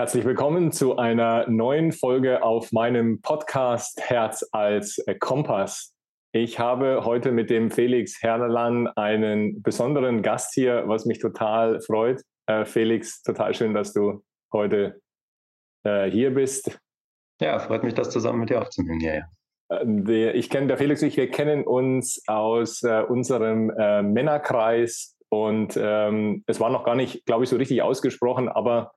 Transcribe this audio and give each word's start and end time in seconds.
Herzlich 0.00 0.24
willkommen 0.24 0.72
zu 0.72 0.96
einer 0.96 1.46
neuen 1.50 1.92
Folge 1.92 2.42
auf 2.42 2.72
meinem 2.72 3.20
Podcast 3.20 4.00
Herz 4.00 4.48
als 4.50 4.98
Kompass. 5.18 5.94
Ich 6.32 6.58
habe 6.58 7.04
heute 7.04 7.32
mit 7.32 7.50
dem 7.50 7.70
Felix 7.70 8.22
Herrlan 8.22 8.88
einen 8.96 9.60
besonderen 9.60 10.22
Gast 10.22 10.54
hier, 10.54 10.84
was 10.86 11.04
mich 11.04 11.18
total 11.18 11.82
freut. 11.82 12.22
Äh, 12.46 12.64
Felix, 12.64 13.22
total 13.22 13.52
schön, 13.52 13.74
dass 13.74 13.92
du 13.92 14.24
heute 14.54 15.02
äh, 15.84 16.10
hier 16.10 16.32
bist. 16.32 16.80
Ja, 17.38 17.58
freut 17.58 17.84
mich, 17.84 17.92
das 17.92 18.08
zusammen 18.08 18.40
mit 18.40 18.48
dir 18.48 18.62
aufzunehmen. 18.62 19.00
Ja, 19.00 19.16
ja. 19.16 19.80
Äh, 19.82 20.30
ich 20.30 20.48
kenne, 20.48 20.68
der 20.68 20.78
Felix 20.78 21.02
und 21.02 21.08
ich, 21.08 21.18
wir 21.18 21.30
kennen 21.30 21.62
uns 21.62 22.22
aus 22.26 22.82
äh, 22.84 23.02
unserem 23.02 23.68
äh, 23.78 24.00
Männerkreis 24.00 25.18
und 25.28 25.78
ähm, 25.78 26.42
es 26.46 26.58
war 26.58 26.70
noch 26.70 26.84
gar 26.84 26.94
nicht, 26.94 27.26
glaube 27.26 27.44
ich, 27.44 27.50
so 27.50 27.56
richtig 27.56 27.82
ausgesprochen, 27.82 28.48
aber 28.48 28.92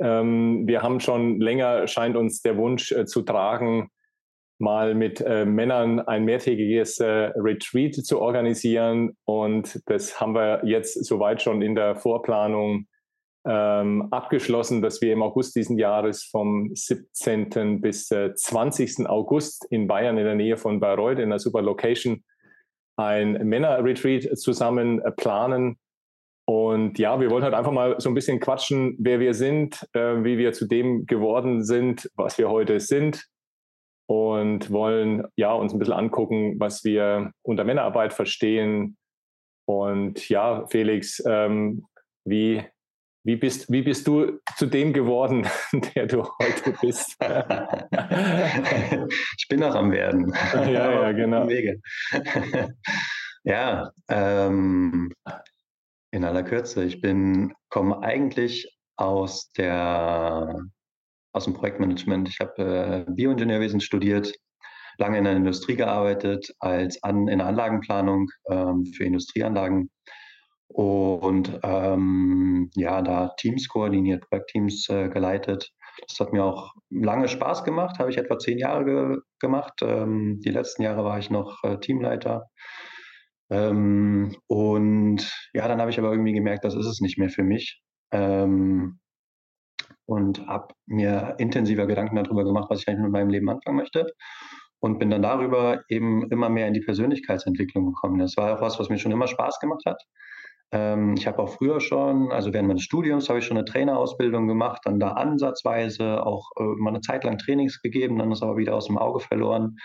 ähm, 0.00 0.66
wir 0.66 0.82
haben 0.82 1.00
schon 1.00 1.40
länger, 1.40 1.86
scheint 1.86 2.16
uns 2.16 2.42
der 2.42 2.56
Wunsch 2.56 2.92
äh, 2.92 3.06
zu 3.06 3.22
tragen, 3.22 3.88
mal 4.58 4.94
mit 4.94 5.20
äh, 5.20 5.44
Männern 5.44 6.00
ein 6.00 6.24
mehrtägiges 6.24 6.98
äh, 7.00 7.32
Retreat 7.36 7.94
zu 7.94 8.20
organisieren. 8.20 9.16
Und 9.24 9.80
das 9.86 10.20
haben 10.20 10.34
wir 10.34 10.62
jetzt 10.64 11.04
soweit 11.04 11.42
schon 11.42 11.62
in 11.62 11.74
der 11.74 11.96
Vorplanung 11.96 12.86
ähm, 13.44 14.08
abgeschlossen, 14.12 14.82
dass 14.82 15.02
wir 15.02 15.12
im 15.12 15.22
August 15.22 15.56
diesen 15.56 15.78
Jahres 15.78 16.22
vom 16.24 16.70
17. 16.74 17.80
bis 17.80 18.10
äh, 18.12 18.34
20. 18.34 19.06
August 19.08 19.66
in 19.70 19.88
Bayern 19.88 20.16
in 20.16 20.24
der 20.24 20.36
Nähe 20.36 20.56
von 20.56 20.78
Bayreuth 20.78 21.18
in 21.18 21.24
einer 21.24 21.40
super 21.40 21.60
Location 21.60 22.22
ein 22.96 23.32
Männer-Retreat 23.32 24.38
zusammen 24.38 25.00
äh, 25.00 25.10
planen. 25.10 25.78
Und 26.72 26.98
ja, 26.98 27.20
wir 27.20 27.30
wollen 27.30 27.44
halt 27.44 27.52
einfach 27.52 27.70
mal 27.70 28.00
so 28.00 28.08
ein 28.08 28.14
bisschen 28.14 28.40
quatschen, 28.40 28.96
wer 28.98 29.20
wir 29.20 29.34
sind, 29.34 29.86
äh, 29.92 30.24
wie 30.24 30.38
wir 30.38 30.54
zu 30.54 30.66
dem 30.66 31.04
geworden 31.04 31.62
sind, 31.64 32.10
was 32.16 32.38
wir 32.38 32.48
heute 32.48 32.80
sind. 32.80 33.26
Und 34.06 34.70
wollen 34.70 35.24
ja 35.36 35.52
uns 35.52 35.74
ein 35.74 35.78
bisschen 35.78 35.94
angucken, 35.94 36.58
was 36.58 36.82
wir 36.82 37.32
unter 37.42 37.64
Männerarbeit 37.64 38.14
verstehen. 38.14 38.96
Und 39.66 40.30
ja, 40.30 40.66
Felix, 40.68 41.22
ähm, 41.26 41.84
wie, 42.24 42.64
wie, 43.24 43.36
bist, 43.36 43.70
wie 43.70 43.82
bist 43.82 44.06
du 44.06 44.40
zu 44.56 44.64
dem 44.64 44.94
geworden, 44.94 45.46
der 45.94 46.06
du 46.06 46.26
heute 46.40 46.72
bist? 46.80 47.18
ich 49.38 49.48
bin 49.48 49.60
noch 49.60 49.74
am 49.74 49.92
Werden. 49.92 50.34
Ja, 50.54 51.02
ja, 51.02 51.12
genau. 51.12 51.46
ja, 53.44 53.90
ähm, 54.08 55.12
in 56.12 56.24
aller 56.24 56.44
Kürze. 56.44 56.84
Ich 56.84 57.00
bin, 57.00 57.52
komme 57.68 58.02
eigentlich 58.02 58.68
aus 58.96 59.50
der 59.52 60.62
aus 61.32 61.44
dem 61.44 61.54
Projektmanagement. 61.54 62.28
Ich 62.28 62.40
habe 62.40 63.06
äh, 63.08 63.10
Bioingenieurwesen 63.10 63.80
studiert, 63.80 64.34
lange 64.98 65.18
in 65.18 65.24
der 65.24 65.34
Industrie 65.34 65.76
gearbeitet, 65.76 66.54
als 66.60 67.02
an, 67.02 67.26
in 67.28 67.38
der 67.38 67.48
Anlagenplanung 67.48 68.28
ähm, 68.50 68.84
für 68.84 69.04
Industrieanlagen 69.04 69.90
und 70.68 71.58
ähm, 71.62 72.70
ja, 72.74 73.02
da 73.02 73.32
Teams 73.38 73.68
koordiniert, 73.68 74.28
Projektteams 74.28 74.88
äh, 74.88 75.08
geleitet. 75.08 75.70
Das 76.08 76.20
hat 76.20 76.32
mir 76.32 76.44
auch 76.44 76.72
lange 76.90 77.28
Spaß 77.28 77.64
gemacht, 77.64 77.98
habe 77.98 78.10
ich 78.10 78.18
etwa 78.18 78.38
zehn 78.38 78.58
Jahre 78.58 78.84
ge 78.84 79.18
gemacht. 79.38 79.80
Ähm, 79.82 80.40
die 80.44 80.50
letzten 80.50 80.82
Jahre 80.82 81.04
war 81.04 81.18
ich 81.18 81.30
noch 81.30 81.62
äh, 81.64 81.78
Teamleiter 81.78 82.48
ähm, 83.52 84.34
und 84.46 85.30
ja, 85.52 85.68
dann 85.68 85.78
habe 85.78 85.90
ich 85.90 85.98
aber 85.98 86.10
irgendwie 86.10 86.32
gemerkt, 86.32 86.64
das 86.64 86.74
ist 86.74 86.86
es 86.86 87.00
nicht 87.00 87.18
mehr 87.18 87.28
für 87.28 87.42
mich. 87.42 87.82
Ähm, 88.10 88.98
und 90.06 90.46
habe 90.46 90.74
mir 90.86 91.34
intensiver 91.38 91.86
Gedanken 91.86 92.16
darüber 92.16 92.44
gemacht, 92.44 92.70
was 92.70 92.80
ich 92.80 92.88
eigentlich 92.88 93.02
mit 93.02 93.12
meinem 93.12 93.28
Leben 93.28 93.50
anfangen 93.50 93.76
möchte. 93.76 94.06
Und 94.80 94.98
bin 94.98 95.10
dann 95.10 95.22
darüber 95.22 95.82
eben 95.88 96.28
immer 96.30 96.48
mehr 96.48 96.66
in 96.66 96.72
die 96.72 96.80
Persönlichkeitsentwicklung 96.80 97.86
gekommen. 97.86 98.18
Das 98.18 98.36
war 98.38 98.56
auch 98.56 98.62
was, 98.62 98.80
was 98.80 98.88
mir 98.88 98.98
schon 98.98 99.12
immer 99.12 99.28
Spaß 99.28 99.60
gemacht 99.60 99.82
hat. 99.86 100.02
Ähm, 100.72 101.14
ich 101.16 101.26
habe 101.26 101.38
auch 101.40 101.50
früher 101.50 101.80
schon, 101.80 102.32
also 102.32 102.54
während 102.54 102.68
meines 102.68 102.82
Studiums, 102.82 103.28
habe 103.28 103.38
ich 103.38 103.44
schon 103.44 103.58
eine 103.58 103.66
Trainerausbildung 103.66 104.48
gemacht, 104.48 104.80
dann 104.84 104.98
da 104.98 105.12
ansatzweise 105.12 106.24
auch 106.24 106.50
äh, 106.58 106.62
mal 106.62 106.90
eine 106.90 107.00
Zeit 107.02 107.24
lang 107.24 107.36
Trainings 107.36 107.82
gegeben, 107.82 108.18
dann 108.18 108.32
ist 108.32 108.42
aber 108.42 108.56
wieder 108.56 108.74
aus 108.74 108.86
dem 108.86 108.96
Auge 108.96 109.20
verloren 109.20 109.76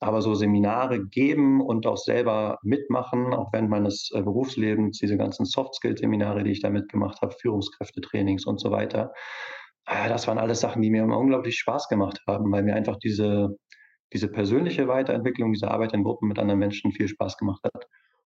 aber 0.00 0.22
so 0.22 0.34
Seminare 0.34 1.06
geben 1.06 1.60
und 1.60 1.86
auch 1.86 1.98
selber 1.98 2.58
mitmachen, 2.62 3.34
auch 3.34 3.52
während 3.52 3.68
meines 3.68 4.10
äh, 4.14 4.22
Berufslebens, 4.22 4.98
diese 4.98 5.18
ganzen 5.18 5.44
Soft-Skill-Seminare, 5.44 6.42
die 6.42 6.52
ich 6.52 6.62
da 6.62 6.70
mitgemacht 6.70 7.20
habe, 7.20 7.34
Führungskräftetrainings 7.38 8.46
und 8.46 8.60
so 8.60 8.70
weiter. 8.70 9.12
Äh, 9.86 10.08
das 10.08 10.26
waren 10.26 10.38
alles 10.38 10.60
Sachen, 10.60 10.80
die 10.80 10.90
mir 10.90 11.02
immer 11.02 11.18
unglaublich 11.18 11.58
Spaß 11.58 11.88
gemacht 11.88 12.20
haben, 12.26 12.50
weil 12.50 12.62
mir 12.62 12.74
einfach 12.74 12.96
diese, 12.96 13.50
diese 14.14 14.28
persönliche 14.28 14.88
Weiterentwicklung, 14.88 15.52
diese 15.52 15.70
Arbeit 15.70 15.92
in 15.92 16.02
Gruppen 16.02 16.28
mit 16.28 16.38
anderen 16.38 16.60
Menschen 16.60 16.92
viel 16.92 17.08
Spaß 17.08 17.36
gemacht 17.36 17.62
hat. 17.64 17.86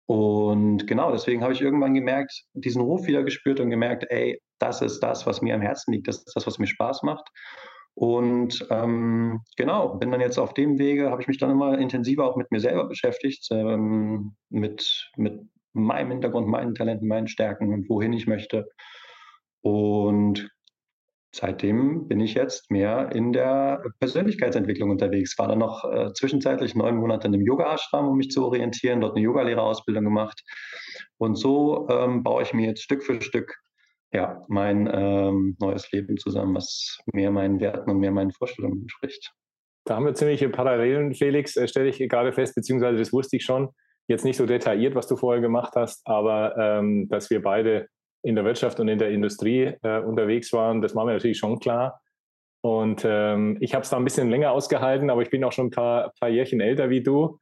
Und 0.06 0.86
genau, 0.86 1.12
deswegen 1.12 1.42
habe 1.42 1.52
ich 1.52 1.60
irgendwann 1.60 1.92
gemerkt, 1.92 2.44
diesen 2.54 2.80
Ruf 2.80 3.06
wieder 3.06 3.22
gespürt 3.24 3.60
und 3.60 3.68
gemerkt, 3.68 4.06
ey, 4.08 4.40
das 4.58 4.80
ist 4.80 5.00
das, 5.00 5.26
was 5.26 5.42
mir 5.42 5.54
am 5.54 5.60
Herzen 5.60 5.92
liegt, 5.92 6.08
das 6.08 6.16
ist 6.16 6.34
das, 6.34 6.46
was 6.46 6.58
mir 6.58 6.66
Spaß 6.66 7.02
macht. 7.02 7.28
Und 7.98 8.64
ähm, 8.70 9.40
genau, 9.56 9.96
bin 9.96 10.12
dann 10.12 10.20
jetzt 10.20 10.38
auf 10.38 10.54
dem 10.54 10.78
Wege, 10.78 11.10
habe 11.10 11.20
ich 11.20 11.26
mich 11.26 11.38
dann 11.38 11.50
immer 11.50 11.76
intensiver 11.76 12.24
auch 12.24 12.36
mit 12.36 12.48
mir 12.52 12.60
selber 12.60 12.86
beschäftigt, 12.86 13.48
ähm, 13.50 14.36
mit, 14.50 15.10
mit 15.16 15.40
meinem 15.72 16.12
Hintergrund, 16.12 16.46
meinen 16.46 16.76
Talenten, 16.76 17.08
meinen 17.08 17.26
Stärken 17.26 17.74
und 17.74 17.88
wohin 17.88 18.12
ich 18.12 18.28
möchte. 18.28 18.68
Und 19.62 20.48
seitdem 21.34 22.06
bin 22.06 22.20
ich 22.20 22.34
jetzt 22.34 22.70
mehr 22.70 23.10
in 23.10 23.32
der 23.32 23.82
Persönlichkeitsentwicklung 23.98 24.90
unterwegs. 24.90 25.36
War 25.36 25.48
dann 25.48 25.58
noch 25.58 25.84
äh, 25.84 26.12
zwischenzeitlich 26.12 26.76
neun 26.76 26.98
Monate 26.98 27.26
in 27.26 27.34
einem 27.34 27.44
Yoga-Ashram, 27.44 28.06
um 28.06 28.16
mich 28.16 28.30
zu 28.30 28.46
orientieren, 28.46 29.00
dort 29.00 29.16
eine 29.16 29.24
Yogalehrerausbildung 29.24 30.04
gemacht. 30.04 30.40
Und 31.16 31.34
so 31.34 31.88
ähm, 31.90 32.22
baue 32.22 32.44
ich 32.44 32.54
mir 32.54 32.68
jetzt 32.68 32.82
Stück 32.82 33.02
für 33.02 33.20
Stück 33.20 33.58
ja, 34.12 34.42
mein 34.48 34.88
ähm, 34.92 35.56
neues 35.60 35.90
Leben 35.92 36.16
zusammen, 36.16 36.54
was 36.54 36.98
mehr 37.12 37.30
meinen 37.30 37.60
Werten 37.60 37.90
und 37.90 37.98
mehr 37.98 38.10
meinen 38.10 38.32
Vorstellungen 38.32 38.82
entspricht. 38.82 39.32
Da 39.84 39.96
haben 39.96 40.06
wir 40.06 40.14
ziemliche 40.14 40.48
Parallelen, 40.48 41.14
Felix, 41.14 41.56
äh, 41.56 41.68
stelle 41.68 41.88
ich 41.88 41.98
gerade 41.98 42.32
fest, 42.32 42.54
beziehungsweise 42.54 42.98
das 42.98 43.12
wusste 43.12 43.36
ich 43.36 43.44
schon. 43.44 43.68
Jetzt 44.06 44.24
nicht 44.24 44.38
so 44.38 44.46
detailliert, 44.46 44.94
was 44.94 45.06
du 45.06 45.16
vorher 45.16 45.42
gemacht 45.42 45.74
hast, 45.76 46.06
aber 46.06 46.56
ähm, 46.56 47.08
dass 47.10 47.28
wir 47.28 47.42
beide 47.42 47.88
in 48.22 48.34
der 48.34 48.44
Wirtschaft 48.44 48.80
und 48.80 48.88
in 48.88 48.98
der 48.98 49.10
Industrie 49.10 49.74
äh, 49.82 50.00
unterwegs 50.00 50.52
waren, 50.52 50.80
das 50.80 50.94
war 50.94 51.04
mir 51.04 51.12
natürlich 51.12 51.38
schon 51.38 51.58
klar. 51.58 52.00
Und 52.62 53.02
ähm, 53.04 53.58
ich 53.60 53.74
habe 53.74 53.82
es 53.82 53.90
da 53.90 53.96
ein 53.96 54.04
bisschen 54.04 54.30
länger 54.30 54.50
ausgehalten, 54.50 55.10
aber 55.10 55.22
ich 55.22 55.30
bin 55.30 55.44
auch 55.44 55.52
schon 55.52 55.66
ein 55.66 55.70
paar, 55.70 56.12
paar 56.18 56.28
Jährchen 56.28 56.60
älter 56.60 56.90
wie 56.90 57.02
du. 57.02 57.38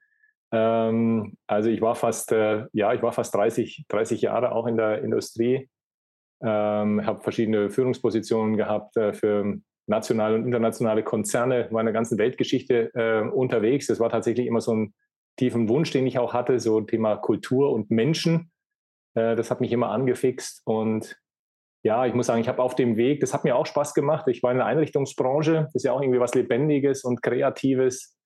Ähm, 0.53 1.37
also 1.47 1.71
ich 1.71 1.81
war 1.81 1.94
fast, 1.94 2.33
äh, 2.33 2.65
ja, 2.72 2.93
ich 2.93 3.03
war 3.03 3.12
fast 3.12 3.34
30, 3.34 3.87
30 3.88 4.21
Jahre 4.22 4.53
auch 4.53 4.66
in 4.66 4.77
der 4.77 5.03
Industrie 5.03 5.69
ähm, 6.42 7.06
habe 7.06 7.22
verschiedene 7.22 7.70
Führungspositionen 7.70 8.56
gehabt 8.56 8.97
äh, 8.97 9.12
für 9.12 9.58
nationale 9.86 10.34
und 10.34 10.44
internationale 10.44 11.02
Konzerne 11.02 11.69
meiner 11.70 11.92
ganzen 11.92 12.19
Weltgeschichte 12.19 12.91
äh, 12.94 13.28
unterwegs. 13.28 13.86
Das 13.86 14.00
war 14.00 14.10
tatsächlich 14.10 14.47
immer 14.47 14.60
so 14.60 14.74
ein 14.74 14.94
tiefen 15.38 15.69
Wunsch, 15.69 15.91
den 15.91 16.06
ich 16.06 16.19
auch 16.19 16.34
hatte, 16.34 16.58
so 16.58 16.80
Thema 16.80 17.16
Kultur 17.16 17.72
und 17.72 17.91
Menschen. 17.91 18.50
Äh, 19.14 19.36
das 19.36 19.50
hat 19.50 19.60
mich 19.60 19.72
immer 19.72 19.91
angefixt 19.91 20.62
und 20.65 21.16
ja, 21.84 22.04
ich 22.04 22.15
muss 22.15 22.27
sagen, 22.27 22.41
ich 22.41 22.48
habe 22.48 22.62
auf 22.62 22.74
dem 22.74 22.97
Weg, 22.97 23.21
das 23.21 23.33
hat 23.33 23.44
mir 23.44 23.54
auch 23.54 23.66
Spaß 23.66 23.94
gemacht. 23.94 24.27
Ich 24.27 24.42
war 24.42 24.50
in 24.50 24.56
der 24.56 24.66
Einrichtungsbranche, 24.66 25.62
das 25.66 25.74
ist 25.77 25.84
ja 25.84 25.92
auch 25.92 26.00
irgendwie 26.00 26.18
was 26.18 26.34
Lebendiges 26.34 27.04
und 27.04 27.22
Kreatives. 27.22 28.16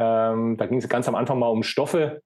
Ähm, 0.00 0.56
da 0.56 0.66
ging 0.66 0.78
es 0.78 0.88
ganz 0.88 1.06
am 1.06 1.14
Anfang 1.14 1.38
mal 1.38 1.46
um 1.46 1.62
Stoffe. 1.62 2.22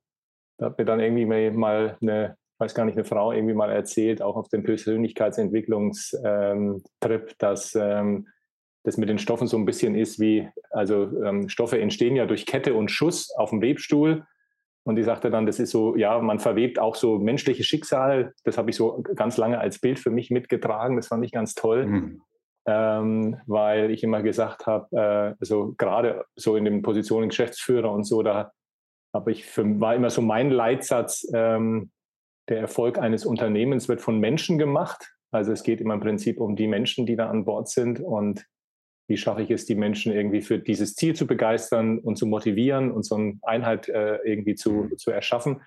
Da 0.59 0.67
hat 0.67 0.79
mir 0.79 0.87
dann 0.87 1.01
irgendwie 1.01 1.27
mal 1.27 1.99
eine 2.01 2.39
weiß 2.59 2.75
gar 2.75 2.85
nicht, 2.85 2.97
eine 2.97 3.05
Frau 3.05 3.33
irgendwie 3.33 3.55
mal 3.55 3.71
erzählt, 3.71 4.21
auch 4.21 4.37
auf 4.37 4.49
dem 4.49 4.63
Persönlichkeitsentwicklungstrip, 4.65 6.23
ähm, 6.25 6.83
dass 7.39 7.75
ähm, 7.75 8.29
das 8.85 8.97
mit 8.97 9.09
den 9.09 9.19
Stoffen 9.19 9.47
so 9.47 9.57
ein 9.57 9.65
bisschen 9.65 9.95
ist 9.95 10.19
wie, 10.19 10.49
also 10.71 11.05
ähm, 11.23 11.49
Stoffe 11.49 11.81
entstehen 11.81 12.17
ja 12.17 12.27
durch 12.27 12.47
Kette 12.47 12.75
und 12.75 12.91
Schuss 12.91 13.31
auf 13.37 13.51
dem 13.51 13.63
Webstuhl. 13.63 14.25
Und 14.85 14.97
die 14.97 15.03
sagte 15.03 15.31
dann, 15.31 15.47
das 15.47 15.59
ist 15.59 15.71
so, 15.71 15.97
ja, 15.97 16.19
man 16.21 16.39
verwebt 16.39 16.79
auch 16.79 16.95
so 16.95 17.19
menschliche 17.19 17.63
Schicksal. 17.63 18.33
Das 18.45 18.57
habe 18.57 18.71
ich 18.71 18.77
so 18.77 19.03
ganz 19.15 19.37
lange 19.37 19.59
als 19.59 19.81
Bild 19.81 19.99
für 19.99 20.11
mich 20.11 20.31
mitgetragen. 20.31 20.97
Das 20.97 21.09
fand 21.09 21.25
ich 21.25 21.33
ganz 21.33 21.55
toll. 21.55 21.87
Mhm. 21.87 22.23
Ähm, 22.67 23.37
weil 23.47 23.91
ich 23.91 24.03
immer 24.03 24.23
gesagt 24.23 24.67
habe, 24.67 24.89
äh, 24.97 25.35
also 25.41 25.75
gerade 25.77 26.25
so 26.37 26.57
in 26.57 26.65
den 26.65 26.83
Positionen 26.83 27.29
Geschäftsführer 27.29 27.93
und 27.93 28.05
so, 28.05 28.23
da 28.23 28.53
habe 29.15 29.33
ich 29.33 29.45
für, 29.45 29.81
war 29.81 29.95
immer 29.95 30.11
so 30.11 30.23
mein 30.23 30.51
Leitsatz, 30.51 31.27
ähm, 31.35 31.91
der 32.49 32.59
Erfolg 32.59 32.99
eines 32.99 33.27
Unternehmens 33.27 33.89
wird 33.89 34.01
von 34.01 34.19
Menschen 34.19 34.59
gemacht. 34.59 35.15
Also 35.31 35.53
es 35.53 35.63
geht 35.63 35.81
immer 35.81 35.95
im 35.95 36.01
Prinzip 36.01 36.41
um 36.41 36.57
die 36.57 36.67
Menschen, 36.67 37.07
die 37.07 37.17
da 37.17 37.29
an 37.29 37.45
Bord 37.45 37.69
sind 37.69 38.01
und 38.01 38.47
wie 39.09 39.17
schaffe 39.17 39.43
ich 39.43 39.51
es, 39.51 39.65
die 39.65 39.75
Menschen 39.75 40.13
irgendwie 40.13 40.43
für 40.43 40.59
dieses 40.59 40.95
Ziel 40.95 41.15
zu 41.15 41.27
begeistern 41.27 41.99
und 41.99 42.17
zu 42.17 42.27
motivieren 42.27 42.91
und 42.91 43.05
so 43.05 43.15
eine 43.15 43.39
Einheit 43.43 43.89
äh, 43.89 44.17
irgendwie 44.25 44.55
zu, 44.55 44.91
zu 44.97 45.11
erschaffen. 45.11 45.63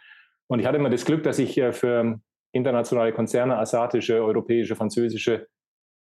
Und 0.48 0.60
ich 0.60 0.68
hatte 0.68 0.78
immer 0.78 0.92
das 0.92 1.06
Glück, 1.06 1.24
dass 1.24 1.40
ich 1.40 1.58
äh, 1.58 1.74
für 1.74 2.20
internationale 2.52 3.14
Konzerne, 3.14 3.58
asiatische, 3.58 4.24
europäische, 4.24 4.76
französische, 4.76 5.48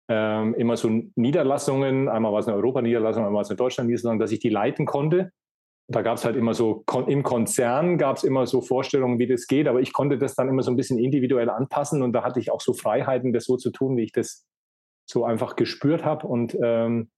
ähm, 0.09 0.55
immer 0.55 0.77
so 0.77 0.89
Niederlassungen, 1.15 2.09
einmal 2.09 2.33
war 2.33 2.41
es 2.41 2.49
eine 2.49 2.57
Europa-Niederlassung, 2.57 3.25
einmal 3.25 3.35
war 3.35 3.43
es 3.43 3.51
eine 3.51 3.57
Deutschland-Niederlassung, 3.57 4.19
dass 4.19 4.33
ich 4.33 4.41
die 4.41 4.49
leiten 4.49 4.87
konnte. 4.87 5.31
Da 5.91 6.03
gab 6.03 6.19
es 6.19 6.25
halt 6.25 6.37
immer 6.37 6.53
so, 6.53 6.85
im 7.07 7.23
Konzern 7.23 7.97
gab 7.97 8.19
es 8.19 8.25
immer 8.25 8.47
so 8.47 8.61
Vorstellungen, 8.61 9.19
wie 9.19 9.27
das 9.27 9.47
geht, 9.47 9.67
aber 9.69 9.81
ich 9.81 9.93
konnte 9.93 10.19
das 10.19 10.35
dann 10.35 10.49
immer 10.49 10.63
so 10.63 10.71
ein 10.71 10.77
bisschen 10.77 10.99
individuell 10.99 11.49
anpassen 11.49 12.03
und 12.03 12.13
da 12.13 12.23
hatte 12.25 12.41
ich 12.41 12.51
auch 12.51 12.61
so 12.61 12.75
Freiheiten, 12.75 13.33
das 13.33 13.45
so 13.45 13.57
zu 13.57 13.71
tun, 13.71 13.97
wie 13.97 14.05
ich 14.05 14.13
das 14.13 14.47
so 15.07 15.25
einfach 15.25 15.57
gespürt 15.57 16.05
habe. 16.05 16.27
Und 16.27 16.57
ähm, 16.63 17.11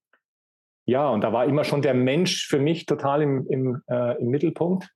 ja, 0.87 1.09
und 1.09 1.21
da 1.21 1.33
war 1.33 1.45
immer 1.45 1.63
schon 1.63 1.81
der 1.81 1.93
Mensch 1.93 2.47
für 2.47 2.59
mich 2.59 2.85
total 2.85 3.21
im, 3.21 3.45
im, 3.47 3.81
äh, 3.87 4.19
im 4.21 4.29
Mittelpunkt. 4.29 4.89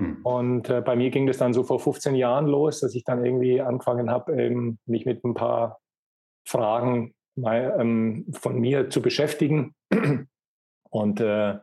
Hm. 0.00 0.20
Und 0.24 0.70
äh, 0.70 0.80
bei 0.80 0.96
mir 0.96 1.10
ging 1.10 1.26
das 1.26 1.38
dann 1.38 1.52
so 1.52 1.62
vor 1.62 1.80
15 1.80 2.14
Jahren 2.14 2.46
los, 2.46 2.80
dass 2.80 2.94
ich 2.94 3.04
dann 3.04 3.24
irgendwie 3.24 3.60
angefangen 3.60 4.10
habe, 4.10 4.32
ähm, 4.40 4.78
mich 4.86 5.04
mit 5.04 5.22
ein 5.24 5.34
paar 5.34 5.80
Fragen 6.46 7.14
mal, 7.36 7.76
ähm, 7.78 8.26
von 8.32 8.58
mir 8.58 8.90
zu 8.90 9.02
beschäftigen. 9.02 9.74
Und 10.90 11.20
äh, 11.20 11.58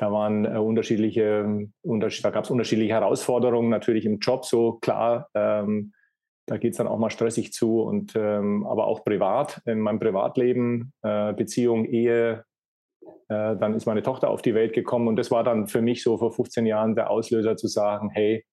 da 0.00 0.10
waren 0.10 0.46
äh, 0.46 0.56
unterschiedliche, 0.56 1.68
unterschied 1.82 2.24
da 2.24 2.30
gab 2.30 2.44
es 2.44 2.50
unterschiedliche 2.50 2.94
Herausforderungen 2.94 3.68
natürlich 3.68 4.06
im 4.06 4.18
Job, 4.18 4.46
so 4.46 4.78
klar. 4.80 5.28
Ähm, 5.34 5.92
da 6.46 6.56
geht 6.56 6.72
es 6.72 6.78
dann 6.78 6.88
auch 6.88 6.98
mal 6.98 7.10
stressig 7.10 7.52
zu 7.52 7.82
und 7.82 8.14
ähm, 8.16 8.66
aber 8.66 8.86
auch 8.86 9.04
privat, 9.04 9.60
in 9.66 9.78
meinem 9.78 10.00
Privatleben, 10.00 10.94
äh, 11.02 11.34
Beziehung, 11.34 11.84
Ehe. 11.84 12.44
Äh, 13.28 13.56
dann 13.56 13.74
ist 13.74 13.84
meine 13.84 14.02
Tochter 14.02 14.30
auf 14.30 14.40
die 14.40 14.54
Welt 14.54 14.72
gekommen 14.72 15.06
und 15.06 15.16
das 15.16 15.30
war 15.30 15.44
dann 15.44 15.68
für 15.68 15.82
mich 15.82 16.02
so 16.02 16.16
vor 16.16 16.32
15 16.32 16.64
Jahren 16.64 16.94
der 16.94 17.10
Auslöser 17.10 17.58
zu 17.58 17.68
sagen, 17.68 18.08
hey, 18.08 18.46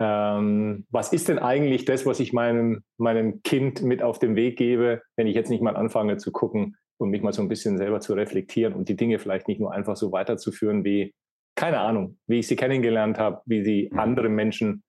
ähm, 0.00 0.86
was 0.90 1.14
ist 1.14 1.28
denn 1.28 1.38
eigentlich 1.38 1.86
das, 1.86 2.04
was 2.04 2.20
ich 2.20 2.34
meinem, 2.34 2.84
meinem 2.98 3.42
Kind 3.42 3.80
mit 3.80 4.02
auf 4.02 4.18
den 4.18 4.36
Weg 4.36 4.58
gebe, 4.58 5.00
wenn 5.16 5.28
ich 5.28 5.34
jetzt 5.34 5.48
nicht 5.48 5.62
mal 5.62 5.76
anfange 5.76 6.18
zu 6.18 6.30
gucken 6.30 6.76
und 6.98 7.10
mich 7.10 7.22
mal 7.22 7.32
so 7.32 7.42
ein 7.42 7.48
bisschen 7.48 7.78
selber 7.78 8.00
zu 8.00 8.14
reflektieren 8.14 8.74
und 8.74 8.88
die 8.88 8.96
Dinge 8.96 9.18
vielleicht 9.18 9.48
nicht 9.48 9.60
nur 9.60 9.72
einfach 9.72 9.96
so 9.96 10.12
weiterzuführen, 10.12 10.84
wie, 10.84 11.14
keine 11.56 11.80
Ahnung, 11.80 12.18
wie 12.26 12.38
ich 12.38 12.46
sie 12.46 12.56
kennengelernt 12.56 13.18
habe, 13.18 13.42
wie 13.46 13.62
sie 13.62 13.88
mhm. 13.92 13.98
andere 13.98 14.28
Menschen 14.28 14.84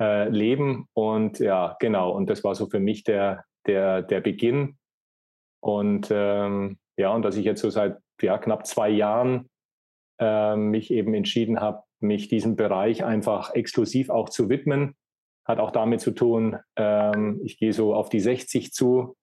äh, 0.00 0.28
leben. 0.28 0.88
Und 0.94 1.38
ja, 1.38 1.76
genau, 1.80 2.10
und 2.10 2.28
das 2.30 2.44
war 2.44 2.54
so 2.54 2.66
für 2.66 2.80
mich 2.80 3.04
der, 3.04 3.44
der, 3.66 4.02
der 4.02 4.20
Beginn. 4.20 4.78
Und 5.60 6.08
ähm, 6.10 6.78
ja, 6.96 7.12
und 7.12 7.22
dass 7.22 7.36
ich 7.36 7.44
jetzt 7.44 7.60
so 7.60 7.70
seit 7.70 7.98
ja, 8.20 8.38
knapp 8.38 8.66
zwei 8.66 8.88
Jahren 8.88 9.48
äh, 10.20 10.56
mich 10.56 10.90
eben 10.90 11.14
entschieden 11.14 11.60
habe, 11.60 11.82
mich 12.00 12.28
diesem 12.28 12.56
Bereich 12.56 13.04
einfach 13.04 13.54
exklusiv 13.54 14.10
auch 14.10 14.28
zu 14.28 14.48
widmen. 14.48 14.94
Hat 15.44 15.58
auch 15.58 15.70
damit 15.70 16.00
zu 16.00 16.10
tun, 16.10 16.56
ähm, 16.76 17.40
ich 17.42 17.58
gehe 17.58 17.72
so 17.72 17.94
auf 17.94 18.08
die 18.08 18.20
60 18.20 18.72
zu, 18.72 19.16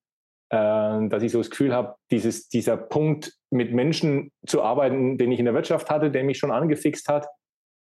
dass 0.48 1.22
ich 1.22 1.32
so 1.32 1.38
das 1.38 1.50
Gefühl 1.50 1.74
habe, 1.74 1.96
dieses, 2.10 2.48
dieser 2.48 2.76
Punkt 2.76 3.32
mit 3.50 3.72
Menschen 3.72 4.30
zu 4.46 4.62
arbeiten, 4.62 5.18
den 5.18 5.32
ich 5.32 5.38
in 5.38 5.44
der 5.44 5.54
Wirtschaft 5.54 5.90
hatte, 5.90 6.10
der 6.10 6.24
mich 6.24 6.38
schon 6.38 6.52
angefixt 6.52 7.08
hat. 7.08 7.26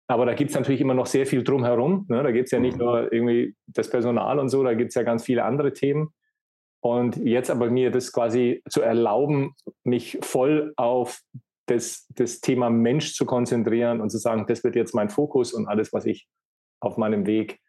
Aber 0.06 0.26
da 0.26 0.34
gibt 0.34 0.50
es 0.50 0.56
natürlich 0.56 0.80
immer 0.80 0.94
noch 0.94 1.06
sehr 1.06 1.26
viel 1.26 1.42
drumherum. 1.42 2.06
Ne? 2.08 2.22
Da 2.22 2.30
gibt 2.30 2.46
es 2.46 2.50
ja 2.50 2.60
nicht 2.60 2.76
mhm. 2.76 2.84
nur 2.84 3.12
irgendwie 3.12 3.54
das 3.66 3.88
Personal 3.88 4.38
und 4.38 4.50
so, 4.50 4.62
da 4.62 4.74
gibt 4.74 4.90
es 4.90 4.94
ja 4.94 5.02
ganz 5.02 5.24
viele 5.24 5.44
andere 5.44 5.72
Themen. 5.72 6.12
Und 6.84 7.16
jetzt 7.16 7.50
aber 7.50 7.70
mir 7.70 7.90
das 7.90 8.12
quasi 8.12 8.62
zu 8.68 8.82
erlauben, 8.82 9.54
mich 9.84 10.18
voll 10.20 10.74
auf 10.76 11.20
das, 11.66 12.06
das 12.10 12.40
Thema 12.40 12.70
Mensch 12.70 13.14
zu 13.14 13.24
konzentrieren 13.24 14.00
und 14.00 14.10
zu 14.10 14.18
sagen, 14.18 14.46
das 14.48 14.64
wird 14.64 14.74
jetzt 14.74 14.94
mein 14.94 15.08
Fokus 15.08 15.52
und 15.52 15.68
alles, 15.68 15.92
was 15.92 16.06
ich 16.06 16.26
auf 16.80 16.96
meinem 16.96 17.26
Weg 17.26 17.60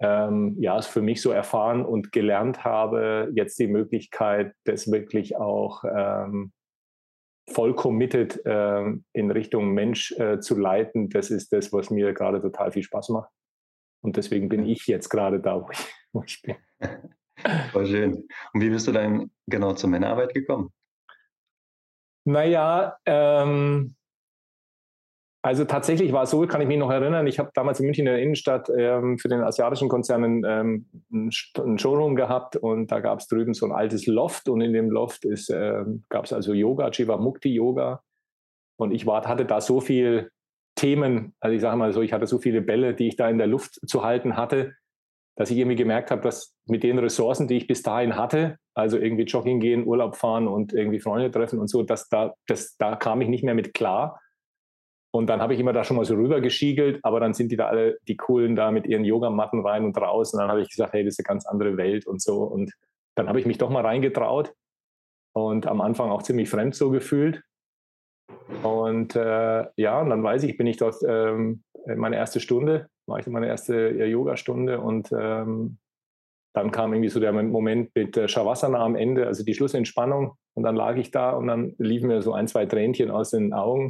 ähm, 0.00 0.56
ja, 0.58 0.80
für 0.82 1.02
mich 1.02 1.22
so 1.22 1.30
erfahren 1.30 1.84
und 1.84 2.12
gelernt 2.12 2.64
habe, 2.64 3.30
jetzt 3.34 3.58
die 3.58 3.66
Möglichkeit, 3.66 4.52
das 4.64 4.90
wirklich 4.90 5.36
auch 5.36 5.84
ähm, 5.84 6.52
voll 7.48 7.74
committed 7.74 8.40
ähm, 8.44 9.04
in 9.12 9.30
Richtung 9.30 9.72
Mensch 9.72 10.12
äh, 10.12 10.40
zu 10.40 10.58
leiten, 10.58 11.08
das 11.08 11.30
ist 11.30 11.52
das, 11.52 11.72
was 11.72 11.90
mir 11.90 12.12
gerade 12.12 12.40
total 12.40 12.72
viel 12.72 12.82
Spaß 12.82 13.10
macht. 13.10 13.30
Und 14.02 14.16
deswegen 14.16 14.48
bin 14.48 14.66
ich 14.66 14.86
jetzt 14.86 15.08
gerade 15.08 15.40
da, 15.40 15.62
wo 15.62 15.70
ich, 15.70 15.78
wo 16.12 16.22
ich 16.22 16.42
bin. 16.42 16.56
Voll 17.72 17.86
schön. 17.86 18.28
Und 18.52 18.60
wie 18.60 18.70
bist 18.70 18.86
du 18.86 18.92
dann 18.92 19.30
genau 19.46 19.74
zur 19.74 19.90
Männerarbeit 19.90 20.34
gekommen? 20.34 20.72
Naja, 22.24 22.96
ähm, 23.06 23.94
also 25.46 25.64
tatsächlich 25.64 26.12
war 26.12 26.24
es 26.24 26.30
so, 26.30 26.44
kann 26.48 26.60
ich 26.60 26.66
mich 26.66 26.76
noch 26.76 26.90
erinnern, 26.90 27.28
ich 27.28 27.38
habe 27.38 27.52
damals 27.54 27.78
in 27.78 27.86
München 27.86 28.04
in 28.04 28.12
der 28.12 28.20
Innenstadt 28.20 28.68
ähm, 28.76 29.16
für 29.16 29.28
den 29.28 29.42
asiatischen 29.42 29.88
Konzern 29.88 30.42
ähm, 30.44 30.86
einen 31.12 31.78
Showroom 31.78 32.16
gehabt 32.16 32.56
und 32.56 32.90
da 32.90 32.98
gab 32.98 33.20
es 33.20 33.28
drüben 33.28 33.54
so 33.54 33.66
ein 33.66 33.70
altes 33.70 34.06
Loft 34.06 34.48
und 34.48 34.60
in 34.60 34.72
dem 34.72 34.90
Loft 34.90 35.24
ähm, 35.24 36.04
gab 36.08 36.24
es 36.24 36.32
also 36.32 36.52
Yoga, 36.52 36.90
Mukti 37.18 37.54
Yoga 37.54 38.02
und 38.76 38.90
ich 38.90 39.06
war, 39.06 39.24
hatte 39.24 39.44
da 39.44 39.60
so 39.60 39.80
viele 39.80 40.30
Themen, 40.74 41.32
also 41.38 41.54
ich 41.54 41.62
sage 41.62 41.76
mal 41.76 41.92
so, 41.92 42.02
ich 42.02 42.12
hatte 42.12 42.26
so 42.26 42.38
viele 42.38 42.60
Bälle, 42.60 42.94
die 42.94 43.06
ich 43.06 43.14
da 43.14 43.30
in 43.30 43.38
der 43.38 43.46
Luft 43.46 43.78
zu 43.88 44.02
halten 44.02 44.36
hatte, 44.36 44.74
dass 45.36 45.52
ich 45.52 45.58
irgendwie 45.58 45.76
gemerkt 45.76 46.10
habe, 46.10 46.22
dass 46.22 46.56
mit 46.66 46.82
den 46.82 46.98
Ressourcen, 46.98 47.46
die 47.46 47.58
ich 47.58 47.68
bis 47.68 47.82
dahin 47.82 48.16
hatte, 48.16 48.58
also 48.74 48.98
irgendwie 48.98 49.22
Jogging 49.22 49.60
gehen, 49.60 49.86
Urlaub 49.86 50.16
fahren 50.16 50.48
und 50.48 50.72
irgendwie 50.72 50.98
Freunde 50.98 51.30
treffen 51.30 51.60
und 51.60 51.68
so, 51.68 51.84
dass 51.84 52.08
da, 52.08 52.34
das, 52.48 52.76
da 52.78 52.96
kam 52.96 53.20
ich 53.20 53.28
nicht 53.28 53.44
mehr 53.44 53.54
mit 53.54 53.74
klar. 53.74 54.18
Und 55.16 55.28
dann 55.28 55.40
habe 55.40 55.54
ich 55.54 55.60
immer 55.60 55.72
da 55.72 55.82
schon 55.82 55.96
mal 55.96 56.04
so 56.04 56.14
rüber 56.14 56.40
geschiegelt, 56.40 57.00
aber 57.02 57.20
dann 57.20 57.32
sind 57.32 57.50
die 57.50 57.56
da 57.56 57.68
alle, 57.68 57.98
die 58.06 58.16
Coolen 58.16 58.54
da 58.54 58.70
mit 58.70 58.86
ihren 58.86 59.04
Yogamatten 59.04 59.66
rein 59.66 59.84
und 59.84 59.96
raus. 59.96 60.34
Und 60.34 60.40
dann 60.40 60.50
habe 60.50 60.60
ich 60.60 60.68
gesagt, 60.68 60.92
hey, 60.92 61.04
das 61.04 61.14
ist 61.14 61.20
eine 61.20 61.34
ganz 61.34 61.46
andere 61.46 61.76
Welt 61.76 62.06
und 62.06 62.20
so. 62.20 62.42
Und 62.42 62.72
dann 63.14 63.28
habe 63.28 63.40
ich 63.40 63.46
mich 63.46 63.58
doch 63.58 63.70
mal 63.70 63.84
reingetraut 63.84 64.52
und 65.32 65.66
am 65.66 65.80
Anfang 65.80 66.10
auch 66.10 66.22
ziemlich 66.22 66.50
fremd 66.50 66.74
so 66.74 66.90
gefühlt. 66.90 67.42
Und 68.62 69.16
äh, 69.16 69.64
ja, 69.76 70.00
und 70.00 70.10
dann 70.10 70.22
weiß 70.22 70.42
ich, 70.44 70.56
bin 70.56 70.66
ich 70.66 70.76
dort 70.76 70.96
ähm, 71.06 71.62
meine 71.86 72.16
erste 72.16 72.40
Stunde 72.40 72.88
war 73.06 73.18
ich 73.18 73.26
meine 73.26 73.46
erste 73.46 73.90
Yoga-Stunde 73.90 74.80
und 74.80 75.10
ähm, 75.12 75.78
dann 76.54 76.70
kam 76.70 76.92
irgendwie 76.92 77.10
so 77.10 77.20
der 77.20 77.32
Moment 77.32 77.94
mit 77.94 78.16
äh, 78.16 78.28
Shavasana 78.28 78.78
am 78.78 78.96
Ende, 78.96 79.26
also 79.26 79.44
die 79.44 79.54
Schlussentspannung. 79.54 80.36
Und 80.54 80.62
dann 80.62 80.74
lag 80.74 80.96
ich 80.96 81.10
da 81.10 81.30
und 81.30 81.46
dann 81.46 81.74
liefen 81.78 82.08
mir 82.08 82.22
so 82.22 82.32
ein, 82.32 82.48
zwei 82.48 82.66
Tränchen 82.66 83.10
aus 83.10 83.30
den 83.30 83.52
Augen. 83.52 83.88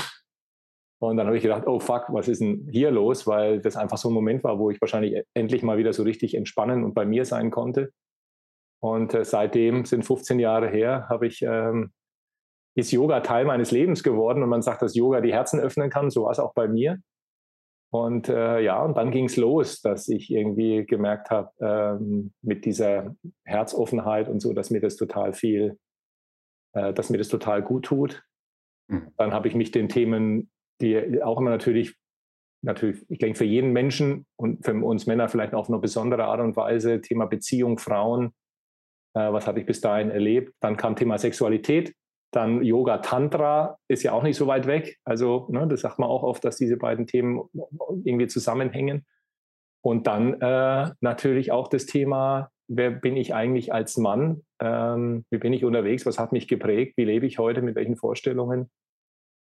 Und 0.98 1.18
dann 1.18 1.26
habe 1.26 1.36
ich 1.36 1.42
gedacht, 1.42 1.66
oh 1.66 1.78
fuck, 1.78 2.06
was 2.08 2.28
ist 2.28 2.40
denn 2.40 2.68
hier 2.70 2.90
los? 2.90 3.26
Weil 3.26 3.60
das 3.60 3.76
einfach 3.76 3.98
so 3.98 4.08
ein 4.08 4.14
Moment 4.14 4.42
war, 4.44 4.58
wo 4.58 4.70
ich 4.70 4.80
wahrscheinlich 4.80 5.22
endlich 5.34 5.62
mal 5.62 5.76
wieder 5.76 5.92
so 5.92 6.02
richtig 6.02 6.34
entspannen 6.34 6.84
und 6.84 6.94
bei 6.94 7.04
mir 7.04 7.24
sein 7.24 7.50
konnte. 7.50 7.92
Und 8.80 9.14
äh, 9.14 9.24
seitdem 9.24 9.84
sind 9.84 10.04
15 10.04 10.38
Jahre 10.38 10.68
her, 10.68 11.06
habe 11.08 11.26
ich, 11.26 11.42
ähm, 11.42 11.92
ist 12.74 12.92
Yoga 12.92 13.20
Teil 13.20 13.44
meines 13.44 13.70
Lebens 13.70 14.02
geworden. 14.02 14.42
Und 14.42 14.48
man 14.48 14.62
sagt, 14.62 14.82
dass 14.82 14.94
Yoga 14.94 15.20
die 15.20 15.32
Herzen 15.32 15.60
öffnen 15.60 15.90
kann. 15.90 16.10
So 16.10 16.24
war 16.24 16.30
es 16.30 16.38
auch 16.38 16.54
bei 16.54 16.68
mir. 16.68 16.98
Und 17.90 18.28
äh, 18.28 18.60
ja, 18.60 18.82
und 18.82 18.96
dann 18.96 19.10
ging 19.10 19.26
es 19.26 19.36
los, 19.36 19.80
dass 19.80 20.08
ich 20.08 20.30
irgendwie 20.30 20.84
gemerkt 20.84 21.30
habe, 21.30 21.50
ähm, 21.60 22.32
mit 22.42 22.64
dieser 22.64 23.14
Herzoffenheit 23.44 24.28
und 24.28 24.40
so, 24.40 24.52
dass 24.52 24.70
mir 24.70 24.80
das 24.80 24.96
total 24.96 25.32
viel, 25.32 25.78
äh, 26.72 26.92
dass 26.92 27.10
mir 27.10 27.18
das 27.18 27.28
total 27.28 27.62
gut 27.62 27.84
tut. 27.84 28.24
Mhm. 28.88 29.12
Dann 29.16 29.32
habe 29.32 29.48
ich 29.48 29.54
mich 29.54 29.70
den 29.70 29.88
Themen, 29.88 30.50
die 30.80 31.22
auch 31.22 31.40
immer 31.40 31.50
natürlich, 31.50 31.96
natürlich, 32.62 33.04
ich 33.08 33.18
denke 33.18 33.38
für 33.38 33.44
jeden 33.44 33.72
Menschen 33.72 34.26
und 34.36 34.64
für 34.64 34.74
uns 34.74 35.06
Männer 35.06 35.28
vielleicht 35.28 35.54
auf 35.54 35.68
eine 35.68 35.78
besondere 35.78 36.24
Art 36.24 36.40
und 36.40 36.56
Weise, 36.56 37.00
Thema 37.00 37.26
Beziehung, 37.26 37.78
Frauen, 37.78 38.32
äh, 39.14 39.32
was 39.32 39.46
habe 39.46 39.60
ich 39.60 39.66
bis 39.66 39.80
dahin 39.80 40.10
erlebt. 40.10 40.54
Dann 40.60 40.76
kam 40.76 40.96
Thema 40.96 41.18
Sexualität, 41.18 41.94
dann 42.32 42.62
Yoga 42.62 42.98
Tantra 42.98 43.78
ist 43.88 44.02
ja 44.02 44.12
auch 44.12 44.22
nicht 44.22 44.36
so 44.36 44.46
weit 44.46 44.66
weg. 44.66 44.98
Also, 45.04 45.48
ne, 45.50 45.66
das 45.66 45.80
sagt 45.80 45.98
man 45.98 46.10
auch 46.10 46.22
oft, 46.22 46.44
dass 46.44 46.56
diese 46.56 46.76
beiden 46.76 47.06
Themen 47.06 47.48
irgendwie 48.04 48.26
zusammenhängen. 48.26 49.06
Und 49.82 50.06
dann 50.06 50.40
äh, 50.40 50.90
natürlich 51.00 51.52
auch 51.52 51.68
das 51.68 51.86
Thema, 51.86 52.50
wer 52.68 52.90
bin 52.90 53.16
ich 53.16 53.34
eigentlich 53.34 53.72
als 53.72 53.96
Mann? 53.96 54.42
Ähm, 54.60 55.24
wie 55.30 55.38
bin 55.38 55.52
ich 55.52 55.64
unterwegs? 55.64 56.04
Was 56.04 56.18
hat 56.18 56.32
mich 56.32 56.48
geprägt? 56.48 56.94
Wie 56.96 57.04
lebe 57.04 57.26
ich 57.26 57.38
heute? 57.38 57.62
Mit 57.62 57.76
welchen 57.76 57.96
Vorstellungen? 57.96 58.68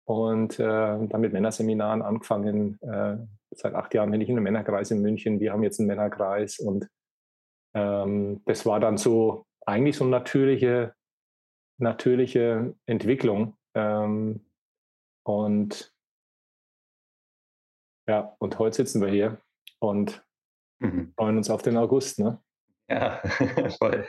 Und 0.08 0.60
äh, 0.60 0.64
dann 0.64 1.22
mit 1.22 1.34
Männerseminaren 1.34 2.02
angefangen. 2.02 2.80
Äh, 2.82 3.18
seit 3.52 3.74
acht 3.74 3.94
Jahren 3.94 4.12
bin 4.12 4.22
ich 4.22 4.30
in 4.30 4.36
einem 4.36 4.44
Männerkreis 4.44 4.92
in 4.92 5.02
München. 5.02 5.40
Wir 5.40 5.52
haben 5.52 5.64
jetzt 5.64 5.80
einen 5.80 5.88
Männerkreis. 5.88 6.60
Und 6.60 6.88
ähm, 7.74 8.42
das 8.46 8.66
war 8.66 8.80
dann 8.80 8.98
so 8.98 9.46
eigentlich 9.66 9.98
so 9.98 10.04
eine 10.04 10.12
natürliche 10.12 10.94
natürliche 11.78 12.76
Entwicklung. 12.86 13.58
Ähm, 13.74 14.46
und 15.26 15.94
ja, 18.08 18.36
und 18.40 18.60
heute 18.60 18.76
sitzen 18.76 19.02
wir 19.02 19.10
hier 19.10 19.42
und 19.80 20.24
mhm. 20.80 21.14
freuen 21.16 21.38
uns 21.38 21.50
auf 21.50 21.64
den 21.64 21.78
August, 21.78 22.20
ne? 22.20 22.42
Ja, 22.88 23.22
voll. 23.80 24.06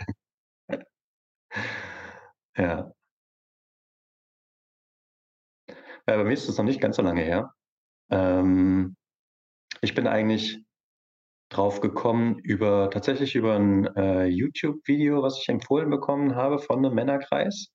ja. 2.56 2.92
Ja, 6.08 6.16
bei 6.16 6.24
mir 6.24 6.32
ist 6.32 6.48
das 6.48 6.56
noch 6.58 6.64
nicht 6.64 6.80
ganz 6.80 6.96
so 6.96 7.02
lange 7.02 7.22
her. 7.22 7.52
Ähm, 8.10 8.96
ich 9.80 9.94
bin 9.94 10.06
eigentlich 10.06 10.60
drauf 11.48 11.80
gekommen 11.80 12.38
über 12.40 12.90
tatsächlich 12.90 13.34
über 13.34 13.56
ein 13.56 13.86
äh, 13.96 14.26
YouTube-Video, 14.26 15.22
was 15.22 15.38
ich 15.40 15.48
empfohlen 15.48 15.90
bekommen 15.90 16.34
habe 16.34 16.58
von 16.58 16.84
einem 16.84 16.94
Männerkreis. 16.94 17.68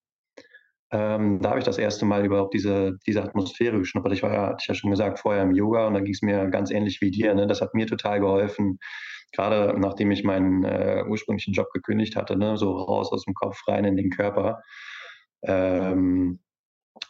Ähm, 0.91 1.39
da 1.41 1.49
habe 1.49 1.59
ich 1.59 1.65
das 1.65 1.77
erste 1.77 2.05
Mal 2.05 2.25
überhaupt 2.25 2.53
diese, 2.53 2.97
diese 3.07 3.23
Atmosphäre 3.23 3.79
geschnuppert. 3.79 4.13
Ich 4.13 4.23
war 4.23 4.33
ja, 4.33 4.47
hatte 4.47 4.57
ich 4.61 4.67
ja 4.67 4.75
schon 4.75 4.91
gesagt, 4.91 5.19
vorher 5.19 5.43
im 5.43 5.53
Yoga 5.53 5.87
und 5.87 5.93
da 5.93 6.01
ging 6.01 6.13
es 6.13 6.21
mir 6.21 6.47
ganz 6.49 6.69
ähnlich 6.69 6.99
wie 7.01 7.11
dir. 7.11 7.33
Ne? 7.33 7.47
Das 7.47 7.61
hat 7.61 7.73
mir 7.73 7.87
total 7.87 8.19
geholfen, 8.19 8.77
gerade 9.33 9.79
nachdem 9.79 10.11
ich 10.11 10.23
meinen 10.25 10.65
äh, 10.65 11.03
ursprünglichen 11.07 11.53
Job 11.53 11.71
gekündigt 11.73 12.17
hatte, 12.17 12.37
ne? 12.37 12.57
so 12.57 12.73
raus 12.73 13.11
aus 13.13 13.23
dem 13.23 13.33
Kopf, 13.33 13.57
rein 13.67 13.85
in 13.85 13.95
den 13.95 14.09
Körper. 14.09 14.61
Ähm, 15.43 16.39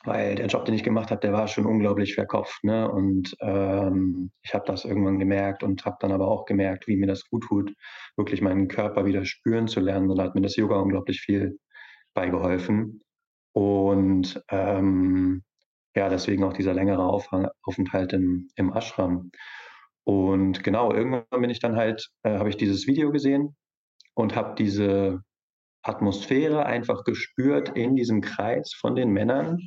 weil 0.04 0.36
der 0.36 0.48
Job, 0.48 0.66
den 0.66 0.74
ich 0.74 0.84
gemacht 0.84 1.12
habe, 1.12 1.22
der 1.22 1.34
war 1.34 1.48
schon 1.48 1.66
unglaublich 1.66 2.16
verkopft. 2.16 2.64
Ne? 2.64 2.90
Und 2.90 3.36
ähm, 3.42 4.32
ich 4.42 4.54
habe 4.54 4.66
das 4.66 4.86
irgendwann 4.86 5.20
gemerkt 5.20 5.64
und 5.64 5.86
habe 5.86 5.98
dann 6.00 6.12
aber 6.12 6.28
auch 6.28 6.46
gemerkt, 6.46 6.88
wie 6.88 6.98
mir 6.98 7.08
das 7.08 7.30
gut 7.30 7.44
tut, 7.44 7.74
wirklich 8.18 8.42
meinen 8.42 8.68
Körper 8.68 9.06
wieder 9.06 9.26
spüren 9.26 9.68
zu 9.68 9.80
lernen. 9.80 10.10
Und 10.10 10.18
da 10.18 10.24
hat 10.24 10.36
mir 10.36 10.42
das 10.42 10.56
Yoga 10.56 10.78
unglaublich 10.78 11.22
viel 11.22 11.60
beigeholfen. 12.14 13.02
Und 13.54 14.42
ähm, 14.50 15.44
ja, 15.96 16.10
deswegen 16.10 16.44
auch 16.44 16.54
dieser 16.54 16.74
längere 16.74 17.04
Aufenthalt 17.04 18.14
im, 18.14 18.48
im 18.56 18.74
Ashram. 18.74 19.32
Und 20.04 20.64
genau, 20.64 20.94
irgendwann 20.94 21.42
bin 21.42 21.50
ich 21.50 21.60
dann 21.60 21.76
halt, 21.76 22.10
äh, 22.24 22.38
habe 22.38 22.50
ich 22.50 22.58
dieses 22.58 22.88
Video 22.88 23.12
gesehen 23.12 23.56
und 24.16 24.36
habe 24.36 24.56
diese 24.56 25.22
Atmosphäre 25.84 26.66
einfach 26.66 27.04
gespürt 27.04 27.70
in 27.76 27.96
diesem 27.96 28.22
Kreis 28.22 28.74
von 28.74 28.96
den 28.96 29.12
Männern, 29.12 29.60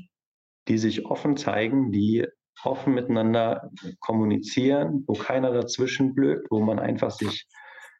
die 0.68 0.78
sich 0.78 1.06
offen 1.06 1.36
zeigen, 1.36 1.92
die 1.92 2.26
offen 2.64 2.94
miteinander 2.94 3.70
kommunizieren, 4.00 5.04
wo 5.06 5.14
keiner 5.14 5.52
dazwischen 5.52 6.14
blökt, 6.14 6.50
wo 6.50 6.60
man 6.60 6.78
einfach 6.78 7.10
sich, 7.10 7.46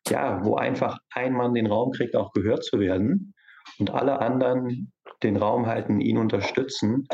ja, 0.09 0.45
wo 0.45 0.57
einfach 0.57 0.99
ein 1.13 1.33
Mann 1.33 1.55
den 1.55 1.67
Raum 1.67 1.93
kriegt, 1.93 2.17
auch 2.17 2.33
gehört 2.33 2.65
zu 2.65 2.79
werden 2.81 3.35
und 3.79 3.91
alle 3.91 4.21
anderen 4.21 4.93
den 5.23 5.37
Raum 5.37 5.67
halten, 5.67 6.01
ihn 6.01 6.19
unterstützen. 6.19 7.07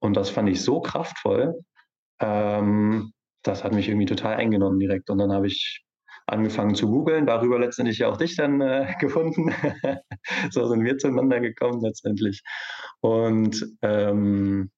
Und 0.00 0.16
das 0.16 0.30
fand 0.30 0.48
ich 0.48 0.62
so 0.62 0.80
kraftvoll. 0.80 1.54
Ähm, 2.20 3.12
das 3.42 3.64
hat 3.64 3.72
mich 3.72 3.88
irgendwie 3.88 4.06
total 4.06 4.36
eingenommen 4.36 4.78
direkt. 4.78 5.10
Und 5.10 5.18
dann 5.18 5.32
habe 5.32 5.46
ich 5.46 5.84
angefangen 6.26 6.74
zu 6.74 6.88
googeln, 6.88 7.26
darüber 7.26 7.58
letztendlich 7.58 7.98
ja 7.98 8.08
auch 8.08 8.16
dich 8.16 8.36
dann 8.36 8.60
äh, 8.60 8.94
gefunden. 9.00 9.54
so 10.50 10.66
sind 10.66 10.84
wir 10.84 10.98
zueinander 10.98 11.40
gekommen 11.40 11.80
letztendlich. 11.82 12.42
Und 13.00 13.64
ähm, 13.82 14.70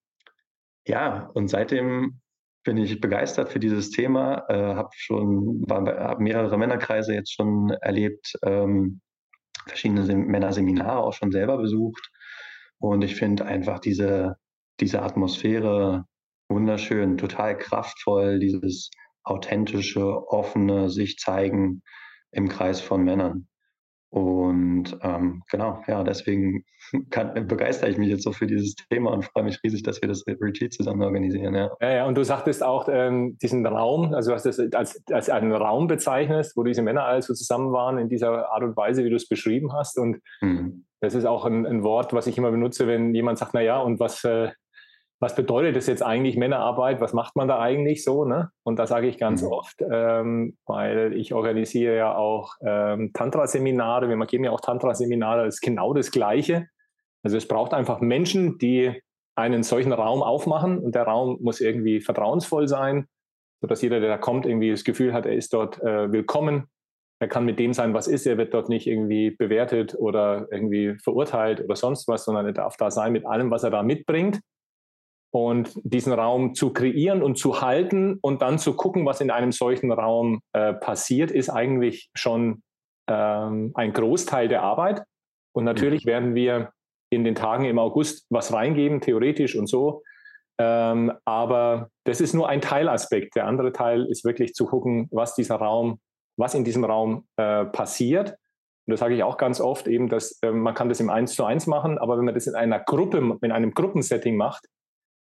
ja, 0.89 1.31
und 1.35 1.49
seitdem 1.49 2.21
bin 2.65 2.77
ich 2.77 3.01
begeistert 3.01 3.51
für 3.51 3.61
dieses 3.61 3.91
Thema, 3.91 4.45
äh, 4.49 4.75
habe 4.75 4.91
schon 4.95 5.65
hab 5.71 6.21
mehrere 6.21 6.59
Männerkreise 6.59 7.15
jetzt 7.15 7.33
schon 7.35 7.71
erlebt, 7.81 8.35
ähm, 8.43 9.01
verschiedene 9.67 10.05
Sem 10.05 10.27
Männerseminare 10.27 10.99
auch 10.99 11.13
schon 11.13 11.31
selber 11.31 11.59
besucht. 11.59 12.11
Und 12.79 13.03
ich 13.03 13.17
finde 13.17 13.45
einfach 13.45 13.79
diese, 13.81 14.37
diese 14.81 15.03
Atmosphäre 15.03 16.05
wunderschön, 16.49 17.19
total 17.19 17.57
kraftvoll, 17.59 18.39
dieses 18.39 18.91
authentische, 19.25 20.27
offene 20.29 20.91
sich 20.91 21.19
zeigen 21.19 21.83
im 22.31 22.49
Kreis 22.49 22.81
von 22.81 23.05
Männern. 23.05 23.49
Und 24.11 24.99
ähm, 25.03 25.43
genau, 25.51 25.83
ja, 25.87 26.03
deswegen 26.03 26.65
kann, 27.11 27.47
begeistere 27.47 27.91
ich 27.91 27.99
mich 27.99 28.09
jetzt 28.09 28.23
so 28.23 28.33
für 28.33 28.47
dieses 28.47 28.75
Thema 28.75 29.13
und 29.13 29.25
freue 29.25 29.45
mich 29.45 29.61
riesig, 29.63 29.83
dass 29.83 30.01
wir 30.01 30.09
das 30.09 30.25
Retreat 30.27 30.73
zusammen 30.73 31.03
organisieren. 31.03 31.55
Ja, 31.55 31.71
ja, 31.81 31.91
ja 31.91 32.07
und 32.07 32.17
du 32.17 32.25
sagtest 32.25 32.63
auch 32.63 32.89
ähm, 32.91 33.37
diesen 33.43 33.67
Raum, 33.67 34.15
also 34.15 34.31
du 34.31 34.35
hast 34.35 34.47
das 34.47 34.59
als, 34.75 35.03
als 35.13 35.29
einen 35.29 35.53
Raum 35.53 35.89
bezeichnet, 35.89 36.53
wo 36.57 36.63
diese 36.63 36.81
Männer 36.81 37.05
alle 37.05 37.21
so 37.21 37.35
zusammen 37.35 37.73
waren 37.73 37.99
in 37.99 38.09
dieser 38.09 38.51
Art 38.51 38.63
und 38.63 38.77
Weise, 38.77 39.05
wie 39.05 39.11
du 39.11 39.17
es 39.17 39.29
beschrieben 39.29 39.75
hast. 39.75 39.99
Und 39.99 40.23
mhm. 40.41 40.87
das 41.01 41.15
ist 41.15 41.27
auch 41.27 41.45
ein, 41.45 41.67
ein, 41.67 41.83
Wort, 41.83 42.15
was 42.15 42.27
ich 42.27 42.39
immer 42.39 42.51
benutze, 42.51 42.87
wenn 42.87 43.15
jemand 43.15 43.37
sagt, 43.39 43.53
naja, 43.53 43.79
und 43.79 44.01
was, 44.01 44.25
äh, 44.25 44.51
was 45.21 45.35
bedeutet 45.35 45.75
das 45.75 45.87
jetzt 45.89 46.03
eigentlich 46.03 46.37
Männerarbeit? 46.37 47.01
Was 47.01 47.13
macht 47.13 47.35
man 47.35 47.49
da 47.49 47.59
eigentlich 47.59 48.05
so? 48.05 48.25
Ne? 48.25 48.51
Und 48.63 48.79
da 48.79 48.87
sage 48.87 49.09
ich 49.09 49.19
ganz 49.19 49.43
mhm. 49.43 49.49
oft, 49.49 49.83
ähm, 49.91 50.57
weil 50.65 51.13
ich 51.15 51.35
organisiere 51.35 51.97
ja 51.97 52.15
auch 52.15 52.55
ähm, 52.65 53.11
Tantra-Seminare. 53.13 54.09
Wir 54.09 54.27
geben 54.27 54.45
ja 54.45 54.53
auch 54.53 54.61
Tantra-Seminare, 54.61 55.45
das 55.45 55.57
ist 55.57 55.61
genau 55.61 55.93
das 55.93 56.13
Gleiche. 56.13 56.69
Also 57.25 57.37
es 57.37 57.49
braucht 57.49 57.75
einfach 57.75 58.01
Menschen, 58.01 58.59
die 58.59 59.03
einen 59.35 59.65
solchen 59.65 59.93
Raum 59.93 60.23
aufmachen 60.23 60.79
und 60.79 60.95
der 60.95 61.05
Raum 61.05 61.39
muss 61.41 61.61
irgendwie 61.61 62.01
vertrauensvoll 62.01 62.69
sein, 62.69 63.07
sodass 63.61 63.83
jeder, 63.83 63.99
der 63.99 64.09
da 64.09 64.19
kommt, 64.19 64.47
irgendwie 64.47 64.71
das 64.71 64.85
Gefühl 64.85 65.13
hat, 65.13 65.27
er 65.27 65.35
ist 65.35 65.53
dort 65.53 65.83
äh, 65.83 66.13
willkommen. 66.13 66.69
Er 67.21 67.27
kann 67.27 67.45
mit 67.45 67.59
dem 67.59 67.73
sein, 67.73 67.93
was 67.95 68.07
ist. 68.07 68.27
Er 68.27 68.39
wird 68.39 68.55
dort 68.55 68.69
nicht 68.69 68.87
irgendwie 68.87 69.33
bewertet 69.33 69.97
oder 69.99 70.47
irgendwie 70.53 70.97
verurteilt 71.03 71.61
oder 71.61 71.75
sonst 71.75 72.07
was, 72.07 72.25
sondern 72.25 72.47
er 72.47 72.53
darf 72.53 72.77
da 72.77 72.93
sein 72.93 73.13
mit 73.13 73.27
allem, 73.27 73.51
was 73.51 73.65
er 73.65 73.71
da 73.71 73.83
mitbringt 73.83 74.41
und 75.31 75.71
diesen 75.83 76.13
Raum 76.13 76.55
zu 76.55 76.73
kreieren 76.73 77.23
und 77.23 77.37
zu 77.37 77.61
halten 77.61 78.19
und 78.23 78.43
dann 78.43 78.59
zu 78.59 78.75
gucken, 78.75 79.05
was 79.05 79.21
in 79.21 79.31
einem 79.31 79.53
solchen 79.53 79.93
Raum 79.93 80.41
äh, 80.53 80.73
passiert, 80.73 81.31
ist 81.31 81.51
eigentlich 81.51 82.11
schon 82.15 82.63
ähm, 83.09 83.73
ein 83.75 83.93
Großteil 83.93 84.49
der 84.49 84.63
Arbeit. 84.63 85.03
Und 85.53 85.65
natürlich 85.65 86.05
mhm. 86.05 86.09
werden 86.09 86.35
wir 86.35 86.73
in 87.11 87.25
den 87.25 87.35
Tagen 87.35 87.65
im 87.65 87.79
August 87.79 88.27
was 88.31 88.53
reingeben, 88.53 89.01
theoretisch 89.01 89.57
und 89.57 89.67
so. 89.67 90.03
Ähm, 90.59 91.13
aber 91.25 91.91
das 92.05 92.21
ist 92.21 92.35
nur 92.35 92.49
ein 92.49 92.61
Teilaspekt. 92.61 93.37
Der 93.37 93.47
andere 93.47 93.73
Teil 93.73 94.07
ist 94.07 94.25
wirklich 94.25 94.55
zu 94.55 94.67
gucken, 94.67 95.09
was 95.11 95.35
dieser 95.35 95.57
Raum, 95.57 96.01
was 96.37 96.55
in 96.55 96.65
diesem 96.65 96.85
Raum 96.85 97.27
äh, 97.37 97.65
passiert. 97.67 98.31
Und 98.87 98.93
das 98.93 99.01
sage 99.01 99.15
ich 99.15 99.23
auch 99.23 99.37
ganz 99.37 99.61
oft 99.61 99.87
eben, 99.87 100.09
dass 100.09 100.39
äh, 100.43 100.51
man 100.51 100.75
kann 100.75 100.89
das 100.89 101.01
im 101.01 101.11
Eins 101.11 101.35
zu 101.35 101.45
eins 101.45 101.67
machen, 101.67 101.99
aber 101.99 102.19
wenn 102.19 102.25
man 102.25 102.35
das 102.35 102.47
in 102.47 102.55
einer 102.55 102.81
Gruppe, 102.81 103.39
in 103.43 103.53
einem 103.53 103.73
Gruppensetting 103.73 104.37
macht, 104.37 104.67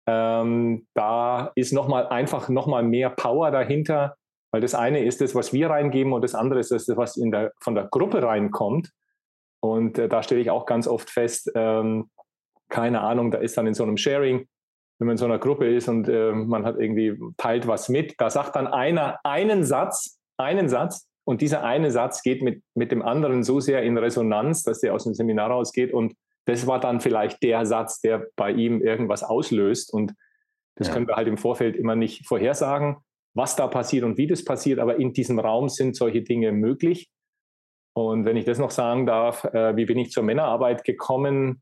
ähm, 0.08 0.88
da 0.94 1.52
ist 1.56 1.74
nochmal 1.74 2.08
einfach 2.08 2.48
nochmal 2.50 2.84
mehr 2.84 3.10
Power 3.10 3.52
dahinter, 3.52 4.16
weil 4.52 4.62
das 4.62 4.74
eine 4.74 5.04
ist 5.04 5.20
das, 5.20 5.36
was 5.36 5.52
wir 5.52 5.70
reingeben 5.70 6.14
und 6.14 6.24
das 6.24 6.34
andere 6.34 6.60
ist 6.60 6.72
das, 6.72 6.88
was 6.96 7.18
in 7.18 7.32
der, 7.32 7.52
von 7.60 7.76
der 7.76 7.86
Gruppe 7.86 8.24
reinkommt. 8.24 8.92
Und 9.60 10.00
äh, 10.00 10.08
da 10.08 10.24
stelle 10.24 10.40
ich 10.42 10.50
auch 10.50 10.66
ganz 10.66 10.88
oft 10.88 11.10
fest, 11.10 11.52
ähm, 11.56 12.10
keine 12.70 13.02
Ahnung, 13.02 13.32
da 13.32 13.40
ist 13.40 13.58
dann 13.58 13.68
in 13.68 13.74
so 13.74 13.84
einem 13.84 13.98
Sharing, 13.98 14.48
wenn 15.00 15.08
man 15.08 15.14
in 15.16 15.18
so 15.18 15.26
einer 15.26 15.40
Gruppe 15.40 15.74
ist 15.74 15.90
und 15.90 16.08
äh, 16.08 16.32
man 16.32 16.66
hat 16.66 16.78
irgendwie 16.80 17.18
teilt 17.38 17.68
was 17.68 17.90
mit, 17.90 18.16
da 18.18 18.30
sagt 18.30 18.56
dann 18.56 18.68
einer 18.68 19.20
einen 19.24 19.64
Satz, 19.64 20.20
einen 20.38 20.70
Satz 20.70 21.08
und 21.26 21.42
dieser 21.42 21.64
eine 21.64 21.92
Satz 21.92 22.24
geht 22.24 22.42
mit, 22.42 22.64
mit 22.76 22.92
dem 22.92 23.02
anderen 23.02 23.44
so 23.44 23.60
sehr 23.60 23.84
in 23.84 23.98
Resonanz, 23.98 24.64
dass 24.64 24.80
der 24.80 24.94
aus 24.94 25.04
dem 25.04 25.14
Seminar 25.14 25.52
rausgeht 25.52 25.94
und 25.94 26.14
das 26.48 26.66
war 26.66 26.80
dann 26.80 27.02
vielleicht 27.02 27.44
der 27.44 27.66
Satz, 27.66 28.00
der 28.00 28.28
bei 28.38 28.52
ihm 28.52 28.82
irgendwas 28.82 29.22
auslöst. 29.22 29.94
Und 29.94 30.14
das 30.76 30.88
ja. 30.88 30.94
können 30.94 31.08
wir 31.08 31.18
halt 31.18 31.28
im 31.28 31.38
Vorfeld 31.38 31.76
immer 31.76 31.96
nicht 31.96 32.26
vorhersagen, 32.26 32.98
was 33.36 33.58
da 33.58 33.68
passiert 33.68 34.06
und 34.06 34.18
wie 34.18 34.28
das 34.28 34.46
passiert. 34.46 34.80
Aber 34.80 34.96
in 34.96 35.12
diesem 35.12 35.40
Raum 35.40 35.68
sind 35.68 35.98
solche 35.98 36.22
Dinge 36.22 36.54
möglich. 36.54 37.10
Und 37.94 38.24
wenn 38.24 38.38
ich 38.38 38.46
das 38.46 38.60
noch 38.60 38.72
sagen 38.72 39.06
darf, 39.06 39.44
äh, 39.44 39.76
wie 39.76 39.86
bin 39.86 39.98
ich 39.98 40.12
zur 40.12 40.24
Männerarbeit 40.24 40.86
gekommen? 40.86 41.62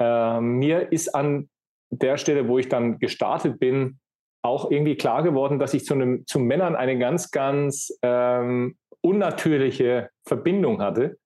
Äh, 0.00 0.40
mir 0.40 0.92
ist 0.92 1.12
an 1.12 1.48
der 1.90 2.16
Stelle, 2.16 2.46
wo 2.46 2.58
ich 2.58 2.68
dann 2.68 2.98
gestartet 2.98 3.58
bin, 3.58 3.98
auch 4.42 4.70
irgendwie 4.70 4.94
klar 4.94 5.24
geworden, 5.24 5.58
dass 5.58 5.74
ich 5.74 5.84
zu, 5.84 5.94
einem, 5.94 6.24
zu 6.26 6.38
Männern 6.38 6.76
eine 6.76 6.98
ganz, 6.98 7.32
ganz 7.32 7.98
ähm, 8.02 8.78
unnatürliche 9.00 10.10
Verbindung 10.24 10.80
hatte. 10.80 11.18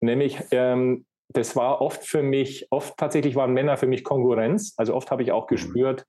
Nämlich, 0.00 0.40
ähm, 0.50 1.06
das 1.28 1.56
war 1.56 1.80
oft 1.80 2.04
für 2.04 2.22
mich, 2.22 2.66
oft 2.70 2.96
tatsächlich 2.96 3.36
waren 3.36 3.52
Männer 3.52 3.76
für 3.76 3.86
mich 3.86 4.04
Konkurrenz. 4.04 4.74
Also 4.76 4.94
oft 4.94 5.10
habe 5.10 5.22
ich 5.22 5.32
auch 5.32 5.44
mhm. 5.44 5.54
gespürt, 5.54 6.06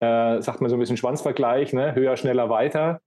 äh, 0.00 0.40
sagt 0.40 0.60
man 0.60 0.70
so 0.70 0.76
ein 0.76 0.80
bisschen 0.80 0.96
Schwanzvergleich, 0.96 1.72
ne? 1.72 1.94
höher, 1.94 2.16
schneller, 2.16 2.50
weiter. 2.50 3.00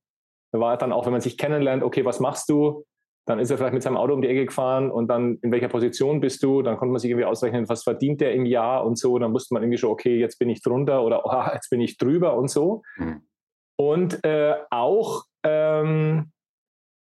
Da 0.51 0.59
war 0.59 0.77
dann 0.77 0.93
auch, 0.93 1.05
wenn 1.05 1.11
man 1.11 1.21
sich 1.21 1.37
kennenlernt, 1.37 1.83
okay, 1.83 2.05
was 2.05 2.19
machst 2.19 2.49
du? 2.49 2.85
Dann 3.25 3.39
ist 3.39 3.49
er 3.49 3.57
vielleicht 3.57 3.73
mit 3.73 3.83
seinem 3.83 3.97
Auto 3.97 4.13
um 4.13 4.21
die 4.21 4.27
Ecke 4.27 4.45
gefahren 4.45 4.91
und 4.91 5.07
dann 5.07 5.37
in 5.41 5.51
welcher 5.51 5.69
Position 5.69 6.19
bist 6.19 6.43
du? 6.43 6.61
Dann 6.61 6.77
konnte 6.77 6.91
man 6.91 6.99
sich 6.99 7.09
irgendwie 7.09 7.25
ausrechnen, 7.25 7.69
was 7.69 7.83
verdient 7.83 8.21
der 8.21 8.33
im 8.33 8.45
Jahr 8.45 8.85
und 8.85 8.97
so. 8.97 9.17
Dann 9.17 9.31
musste 9.31 9.53
man 9.53 9.63
irgendwie 9.63 9.77
schon, 9.77 9.91
okay, 9.91 10.17
jetzt 10.17 10.39
bin 10.39 10.49
ich 10.49 10.61
drunter 10.61 11.03
oder 11.03 11.25
oh, 11.25 11.49
jetzt 11.53 11.69
bin 11.69 11.81
ich 11.81 11.97
drüber 11.97 12.35
und 12.37 12.49
so. 12.49 12.83
Mhm. 12.97 13.21
Und 13.79 14.23
äh, 14.23 14.55
auch, 14.69 15.23
ähm, 15.43 16.31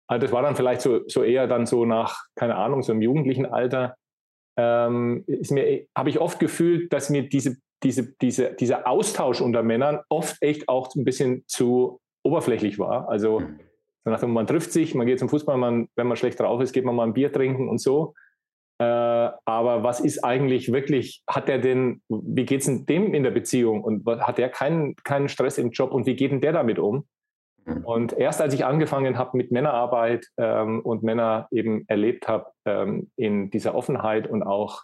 also 0.07 0.25
das 0.25 0.31
war 0.33 0.41
dann 0.41 0.55
vielleicht 0.55 0.81
so, 0.81 1.07
so 1.07 1.23
eher 1.23 1.47
dann 1.47 1.65
so 1.65 1.85
nach, 1.85 2.25
keine 2.35 2.55
Ahnung, 2.55 2.83
so 2.83 2.91
im 2.91 3.01
jugendlichen 3.01 3.45
Alter, 3.45 3.95
ähm, 4.57 5.25
habe 5.95 6.09
ich 6.09 6.19
oft 6.19 6.39
gefühlt, 6.39 6.91
dass 6.93 7.09
mir 7.09 7.27
diese, 7.27 7.57
diese, 7.83 8.13
diese, 8.21 8.53
dieser 8.53 8.87
Austausch 8.87 9.41
unter 9.41 9.63
Männern 9.63 9.99
oft 10.09 10.37
echt 10.41 10.67
auch 10.69 10.93
ein 10.95 11.03
bisschen 11.03 11.43
zu 11.47 11.99
oberflächlich 12.23 12.79
war. 12.79 13.09
Also 13.09 13.39
mhm. 13.39 13.59
nachdem 14.05 14.31
man 14.31 14.47
trifft 14.47 14.71
sich, 14.71 14.93
man 14.93 15.07
geht 15.07 15.19
zum 15.19 15.29
Fußball, 15.29 15.57
man, 15.57 15.87
wenn 15.95 16.07
man 16.07 16.17
schlecht 16.17 16.39
drauf 16.39 16.61
ist, 16.61 16.73
geht 16.73 16.85
man 16.85 16.95
mal 16.95 17.07
ein 17.07 17.13
Bier 17.13 17.31
trinken 17.31 17.69
und 17.69 17.79
so. 17.79 18.13
Äh, 18.79 18.83
aber 18.83 19.83
was 19.83 19.99
ist 19.99 20.23
eigentlich 20.23 20.71
wirklich, 20.71 21.23
hat 21.27 21.49
er 21.49 21.59
denn, 21.59 22.01
wie 22.09 22.45
geht 22.45 22.61
es 22.61 22.65
denn 22.65 22.85
dem 22.85 23.13
in 23.13 23.23
der 23.23 23.31
Beziehung 23.31 23.83
und 23.83 24.05
hat 24.05 24.39
er 24.39 24.49
keinen, 24.49 24.95
keinen 25.03 25.29
Stress 25.29 25.57
im 25.57 25.71
Job 25.71 25.91
und 25.91 26.05
wie 26.05 26.15
geht 26.15 26.31
denn 26.31 26.41
der 26.41 26.53
damit 26.53 26.79
um? 26.79 27.05
Mhm. 27.65 27.85
Und 27.85 28.13
erst 28.13 28.41
als 28.41 28.53
ich 28.53 28.65
angefangen 28.65 29.17
habe 29.17 29.37
mit 29.37 29.51
Männerarbeit 29.51 30.27
ähm, 30.37 30.81
und 30.81 31.03
Männer 31.03 31.47
eben 31.51 31.85
erlebt 31.87 32.27
habe 32.27 32.47
ähm, 32.65 33.11
in 33.15 33.49
dieser 33.49 33.75
Offenheit 33.75 34.27
und 34.27 34.43
auch 34.43 34.83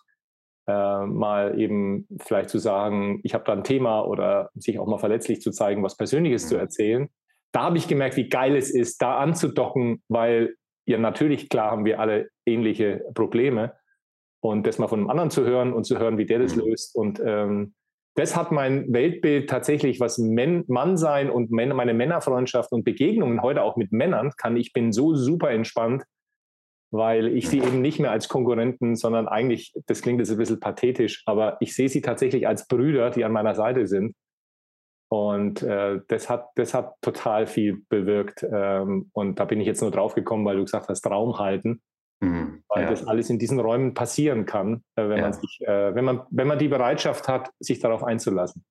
äh, 0.67 1.05
mal 1.05 1.59
eben 1.59 2.07
vielleicht 2.19 2.49
zu 2.49 2.59
sagen, 2.59 3.21
ich 3.23 3.33
habe 3.33 3.45
da 3.45 3.53
ein 3.53 3.63
Thema 3.63 4.01
oder 4.01 4.49
sich 4.55 4.79
auch 4.79 4.87
mal 4.87 4.97
verletzlich 4.97 5.41
zu 5.41 5.51
zeigen, 5.51 5.83
was 5.83 5.97
Persönliches 5.97 6.45
mhm. 6.45 6.49
zu 6.49 6.57
erzählen, 6.57 7.09
da 7.53 7.63
habe 7.63 7.77
ich 7.77 7.87
gemerkt, 7.87 8.17
wie 8.17 8.29
geil 8.29 8.55
es 8.55 8.69
ist, 8.69 9.01
da 9.01 9.17
anzudocken, 9.17 10.03
weil 10.09 10.55
ja 10.85 10.97
natürlich 10.97 11.49
klar 11.49 11.71
haben 11.71 11.85
wir 11.85 11.99
alle 11.99 12.29
ähnliche 12.45 13.03
Probleme 13.13 13.73
und 14.41 14.67
das 14.67 14.77
mal 14.77 14.87
von 14.87 14.99
einem 14.99 15.09
anderen 15.09 15.31
zu 15.31 15.45
hören 15.45 15.73
und 15.73 15.85
zu 15.85 15.97
hören, 15.97 16.17
wie 16.17 16.25
der 16.25 16.39
das 16.39 16.55
mhm. 16.55 16.63
löst 16.63 16.95
und 16.95 17.21
ähm, 17.25 17.73
das 18.17 18.35
hat 18.35 18.51
mein 18.51 18.91
Weltbild 18.91 19.47
tatsächlich, 19.47 19.99
was 19.99 20.17
Men 20.17 20.63
Mannsein 20.67 21.29
und 21.29 21.51
meine 21.51 21.93
Männerfreundschaft 21.93 22.71
und 22.71 22.83
Begegnungen 22.83 23.43
heute 23.43 23.61
auch 23.61 23.77
mit 23.77 23.91
Männern 23.91 24.31
kann. 24.35 24.57
Ich 24.57 24.73
bin 24.73 24.91
so 24.91 25.13
super 25.13 25.51
entspannt, 25.51 26.03
weil 26.91 27.27
ich 27.27 27.47
sie 27.47 27.59
eben 27.59 27.79
nicht 27.79 27.99
mehr 27.99 28.09
als 28.09 28.27
Konkurrenten, 28.27 28.95
sondern 28.95 29.27
eigentlich, 29.27 29.71
das 29.85 30.01
klingt 30.01 30.19
jetzt 30.19 30.31
ein 30.31 30.39
bisschen 30.39 30.59
pathetisch, 30.59 31.21
aber 31.27 31.57
ich 31.59 31.75
sehe 31.75 31.89
sie 31.89 32.01
tatsächlich 32.01 32.47
als 32.47 32.67
Brüder, 32.67 33.11
die 33.11 33.23
an 33.23 33.31
meiner 33.31 33.53
Seite 33.53 33.85
sind. 33.85 34.15
Und 35.09 35.61
äh, 35.61 35.99
das, 36.07 36.27
hat, 36.27 36.47
das 36.55 36.73
hat 36.73 36.95
total 37.01 37.45
viel 37.45 37.83
bewirkt. 37.87 38.43
Ähm, 38.51 39.11
und 39.13 39.39
da 39.39 39.45
bin 39.45 39.61
ich 39.61 39.67
jetzt 39.67 39.81
nur 39.81 39.91
drauf 39.91 40.15
gekommen, 40.15 40.43
weil 40.43 40.57
du 40.57 40.63
gesagt 40.63 40.89
hast, 40.89 41.05
Raum 41.05 41.37
halten. 41.37 41.83
Mhm, 42.19 42.63
weil 42.67 42.83
ja. 42.83 42.89
das 42.89 43.05
alles 43.05 43.29
in 43.29 43.37
diesen 43.37 43.59
Räumen 43.59 43.93
passieren 43.93 44.45
kann, 44.45 44.83
äh, 44.95 45.07
wenn, 45.07 45.17
ja. 45.17 45.23
man 45.23 45.33
sich, 45.33 45.59
äh, 45.61 45.93
wenn, 45.93 46.05
man, 46.05 46.21
wenn 46.31 46.47
man 46.47 46.57
die 46.57 46.67
Bereitschaft 46.67 47.27
hat, 47.27 47.51
sich 47.59 47.79
darauf 47.79 48.03
einzulassen. 48.03 48.65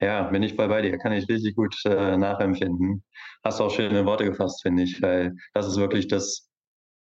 Ja, 0.00 0.24
bin 0.24 0.42
ich 0.42 0.54
voll 0.54 0.68
bei 0.68 0.82
dir, 0.82 0.96
kann 0.98 1.12
ich 1.12 1.28
richtig 1.28 1.56
gut 1.56 1.74
äh, 1.84 2.16
nachempfinden. 2.16 3.04
Hast 3.42 3.60
auch 3.60 3.70
schöne 3.70 4.04
Worte 4.06 4.24
gefasst, 4.24 4.62
finde 4.62 4.84
ich, 4.84 5.00
weil 5.02 5.34
das 5.52 5.66
ist 5.66 5.78
wirklich 5.78 6.08
das, 6.08 6.48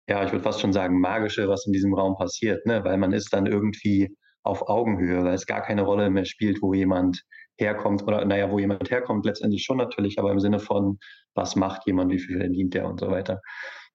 ja, 0.09 0.25
ich 0.25 0.33
würde 0.33 0.43
fast 0.43 0.61
schon 0.61 0.73
sagen, 0.73 1.00
magische, 1.00 1.49
was 1.49 1.67
in 1.67 1.73
diesem 1.73 1.95
Raum 1.95 2.17
passiert, 2.17 2.67
ne? 2.67 2.85
weil 2.85 2.99
man 2.99 3.12
ist 3.12 3.33
dann 3.33 3.47
irgendwie 3.47 4.14
auf 4.43 4.69
Augenhöhe, 4.69 5.25
weil 5.25 5.35
es 5.35 5.47
gar 5.47 5.62
keine 5.62 5.83
Rolle 5.83 6.11
mehr 6.11 6.25
spielt, 6.25 6.61
wo 6.61 6.75
jemand 6.75 7.23
herkommt 7.57 8.02
oder 8.02 8.25
naja, 8.25 8.50
wo 8.50 8.59
jemand 8.59 8.90
herkommt, 8.90 9.25
letztendlich 9.26 9.64
schon 9.64 9.78
natürlich, 9.78 10.19
aber 10.19 10.31
im 10.31 10.40
Sinne 10.40 10.59
von, 10.59 10.99
was 11.35 11.57
macht 11.57 11.87
jemand, 11.87 12.12
wie 12.12 12.19
viel 12.19 12.38
verdient 12.38 12.75
der 12.75 12.87
und 12.87 13.00
so 13.00 13.11
weiter 13.11 13.40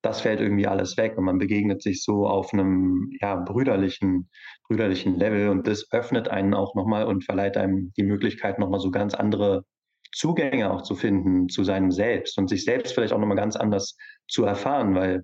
das 0.03 0.19
fällt 0.19 0.41
irgendwie 0.41 0.67
alles 0.67 0.98
weg 0.98 1.17
und 1.17 1.24
man 1.24 1.38
begegnet 1.38 1.81
sich 1.81 2.03
so 2.03 2.27
auf 2.27 2.53
einem 2.53 3.10
ja, 3.22 3.36
brüderlichen, 3.36 4.29
brüderlichen 4.67 5.17
Level 5.17 5.48
und 5.48 5.65
das 5.65 5.89
öffnet 5.91 6.27
einen 6.27 6.53
auch 6.53 6.75
nochmal 6.75 7.05
und 7.05 7.24
verleiht 7.24 7.55
einem 7.55 7.93
die 7.95 8.03
Möglichkeit, 8.03 8.60
nochmal 8.60 8.81
so 8.81 8.91
ganz 8.91 9.15
andere 9.15 9.63
Zugänge 10.12 10.72
auch 10.72 10.81
zu 10.81 10.95
finden 10.95 11.48
zu 11.48 11.63
seinem 11.63 11.89
Selbst 11.89 12.38
und 12.38 12.50
sich 12.50 12.65
selbst 12.65 12.93
vielleicht 12.93 13.13
auch 13.13 13.17
nochmal 13.17 13.38
ganz 13.38 13.55
anders 13.55 13.95
zu 14.27 14.43
erfahren, 14.43 14.93
weil, 14.93 15.24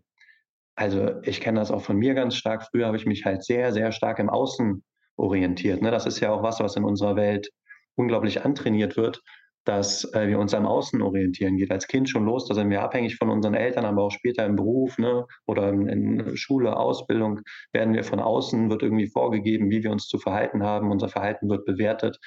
also 0.75 1.21
ich 1.23 1.41
kenne 1.41 1.59
das 1.59 1.71
auch 1.71 1.81
von 1.81 1.97
mir 1.97 2.13
ganz 2.13 2.35
stark. 2.35 2.63
Früher 2.71 2.87
habe 2.87 2.97
ich 2.97 3.05
mich 3.05 3.25
halt 3.25 3.43
sehr, 3.43 3.73
sehr 3.73 3.91
stark 3.91 4.17
im 4.17 4.29
Außen 4.29 4.81
orientiert. 5.17 5.81
Ne? 5.81 5.91
Das 5.91 6.05
ist 6.05 6.21
ja 6.21 6.31
auch 6.31 6.41
was, 6.41 6.61
was 6.61 6.77
in 6.77 6.85
unserer 6.85 7.17
Welt 7.17 7.49
unglaublich 7.95 8.45
antrainiert 8.45 8.95
wird 8.95 9.21
dass 9.69 10.03
äh, 10.15 10.27
wir 10.27 10.39
uns 10.39 10.55
am 10.55 10.65
Außen 10.65 10.99
orientieren. 11.03 11.57
Geht 11.57 11.69
als 11.69 11.87
Kind 11.87 12.09
schon 12.09 12.25
los, 12.25 12.47
da 12.47 12.55
sind 12.55 12.71
wir 12.71 12.81
abhängig 12.81 13.17
von 13.17 13.29
unseren 13.29 13.53
Eltern, 13.53 13.85
aber 13.85 14.01
auch 14.01 14.11
später 14.11 14.43
im 14.43 14.55
Beruf 14.55 14.97
ne, 14.97 15.27
oder 15.45 15.69
in, 15.69 15.87
in, 15.87 16.37
Schule, 16.37 16.75
Ausbildung 16.75 17.41
werden 17.71 17.93
wir 17.93 18.03
von 18.03 18.19
außen, 18.19 18.71
wird 18.71 18.81
irgendwie 18.81 19.05
vorgegeben, 19.05 19.69
wie 19.69 19.83
wir 19.83 19.91
uns 19.91 20.07
zu 20.07 20.17
verhalten 20.17 20.63
haben. 20.63 20.89
Unser 20.89 21.07
Verhalten 21.07 21.49
wird 21.49 21.65
bewertet. 21.65 22.17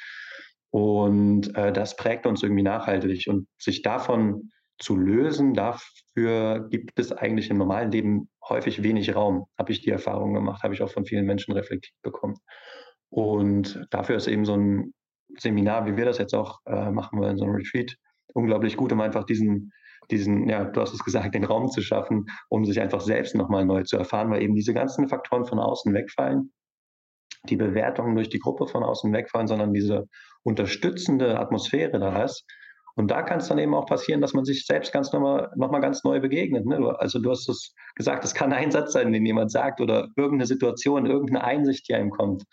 Und 0.71 1.53
äh, 1.57 1.73
das 1.73 1.97
prägt 1.97 2.27
uns 2.27 2.45
irgendwie 2.45 2.63
nachhaltig. 2.63 3.27
Und 3.29 3.49
sich 3.59 3.83
davon 3.83 4.51
zu 4.79 4.97
lösen, 4.97 5.53
dafür 5.53 6.69
gibt 6.71 6.97
es 7.01 7.11
eigentlich 7.11 7.51
im 7.51 7.59
normalen 7.59 7.91
Leben 7.91 8.29
häufig 8.49 8.85
wenig 8.85 9.17
Raum, 9.17 9.47
habe 9.59 9.73
ich 9.73 9.81
die 9.81 9.91
Erfahrung 9.91 10.33
gemacht, 10.33 10.63
habe 10.63 10.75
ich 10.75 10.83
auch 10.83 10.91
von 10.91 11.07
vielen 11.07 11.27
Menschen 11.27 11.53
reflektiert 11.55 12.01
bekommen. 12.03 12.37
Und 13.11 13.85
dafür 13.91 14.15
ist 14.15 14.29
eben 14.29 14.45
so 14.45 14.55
ein 14.55 14.95
Seminar, 15.39 15.87
wie 15.87 15.97
wir 15.97 16.05
das 16.05 16.19
jetzt 16.19 16.35
auch 16.35 16.61
äh, 16.67 16.91
machen 16.91 17.19
wollen, 17.19 17.39
so 17.39 17.45
ein 17.45 17.51
Retreat, 17.51 17.97
unglaublich 18.35 18.77
gut, 18.77 18.93
um 18.93 19.01
einfach 19.01 19.25
diesen, 19.25 19.73
diesen, 20.11 20.49
ja, 20.49 20.65
du 20.65 20.81
hast 20.81 20.93
es 20.93 21.05
gesagt, 21.05 21.35
den 21.35 21.45
Raum 21.45 21.69
zu 21.71 21.83
schaffen, 21.83 22.27
um 22.49 22.65
sich 22.65 22.81
einfach 22.81 23.01
selbst 23.01 23.35
nochmal 23.35 23.65
neu 23.65 23.83
zu 23.83 23.97
erfahren, 23.97 24.31
weil 24.31 24.43
eben 24.43 24.55
diese 24.55 24.75
ganzen 24.75 25.09
Faktoren 25.09 25.45
von 25.45 25.59
außen 25.59 25.93
wegfallen, 25.95 26.53
die 27.49 27.57
Bewertungen 27.57 28.15
durch 28.15 28.29
die 28.29 28.39
Gruppe 28.39 28.67
von 28.67 28.83
außen 28.83 29.13
wegfallen, 29.13 29.49
sondern 29.49 29.73
diese 29.73 30.07
unterstützende 30.43 31.39
Atmosphäre 31.39 31.99
da 31.99 32.23
ist. 32.23 32.45
Und 32.95 33.11
da 33.11 33.23
kann 33.23 33.39
es 33.39 33.49
dann 33.49 33.59
eben 33.59 33.75
auch 33.75 33.87
passieren, 33.87 34.21
dass 34.21 34.35
man 34.35 34.45
sich 34.45 34.67
selbst 34.67 34.93
ganz 34.93 35.13
nochmal 35.13 35.51
noch 35.57 35.71
mal 35.71 35.81
ganz 35.81 36.05
neu 36.05 36.21
begegnet. 36.21 36.67
Ne? 36.67 36.95
Also 36.99 37.21
du 37.21 37.31
hast 37.31 37.49
es 37.49 37.75
gesagt, 37.95 38.23
es 38.25 38.35
kann 38.35 38.53
ein 38.53 38.71
Satz 38.71 38.93
sein, 38.93 39.13
den 39.13 39.25
jemand 39.25 39.51
sagt 39.51 39.81
oder 39.81 40.09
irgendeine 40.17 40.47
Situation, 40.47 41.07
irgendeine 41.07 41.43
Einsicht, 41.43 41.89
die 41.89 41.95
einem 41.95 42.11
kommt. 42.11 42.45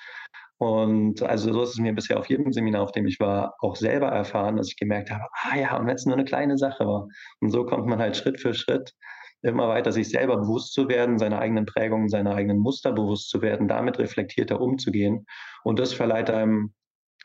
Und 0.60 1.24
also 1.24 1.54
so 1.54 1.64
ist 1.64 1.70
es 1.70 1.80
mir 1.80 1.94
bisher 1.94 2.20
auf 2.20 2.30
jedem 2.30 2.52
Seminar, 2.52 2.84
auf 2.84 2.92
dem 2.92 3.08
ich 3.08 3.20
war, 3.22 3.56
auch 3.60 3.78
selber 3.78 4.08
erfahren, 4.08 4.58
dass 4.58 4.68
ich 4.68 4.76
gemerkt 4.76 5.10
habe, 5.10 5.24
ah 5.32 5.58
ja, 5.58 5.78
und 5.78 5.88
wenn 5.88 5.96
es 5.96 6.06
nur 6.06 6.16
eine 6.16 6.26
kleine 6.26 6.58
Sache 6.58 6.86
war. 6.86 7.08
Und 7.40 7.52
so 7.52 7.66
kommt 7.66 7.88
man 7.88 8.00
halt 8.00 8.18
Schritt 8.18 8.42
für 8.42 8.54
Schritt 8.54 8.94
immer 9.42 9.70
weiter, 9.70 9.94
sich 9.94 10.10
selber 10.10 10.36
bewusst 10.36 10.74
zu 10.74 10.90
werden, 10.90 11.18
seine 11.18 11.40
eigenen 11.40 11.66
Prägungen, 11.66 12.10
seine 12.10 12.36
eigenen 12.36 12.60
Muster 12.60 12.92
bewusst 12.92 13.30
zu 13.30 13.42
werden, 13.42 13.70
damit 13.70 14.00
reflektierter 14.00 14.60
umzugehen. 14.60 15.26
Und 15.64 15.80
das 15.80 15.94
verleiht 15.94 16.30
einem 16.30 16.74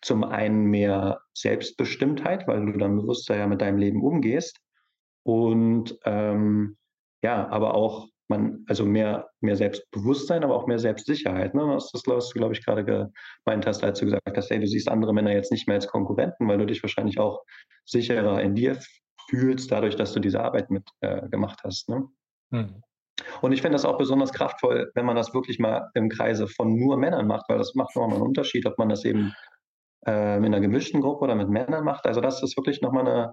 zum 0.01 0.23
einen 0.23 0.66
mehr 0.66 1.20
Selbstbestimmtheit, 1.33 2.47
weil 2.47 2.66
du 2.66 2.79
dann 2.79 2.97
bewusster 2.97 3.37
ja 3.37 3.49
mit 3.49 3.61
deinem 3.61 3.79
Leben 3.79 4.01
umgehst. 4.01 4.61
Und 5.25 5.99
ähm, 6.05 6.77
ja, 7.23 7.49
aber 7.49 7.75
auch 7.75 8.07
man, 8.29 8.65
also 8.69 8.85
mehr, 8.85 9.29
mehr 9.41 9.57
Selbstbewusstsein, 9.57 10.45
aber 10.45 10.57
auch 10.57 10.67
mehr 10.67 10.79
Selbstsicherheit. 10.79 11.55
Ne? 11.55 11.67
Das 11.75 11.85
ist 11.85 11.93
das, 11.93 12.03
was 12.07 12.29
du, 12.31 12.39
glaube 12.39 12.55
ich, 12.55 12.65
gerade 12.65 12.85
gemeint 12.85 13.67
hast, 13.67 13.85
als 13.85 13.99
du 14.01 14.07
gesagt 14.07 14.37
hast, 14.37 14.51
hey, 14.51 14.61
du 14.61 14.67
siehst 14.67 14.89
andere 14.89 15.13
Männer 15.13 15.33
jetzt 15.33 15.53
nicht 15.53 15.69
mehr 15.69 15.77
als 15.77 15.89
Konkurrenten, 15.89 16.49
weil 16.49 16.59
du 16.59 16.67
dich 16.67 16.83
wahrscheinlich 16.83 17.19
auch 17.19 17.43
sicherer 17.85 18.41
in 18.41 18.55
dir 18.55 18.79
fühlst, 19.29 19.71
dadurch, 19.71 19.97
dass 19.97 20.13
du 20.13 20.21
diese 20.21 20.41
Arbeit 20.41 20.71
mit 20.71 20.89
äh, 21.01 21.29
gemacht 21.29 21.61
hast. 21.65 21.89
Ne? 21.89 22.05
Mhm. 22.51 22.83
Und 23.41 23.53
ich 23.53 23.63
finde 23.63 23.77
das 23.77 23.85
auch 23.85 23.99
besonders 23.99 24.33
kraftvoll, 24.33 24.91
wenn 24.95 25.07
man 25.07 25.17
das 25.17 25.35
wirklich 25.35 25.59
mal 25.59 25.91
im 25.95 26.09
Kreise 26.09 26.49
von 26.49 26.75
nur 26.75 26.97
Männern 26.97 27.27
macht, 27.27 27.49
weil 27.49 27.59
das 27.59 27.75
macht 27.75 27.95
nochmal 27.95 28.17
einen 28.17 28.27
Unterschied, 28.27 28.67
ob 28.67 28.79
man 28.79 28.89
das 28.89 29.05
eben 29.05 29.33
äh, 30.07 30.37
in 30.37 30.45
einer 30.47 30.61
gemischten 30.61 31.01
Gruppe 31.01 31.25
oder 31.25 31.35
mit 31.35 31.49
Männern 31.49 31.85
macht. 31.85 32.07
Also 32.07 32.21
das 32.21 32.43
ist 32.43 32.57
wirklich 32.57 32.81
nochmal 32.81 33.07
eine, 33.07 33.33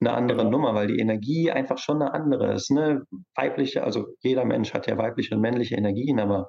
eine 0.00 0.12
andere 0.12 0.38
genau. 0.38 0.50
Nummer, 0.50 0.74
weil 0.74 0.88
die 0.88 0.98
Energie 0.98 1.50
einfach 1.50 1.78
schon 1.78 2.02
eine 2.02 2.14
andere 2.14 2.52
ist. 2.52 2.70
Ne? 2.70 3.02
Weibliche, 3.34 3.84
also 3.84 4.06
jeder 4.20 4.44
Mensch 4.44 4.72
hat 4.74 4.86
ja 4.86 4.96
weibliche 4.98 5.34
und 5.34 5.40
männliche 5.40 5.76
Energien, 5.76 6.20
aber 6.20 6.48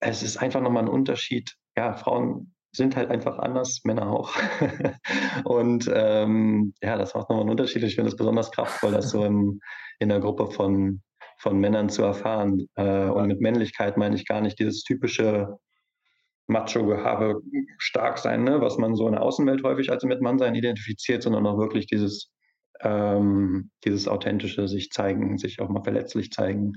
es 0.00 0.22
ist 0.22 0.36
einfach 0.38 0.60
nochmal 0.60 0.84
ein 0.84 0.88
Unterschied. 0.88 1.54
Ja, 1.76 1.94
Frauen 1.94 2.54
sind 2.74 2.96
halt 2.96 3.10
einfach 3.10 3.38
anders, 3.38 3.82
Männer 3.84 4.10
auch. 4.10 4.34
und 5.44 5.90
ähm, 5.92 6.74
ja, 6.82 6.96
das 6.96 7.14
macht 7.14 7.28
nochmal 7.28 7.42
einen 7.42 7.50
Unterschied. 7.50 7.82
Ich 7.82 7.94
finde 7.94 8.08
es 8.10 8.16
besonders 8.16 8.50
kraftvoll, 8.50 8.92
das 8.92 9.10
so 9.10 9.24
in, 9.24 9.60
in 9.98 10.10
einer 10.10 10.20
Gruppe 10.20 10.50
von, 10.50 11.02
von 11.38 11.58
Männern 11.58 11.90
zu 11.90 12.02
erfahren. 12.02 12.66
Äh, 12.76 13.08
und 13.08 13.28
mit 13.28 13.40
Männlichkeit 13.40 13.96
meine 13.96 14.16
ich 14.16 14.26
gar 14.26 14.40
nicht 14.40 14.58
dieses 14.58 14.82
typische 14.82 15.58
Macho-Gehabe 16.46 17.40
stark 17.78 18.18
sein, 18.18 18.44
ne? 18.44 18.60
was 18.60 18.78
man 18.78 18.94
so 18.94 19.06
in 19.06 19.12
der 19.12 19.22
Außenwelt 19.22 19.62
häufig 19.62 19.90
als 19.90 20.04
mit 20.04 20.20
Mannsein 20.20 20.54
identifiziert, 20.54 21.22
sondern 21.22 21.46
auch 21.46 21.58
wirklich 21.58 21.86
dieses 21.86 22.32
ähm, 22.80 23.70
dieses 23.84 24.08
authentische 24.08 24.66
sich 24.68 24.90
zeigen, 24.90 25.38
sich 25.38 25.60
auch 25.60 25.68
mal 25.68 25.84
verletzlich 25.84 26.30
zeigen 26.30 26.74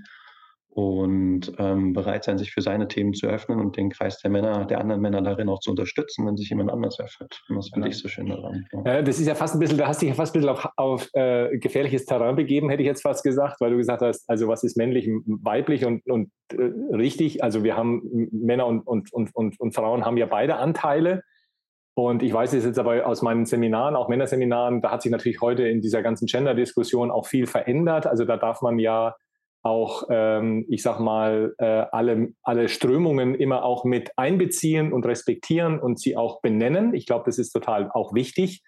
und 0.76 1.54
ähm, 1.58 1.94
bereit 1.94 2.26
sein, 2.26 2.38
sich 2.38 2.52
für 2.52 2.62
seine 2.62 2.90
Themen 2.90 3.14
zu 3.14 3.28
öffnen 3.28 3.62
und 3.62 3.78
den 3.78 3.90
Kreis 3.90 4.20
der 4.20 4.30
Männer, 4.30 4.66
der 4.66 4.82
anderen 4.82 5.02
Männer 5.02 5.22
darin 5.22 5.48
auch 5.48 5.62
zu 5.62 5.72
unterstützen, 5.72 6.28
wenn 6.28 6.36
sich 6.36 6.50
jemand 6.50 6.70
anders 6.70 7.00
öffnet. 7.00 7.42
Und 7.48 7.56
das 7.56 7.70
finde 7.70 7.88
ich 7.88 7.98
so 7.98 8.10
schön 8.10 8.28
daran. 8.28 8.66
Ja. 8.84 9.02
das 9.02 9.18
ist 9.18 9.26
ja 9.26 9.36
fast 9.36 9.56
ein 9.56 9.60
bisschen, 9.60 9.78
da 9.78 9.88
hast 9.88 10.02
du 10.02 10.06
dich 10.06 10.14
ja 10.14 10.18
fast 10.18 10.36
ein 10.36 10.42
bisschen 10.42 10.54
auf, 10.54 10.68
auf 10.76 11.10
äh, 11.14 11.58
gefährliches 11.60 12.04
Terrain 12.04 12.36
begeben, 12.36 12.70
hätte 12.70 12.84
ich 12.84 12.88
jetzt 12.88 13.04
fast 13.04 13.24
gesagt, 13.24 13.62
weil 13.62 13.72
du 13.72 13.78
gesagt 13.78 14.02
hast, 14.02 14.30
also 14.30 14.50
was 14.50 14.66
ist 14.66 14.76
männlich, 14.76 15.10
weiblich 15.26 15.86
und, 15.86 16.06
und 16.10 16.30
äh, 16.52 16.64
richtig. 16.94 17.42
Also 17.42 17.64
wir 17.64 17.78
haben 17.78 18.30
Männer 18.34 18.66
und, 18.68 18.86
und, 18.86 19.14
und, 19.14 19.34
und, 19.34 19.58
und 19.58 19.74
Frauen 19.74 20.04
haben 20.04 20.18
ja 20.18 20.26
beide 20.26 20.58
Anteile. 20.58 21.24
Und 21.98 22.22
ich 22.22 22.34
weiß 22.34 22.52
es 22.52 22.66
jetzt 22.66 22.80
aber 22.80 23.08
aus 23.08 23.22
meinen 23.22 23.46
Seminaren, 23.46 23.96
auch 23.96 24.10
Männerseminaren, 24.10 24.82
da 24.82 24.92
hat 24.92 25.02
sich 25.02 25.12
natürlich 25.14 25.40
heute 25.40 25.66
in 25.70 25.80
dieser 25.80 26.04
ganzen 26.04 26.26
Gender-Diskussion 26.26 27.12
auch 27.12 27.28
viel 27.28 27.48
verändert. 27.48 28.08
Also 28.08 28.26
da 28.26 28.36
darf 28.36 28.62
man 28.62 28.78
ja 28.78 29.16
auch, 29.66 30.04
ähm, 30.12 30.66
ich 30.70 30.84
sag 30.84 31.00
mal, 31.00 31.56
äh, 31.58 31.66
alle, 31.92 32.34
alle 32.44 32.70
Strömungen 32.70 33.34
immer 33.34 33.64
auch 33.64 33.84
mit 33.84 34.12
einbeziehen 34.16 34.94
und 34.94 35.08
respektieren 35.08 35.80
und 35.80 36.00
sie 36.00 36.16
auch 36.16 36.40
benennen. 36.42 36.94
Ich 36.94 37.08
glaube, 37.08 37.24
das 37.26 37.40
ist 37.40 37.52
total 37.52 37.90
auch 37.92 38.14
wichtig. 38.14 38.62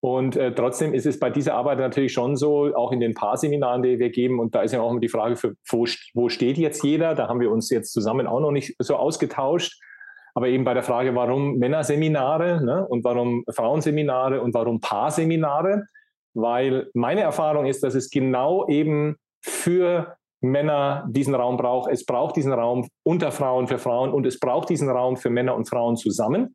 Und 0.00 0.36
äh, 0.36 0.54
trotzdem 0.54 0.92
ist 0.92 1.06
es 1.06 1.18
bei 1.18 1.30
dieser 1.30 1.54
Arbeit 1.54 1.78
natürlich 1.78 2.12
schon 2.12 2.36
so, 2.36 2.74
auch 2.76 2.92
in 2.92 3.00
den 3.00 3.14
paar 3.14 3.38
Seminaren, 3.38 3.82
die 3.82 3.98
wir 3.98 4.10
geben, 4.10 4.38
und 4.38 4.54
da 4.54 4.60
ist 4.60 4.72
ja 4.72 4.82
auch 4.82 4.90
immer 4.90 5.00
die 5.00 5.08
Frage, 5.08 5.36
für, 5.36 5.54
wo, 5.66 5.86
wo 6.12 6.28
steht 6.28 6.58
jetzt 6.58 6.84
jeder? 6.84 7.14
Da 7.14 7.26
haben 7.26 7.40
wir 7.40 7.50
uns 7.50 7.70
jetzt 7.70 7.94
zusammen 7.94 8.26
auch 8.26 8.40
noch 8.40 8.52
nicht 8.52 8.76
so 8.78 8.96
ausgetauscht. 8.96 9.80
Aber 10.34 10.48
eben 10.48 10.62
bei 10.62 10.74
der 10.74 10.82
Frage, 10.82 11.14
warum 11.14 11.56
Männerseminare 11.56 12.62
ne, 12.62 12.86
und 12.86 13.02
warum 13.02 13.44
Frauenseminare 13.50 14.42
und 14.42 14.52
warum 14.52 14.80
Paarseminare, 14.80 15.86
weil 16.34 16.90
meine 16.92 17.22
Erfahrung 17.22 17.64
ist, 17.64 17.82
dass 17.82 17.94
es 17.94 18.10
genau 18.10 18.68
eben 18.68 19.16
für 19.40 20.17
Männer 20.40 21.06
diesen 21.08 21.34
Raum 21.34 21.56
braucht. 21.56 21.90
Es 21.90 22.04
braucht 22.04 22.36
diesen 22.36 22.52
Raum 22.52 22.88
unter 23.02 23.32
Frauen 23.32 23.66
für 23.66 23.78
Frauen 23.78 24.12
und 24.12 24.26
es 24.26 24.38
braucht 24.38 24.68
diesen 24.68 24.88
Raum 24.88 25.16
für 25.16 25.30
Männer 25.30 25.54
und 25.54 25.68
Frauen 25.68 25.96
zusammen. 25.96 26.54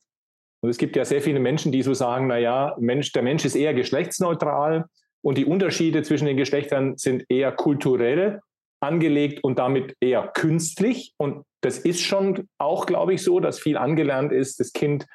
Und 0.62 0.70
es 0.70 0.78
gibt 0.78 0.96
ja 0.96 1.04
sehr 1.04 1.22
viele 1.22 1.40
Menschen, 1.40 1.72
die 1.72 1.82
so 1.82 1.94
sagen, 1.94 2.28
naja, 2.28 2.76
Mensch, 2.80 3.12
der 3.12 3.24
Mensch 3.24 3.44
ist 3.44 3.56
eher 3.56 3.74
geschlechtsneutral 3.74 4.86
und 5.22 5.38
die 5.38 5.46
Unterschiede 5.46 6.04
zwischen 6.04 6.26
den 6.26 6.38
Geschlechtern 6.38 6.98
sind 6.98 7.26
eher 7.30 7.52
kulturell 7.52 8.40
angelegt 8.80 9.44
und 9.44 9.60
damit 9.60 9.96
eher 10.00 10.28
künstlich. 10.28 11.14
Und 11.18 11.44
das 11.62 11.80
ist 11.80 12.02
schon 12.02 12.48
auch, 12.58 12.86
glaube 12.86 13.14
ich, 13.14 13.24
so, 13.24 13.40
dass 13.40 13.60
viel 13.60 13.78
angelernt 13.78 14.32
ist. 14.32 14.60
Das 14.60 14.74
Kind, 14.74 15.06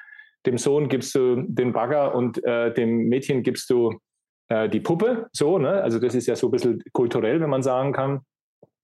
dem 0.45 0.57
Sohn 0.57 0.89
gibst 0.89 1.15
du 1.15 1.43
den 1.47 1.73
Bagger 1.73 2.15
und 2.15 2.43
äh, 2.43 2.73
dem 2.73 3.07
Mädchen 3.07 3.43
gibst 3.43 3.69
du 3.69 3.99
äh, 4.49 4.69
die 4.69 4.79
Puppe. 4.79 5.27
So, 5.31 5.57
ne? 5.57 5.81
Also 5.81 5.99
das 5.99 6.15
ist 6.15 6.27
ja 6.27 6.35
so 6.35 6.47
ein 6.47 6.51
bisschen 6.51 6.83
kulturell, 6.91 7.39
wenn 7.41 7.49
man 7.49 7.63
sagen 7.63 7.93
kann. 7.93 8.21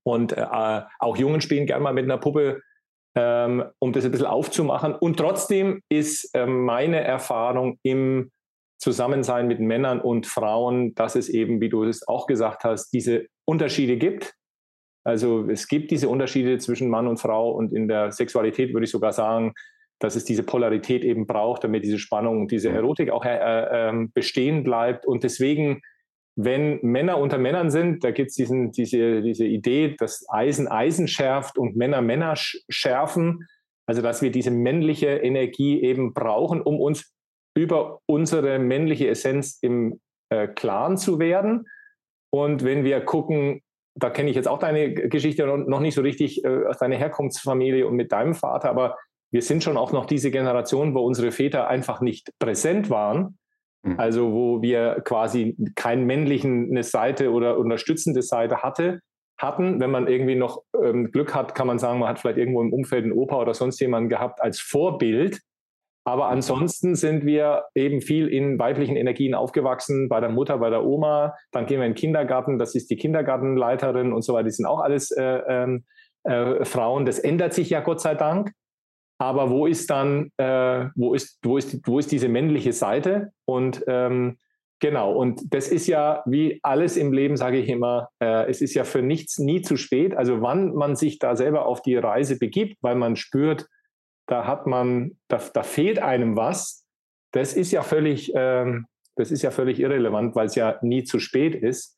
Und 0.05 0.33
äh, 0.37 0.81
auch 0.99 1.17
Jungen 1.17 1.41
spielen 1.41 1.65
gerne 1.65 1.83
mal 1.83 1.93
mit 1.93 2.05
einer 2.05 2.17
Puppe, 2.17 2.61
ähm, 3.15 3.63
um 3.79 3.91
das 3.91 4.05
ein 4.05 4.11
bisschen 4.11 4.27
aufzumachen. 4.27 4.93
Und 4.93 5.17
trotzdem 5.17 5.81
ist 5.89 6.29
äh, 6.35 6.45
meine 6.45 7.01
Erfahrung 7.01 7.79
im 7.81 8.31
Zusammensein 8.77 9.47
mit 9.47 9.59
Männern 9.59 9.99
und 10.01 10.27
Frauen, 10.27 10.93
dass 10.95 11.15
es 11.15 11.29
eben, 11.29 11.61
wie 11.61 11.69
du 11.69 11.83
es 11.83 12.07
auch 12.07 12.27
gesagt 12.27 12.63
hast, 12.63 12.91
diese 12.91 13.27
Unterschiede 13.45 13.97
gibt. 13.97 14.33
Also 15.03 15.49
es 15.49 15.67
gibt 15.67 15.91
diese 15.91 16.09
Unterschiede 16.09 16.57
zwischen 16.57 16.89
Mann 16.89 17.07
und 17.07 17.17
Frau 17.17 17.51
und 17.51 17.73
in 17.73 17.87
der 17.87 18.11
Sexualität 18.11 18.73
würde 18.73 18.85
ich 18.85 18.91
sogar 18.91 19.13
sagen, 19.13 19.53
dass 19.99 20.15
es 20.15 20.25
diese 20.25 20.43
Polarität 20.43 21.03
eben 21.03 21.25
braucht, 21.25 21.63
damit 21.63 21.83
diese 21.83 21.99
Spannung 21.99 22.41
und 22.41 22.51
diese 22.51 22.69
Erotik 22.69 23.11
auch 23.11 23.23
äh, 23.23 23.89
äh, 23.89 24.07
bestehen 24.13 24.63
bleibt. 24.63 25.05
Und 25.05 25.23
deswegen, 25.23 25.81
wenn 26.35 26.79
Männer 26.81 27.17
unter 27.17 27.37
Männern 27.37 27.71
sind, 27.71 28.03
da 28.03 28.11
gibt 28.11 28.29
es 28.29 28.35
diese, 28.35 29.21
diese 29.21 29.45
Idee, 29.45 29.95
dass 29.97 30.25
Eisen 30.29 30.67
Eisen 30.67 31.07
schärft 31.07 31.57
und 31.57 31.75
Männer 31.75 32.01
Männer 32.01 32.33
schärfen. 32.35 33.47
Also 33.87 34.01
dass 34.01 34.21
wir 34.21 34.31
diese 34.31 34.51
männliche 34.51 35.17
Energie 35.17 35.81
eben 35.81 36.13
brauchen, 36.13 36.61
um 36.61 36.79
uns 36.79 37.13
über 37.55 37.99
unsere 38.07 38.59
männliche 38.59 39.07
Essenz 39.07 39.59
im 39.61 40.01
äh, 40.29 40.47
Klaren 40.47 40.97
zu 40.97 41.19
werden. 41.19 41.67
Und 42.33 42.65
wenn 42.65 42.83
wir 42.83 42.99
gucken, 43.01 43.61
da 43.97 44.09
kenne 44.09 44.29
ich 44.29 44.35
jetzt 44.35 44.47
auch 44.47 44.59
deine 44.59 44.93
Geschichte 44.93 45.45
noch 45.45 45.79
nicht 45.79 45.95
so 45.95 46.01
richtig 46.01 46.43
äh, 46.43 46.65
aus 46.65 46.79
deiner 46.79 46.97
Herkunftsfamilie 46.97 47.87
und 47.87 47.95
mit 47.95 48.11
deinem 48.11 48.33
Vater, 48.33 48.69
aber 48.69 48.97
wir 49.31 49.41
sind 49.41 49.63
schon 49.63 49.77
auch 49.77 49.91
noch 49.91 50.05
diese 50.05 50.31
Generation, 50.31 50.93
wo 50.93 51.01
unsere 51.01 51.31
Väter 51.31 51.67
einfach 51.67 52.01
nicht 52.01 52.31
präsent 52.39 52.89
waren. 52.89 53.37
Mhm. 53.85 53.99
Also 53.99 54.33
wo 54.33 54.61
wir 54.61 55.01
quasi 55.05 55.55
keinen 55.75 56.05
männlichen 56.05 56.71
eine 56.71 56.83
Seite 56.83 57.31
oder 57.31 57.57
unterstützende 57.57 58.21
Seite 58.21 58.63
hatte, 58.63 58.99
hatten. 59.37 59.79
Wenn 59.79 59.91
man 59.91 60.07
irgendwie 60.07 60.35
noch 60.35 60.63
ähm, 60.81 61.11
Glück 61.11 61.35
hat, 61.35 61.55
kann 61.55 61.67
man 61.67 61.77
sagen, 61.77 61.99
man 61.99 62.09
hat 62.09 62.19
vielleicht 62.19 62.37
irgendwo 62.37 62.61
im 62.61 62.73
Umfeld 62.73 63.03
einen 63.03 63.13
Opa 63.13 63.37
oder 63.41 63.53
sonst 63.53 63.79
jemanden 63.79 64.09
gehabt 64.09 64.41
als 64.41 64.59
Vorbild, 64.59 65.41
aber 66.07 66.27
ansonsten 66.27 66.93
sind 66.93 67.25
wir 67.25 67.65
eben 67.73 67.99
viel 67.99 68.27
in 68.27 68.59
weiblichen 68.59 68.95
Energien 68.95 69.33
aufgewachsen, 69.33 70.07
bei 70.07 70.19
der 70.19 70.29
Mutter, 70.29 70.59
bei 70.59 70.69
der 70.69 70.85
Oma. 70.85 71.35
Dann 71.51 71.65
gehen 71.65 71.79
wir 71.79 71.87
in 71.87 71.93
den 71.93 71.97
Kindergarten, 71.97 72.59
das 72.59 72.75
ist 72.75 72.91
die 72.91 72.95
Kindergartenleiterin 72.95 74.13
und 74.13 74.21
so 74.21 74.33
weiter. 74.33 74.43
Die 74.43 74.51
sind 74.51 74.67
auch 74.67 74.81
alles 74.81 75.09
äh, 75.09 75.23
ähm, 75.23 75.83
äh, 76.23 76.63
Frauen. 76.63 77.05
Das 77.05 77.17
ändert 77.17 77.55
sich 77.55 77.71
ja 77.71 77.79
Gott 77.79 78.01
sei 78.01 78.13
Dank. 78.13 78.51
Aber 79.17 79.49
wo 79.49 79.65
ist 79.65 79.89
dann, 79.89 80.31
äh, 80.37 80.87
wo, 80.95 81.13
ist, 81.13 81.39
wo, 81.43 81.57
ist, 81.57 81.79
wo 81.87 81.99
ist 81.99 82.11
diese 82.11 82.27
männliche 82.27 82.73
Seite? 82.73 83.31
Und 83.45 83.83
ähm, 83.87 84.37
genau, 84.79 85.13
und 85.13 85.41
das 85.53 85.69
ist 85.69 85.87
ja 85.87 86.21
wie 86.25 86.59
alles 86.63 86.97
im 86.97 87.13
Leben, 87.13 87.37
sage 87.37 87.57
ich 87.57 87.69
immer, 87.69 88.09
äh, 88.19 88.49
es 88.49 88.61
ist 88.61 88.73
ja 88.73 88.83
für 88.83 89.01
nichts 89.01 89.39
nie 89.39 89.61
zu 89.61 89.77
spät. 89.77 90.15
Also 90.15 90.41
wann 90.41 90.73
man 90.73 90.95
sich 90.95 91.19
da 91.19 91.35
selber 91.35 91.65
auf 91.65 91.81
die 91.81 91.95
Reise 91.95 92.37
begibt, 92.37 92.77
weil 92.81 92.95
man 92.95 93.15
spürt, 93.15 93.67
da 94.27 94.45
hat 94.47 94.67
man, 94.67 95.17
da, 95.27 95.39
da 95.53 95.63
fehlt 95.63 95.99
einem 95.99 96.35
was. 96.35 96.85
Das 97.31 97.53
ist 97.53 97.71
ja 97.71 97.83
völlig, 97.83 98.33
ähm, 98.35 98.87
das 99.15 99.31
ist 99.31 99.43
ja 99.43 99.51
völlig 99.51 99.79
irrelevant, 99.79 100.35
weil 100.35 100.47
es 100.47 100.55
ja 100.55 100.77
nie 100.81 101.03
zu 101.03 101.19
spät 101.19 101.55
ist. 101.55 101.97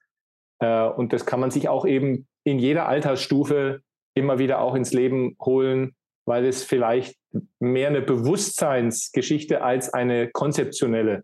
Äh, 0.60 0.88
und 0.88 1.14
das 1.14 1.26
kann 1.26 1.40
man 1.40 1.52
sich 1.52 1.68
auch 1.70 1.86
eben 1.86 2.28
in 2.44 2.60
jeder 2.60 2.88
Altersstufe 2.88 3.82
immer 4.14 4.40
wieder 4.40 4.62
auch 4.62 4.76
ins 4.76 4.94
Leben 4.94 5.36
holen, 5.42 5.96
weil 6.28 6.46
es 6.46 6.64
vielleicht 6.64 7.16
mehr 7.60 7.88
eine 7.88 8.02
Bewusstseinsgeschichte 8.02 9.64
als 9.64 9.94
eine 9.94 10.30
konzeptionelle 10.30 11.24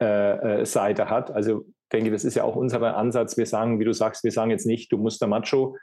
äh, 0.00 0.62
äh, 0.62 0.66
Seite 0.66 1.10
hat. 1.10 1.30
Also 1.30 1.66
denke, 1.92 2.10
das 2.10 2.24
ist 2.24 2.36
ja 2.36 2.44
auch 2.44 2.56
unser 2.56 2.96
Ansatz. 2.96 3.36
Wir 3.36 3.44
sagen, 3.44 3.78
wie 3.78 3.84
du 3.84 3.92
sagst, 3.92 4.24
wir 4.24 4.32
sagen 4.32 4.50
jetzt 4.50 4.66
nicht, 4.66 4.90
du 4.90 4.96
musst 4.96 5.20
der 5.20 5.28
Macho 5.28 5.76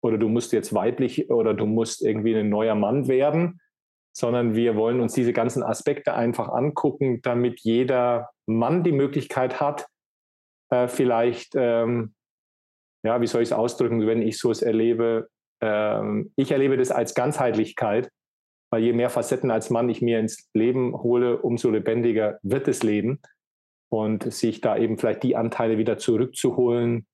oder 0.00 0.16
du 0.16 0.28
musst 0.28 0.52
jetzt 0.52 0.72
weiblich 0.72 1.28
oder 1.28 1.54
du 1.54 1.66
musst 1.66 2.04
irgendwie 2.04 2.36
ein 2.36 2.48
neuer 2.48 2.76
Mann 2.76 3.08
werden, 3.08 3.60
sondern 4.16 4.54
wir 4.54 4.76
wollen 4.76 5.00
uns 5.00 5.14
diese 5.14 5.32
ganzen 5.32 5.64
Aspekte 5.64 6.14
einfach 6.14 6.48
angucken, 6.48 7.20
damit 7.20 7.60
jeder 7.62 8.30
Mann 8.46 8.84
die 8.84 8.92
Möglichkeit 8.92 9.60
hat, 9.60 9.88
äh, 10.70 10.86
vielleicht, 10.86 11.54
ähm, 11.56 12.14
ja, 13.04 13.20
wie 13.20 13.26
soll 13.26 13.42
ich 13.42 13.48
es 13.48 13.52
ausdrücken, 13.52 14.06
wenn 14.06 14.22
ich 14.22 14.38
so 14.38 14.52
es 14.52 14.62
erlebe, 14.62 15.28
ich 16.36 16.52
erlebe 16.52 16.76
das 16.76 16.90
als 16.90 17.14
Ganzheitlichkeit, 17.14 18.10
weil 18.70 18.82
je 18.82 18.92
mehr 18.92 19.10
Facetten 19.10 19.50
als 19.50 19.70
Mann 19.70 19.88
ich 19.88 20.02
mir 20.02 20.18
ins 20.18 20.50
Leben 20.54 20.94
hole, 20.94 21.38
umso 21.38 21.70
lebendiger 21.70 22.38
wird 22.42 22.66
das 22.66 22.82
Leben 22.82 23.20
und 23.90 24.32
sich 24.32 24.60
da 24.60 24.76
eben 24.76 24.98
vielleicht 24.98 25.22
die 25.22 25.36
Anteile 25.36 25.78
wieder 25.78 25.98
zurückzuholen, 25.98 27.06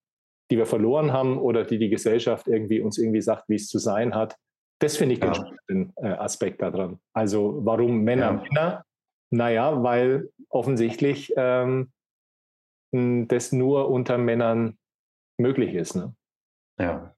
die 0.50 0.56
wir 0.56 0.66
verloren 0.66 1.12
haben 1.12 1.38
oder 1.38 1.64
die 1.64 1.78
die 1.78 1.90
Gesellschaft 1.90 2.48
irgendwie 2.48 2.80
uns 2.80 2.98
irgendwie 2.98 3.20
sagt, 3.20 3.48
wie 3.48 3.56
es 3.56 3.68
zu 3.68 3.78
sein 3.78 4.14
hat, 4.14 4.36
das 4.80 4.96
finde 4.96 5.14
ich 5.14 5.20
ja. 5.20 5.30
den 5.30 5.34
spannenden 5.34 5.92
äh, 5.96 6.08
Aspekt 6.14 6.62
daran. 6.62 6.98
Also 7.12 7.60
warum 7.64 8.02
Männer 8.02 8.24
ja. 8.24 8.32
Männer? 8.32 8.84
Naja, 9.30 9.82
weil 9.82 10.30
offensichtlich 10.48 11.32
ähm, 11.36 11.92
das 12.92 13.52
nur 13.52 13.90
unter 13.90 14.18
Männern 14.18 14.76
möglich 15.38 15.74
ist. 15.74 15.94
Ne? 15.94 16.14
Ja. 16.78 17.14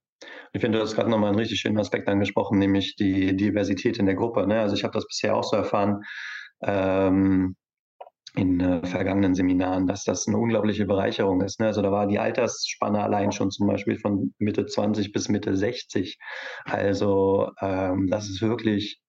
Ich 0.53 0.61
finde, 0.61 0.79
du 0.79 0.85
hast 0.85 0.95
gerade 0.95 1.11
nochmal 1.11 1.31
einen 1.31 1.39
richtig 1.39 1.61
schönen 1.61 1.79
Aspekt 1.79 2.09
angesprochen, 2.09 2.59
nämlich 2.59 2.97
die 2.97 3.37
Diversität 3.37 3.99
in 3.99 4.07
der 4.07 4.15
Gruppe. 4.15 4.47
Ne? 4.47 4.61
Also 4.61 4.75
ich 4.77 4.85
habe 4.85 4.95
das 4.95 5.07
bisher 5.07 5.37
auch 5.37 5.45
so 5.45 5.57
erfahren. 5.57 6.03
Ähm, 6.63 7.57
in 8.35 8.61
äh, 8.61 8.87
vergangenen 8.87 9.35
Seminaren, 9.35 9.87
dass 9.87 10.05
das 10.05 10.27
eine 10.27 10.39
unglaubliche 10.39 10.87
Bereicherung 10.87 11.43
ist. 11.43 11.61
Ne? 11.61 11.67
Also 11.67 11.83
da 11.83 11.93
war 11.93 12.07
die 12.07 12.19
Altersspanne 12.19 13.03
allein 13.03 13.33
schon 13.33 13.51
zum 13.51 13.67
Beispiel 13.67 13.99
von 13.99 14.35
Mitte 14.39 14.65
20 14.67 15.13
bis 15.13 15.29
Mitte 15.29 15.57
60. 15.57 16.19
Also 16.65 17.51
ähm, 17.61 18.09
das 18.09 18.31
ist 18.31 18.41
wirklich, 18.41 19.01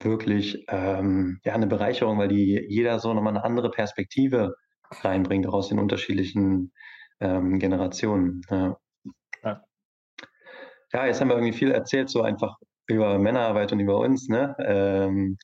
wirklich 0.00 0.64
ähm, 0.68 1.40
ja, 1.44 1.54
eine 1.54 1.66
Bereicherung, 1.66 2.18
weil 2.18 2.28
die 2.28 2.64
jeder 2.68 3.00
so 3.00 3.12
nochmal 3.12 3.36
eine 3.36 3.44
andere 3.44 3.70
Perspektive 3.70 4.54
reinbringt, 5.02 5.48
auch 5.48 5.54
aus 5.54 5.68
den 5.68 5.80
unterschiedlichen 5.80 6.72
ähm, 7.20 7.58
Generationen. 7.58 8.42
Ja. 8.50 8.76
Ja. 10.92 11.06
jetzt 11.06 11.20
haben 11.20 11.28
wir 11.28 11.36
irgendwie 11.36 11.56
viel 11.56 11.70
erzählt, 11.70 12.10
so 12.10 12.22
einfach 12.22 12.56
über 12.86 13.18
Männerarbeit 13.18 13.72
und 13.72 13.80
über 13.80 13.98
uns. 13.98 14.28
Ne? 14.28 14.56
Ähm, 14.58 15.38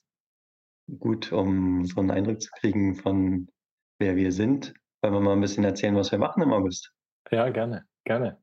gut, 0.99 1.33
um 1.33 1.85
so 1.85 2.01
einen 2.01 2.11
Eindruck 2.11 2.41
zu 2.41 2.51
kriegen 2.59 2.95
von 2.97 3.49
wer 3.99 4.17
wir 4.17 4.33
sind. 4.33 4.75
Wollen 5.03 5.15
wir 5.15 5.21
mal 5.21 5.33
ein 5.33 5.41
bisschen 5.41 5.65
erzählen, 5.65 5.95
was 5.95 6.11
wir 6.11 6.19
machen 6.19 6.43
im 6.43 6.53
August? 6.53 6.93
Ja, 7.31 7.49
gerne, 7.51 7.85
gerne. 8.05 8.43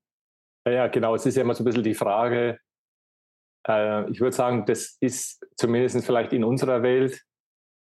Ja, 0.68 0.88
genau. 0.88 1.16
Es 1.16 1.26
ist 1.26 1.36
ja 1.36 1.44
immer 1.44 1.54
so 1.54 1.64
ein 1.64 1.66
bisschen 1.66 1.84
die 1.84 1.94
Frage, 1.94 2.60
äh, 3.68 4.10
ich 4.10 4.20
würde 4.20 4.36
sagen, 4.36 4.66
das 4.66 4.98
ist 5.00 5.46
zumindest 5.58 6.06
vielleicht 6.06 6.34
in 6.34 6.44
unserer 6.44 6.84
Welt, 6.84 7.22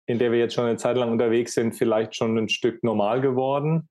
in 0.08 0.20
der 0.20 0.32
wir 0.32 0.40
jetzt 0.40 0.54
schon 0.54 0.66
eine 0.66 0.78
Zeit 0.78 0.98
lang 0.98 1.12
unterwegs 1.12 1.54
sind, 1.54 1.74
vielleicht 1.76 2.16
schon 2.16 2.38
ein 2.38 2.50
Stück 2.50 2.84
normal 2.84 3.22
geworden, 3.22 3.90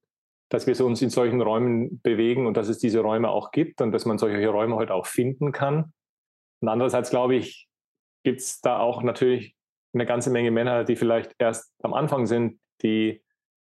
dass 0.53 0.67
wir 0.67 0.79
uns 0.85 1.01
in 1.01 1.09
solchen 1.09 1.41
Räumen 1.41 2.03
bewegen 2.03 2.47
und 2.47 2.59
dass 2.59 2.69
es 2.69 2.79
diese 2.79 3.01
Räume 3.01 3.31
auch 3.31 3.53
gibt 3.53 3.81
und 3.81 3.91
dass 3.91 4.05
man 4.05 4.19
solche 4.19 4.47
Räume 4.49 4.77
heute 4.77 4.93
auch 4.93 5.07
finden 5.07 5.51
kann. 5.51 5.95
Und 6.61 6.69
andererseits 6.69 7.09
glaube 7.09 7.37
ich, 7.37 7.69
gibt 8.23 8.41
es 8.41 8.61
da 8.61 8.79
auch 8.79 9.03
natürlich 9.03 9.57
eine 9.95 10.05
ganze 10.05 10.29
Menge 10.29 10.51
Männer, 10.51 10.85
die 10.85 10.97
vielleicht 10.97 11.35
erst 11.39 11.73
am 11.83 11.95
Anfang 11.95 12.27
sind, 12.27 12.61
die 12.83 13.23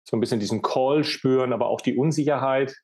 so 0.10 0.18
ein 0.18 0.20
bisschen 0.20 0.40
diesen 0.40 0.64
Call 0.64 1.04
spüren, 1.04 1.54
aber 1.54 1.68
auch 1.68 1.82
die 1.82 1.96
Unsicherheit. 1.96 2.76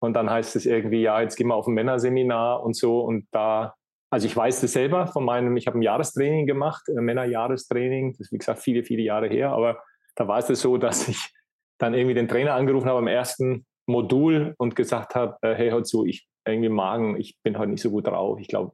Und 0.00 0.12
dann 0.12 0.28
heißt 0.28 0.54
es 0.56 0.66
irgendwie, 0.66 1.00
ja, 1.00 1.22
jetzt 1.22 1.36
gehen 1.36 1.46
wir 1.46 1.54
auf 1.54 1.66
ein 1.66 1.72
Männerseminar 1.72 2.62
und 2.62 2.76
so. 2.76 3.00
Und 3.00 3.26
da, 3.30 3.74
also 4.10 4.26
ich 4.26 4.36
weiß 4.36 4.60
das 4.60 4.74
selber 4.74 5.06
von 5.06 5.24
meinem, 5.24 5.56
ich 5.56 5.66
habe 5.66 5.78
ein 5.78 5.82
Jahrestraining 5.82 6.46
gemacht, 6.46 6.82
ein 6.90 7.02
Männerjahrestraining, 7.02 8.12
das 8.12 8.20
ist 8.20 8.32
wie 8.32 8.38
gesagt 8.38 8.58
viele, 8.58 8.84
viele 8.84 9.00
Jahre 9.02 9.28
her, 9.28 9.52
aber 9.52 9.82
da 10.14 10.28
war 10.28 10.40
es 10.40 10.46
das 10.46 10.60
so, 10.60 10.76
dass 10.76 11.08
ich 11.08 11.33
dann 11.78 11.94
irgendwie 11.94 12.14
den 12.14 12.28
Trainer 12.28 12.54
angerufen 12.54 12.88
habe 12.88 12.98
am 12.98 13.06
ersten 13.06 13.66
Modul 13.86 14.54
und 14.58 14.76
gesagt 14.76 15.14
habe, 15.14 15.36
äh, 15.42 15.54
hey, 15.54 15.70
hör 15.70 15.84
zu, 15.84 16.04
ich 16.06 16.26
irgendwie 16.46 16.68
Magen, 16.68 17.16
ich 17.18 17.36
bin 17.42 17.58
heute 17.58 17.70
nicht 17.70 17.82
so 17.82 17.90
gut 17.90 18.06
drauf, 18.06 18.38
ich 18.38 18.48
glaube, 18.48 18.72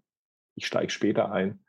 ich 0.56 0.66
steige 0.66 0.90
später 0.90 1.32
ein. 1.32 1.64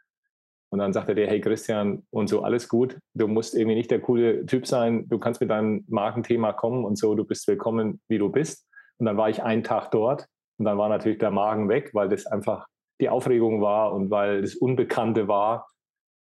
Und 0.74 0.80
dann 0.80 0.94
sagte 0.94 1.15
der, 1.15 1.28
hey 1.28 1.41
Christian, 1.41 2.04
und 2.12 2.28
so 2.28 2.44
alles 2.44 2.70
gut. 2.70 2.98
Du 3.13 3.28
musst 3.28 3.56
irgendwie 3.56 3.76
nicht 3.76 3.91
der 3.91 4.00
coole 4.00 4.46
Typ 4.46 4.65
sein. 4.65 5.08
Du 5.10 5.20
kannst 5.20 5.41
mit 5.41 5.50
deinem 5.50 5.84
Markenthema 5.89 6.54
kommen 6.54 6.86
und 6.86 6.98
so. 6.98 7.13
Du 7.13 7.26
bist 7.26 7.46
willkommen, 7.48 8.00
wie 8.08 8.17
du 8.17 8.30
bist. 8.30 8.65
Und 8.98 9.06
dann 9.06 9.17
war 9.17 9.30
ich 9.30 9.44
einen 9.44 9.63
Tag 9.63 9.91
dort 9.91 10.28
und 10.58 10.65
dann 10.65 10.78
war 10.78 10.88
natürlich 10.88 11.17
der 11.17 11.32
Magen 11.32 11.67
weg, 11.67 11.89
weil 11.94 12.08
das 12.08 12.26
einfach 12.26 12.67
die 13.02 13.10
Aufregung 13.10 13.62
war 13.62 13.94
und 13.94 14.12
weil 14.12 14.41
das 14.41 14.56
Unbekannte 14.56 15.28
war. 15.28 15.67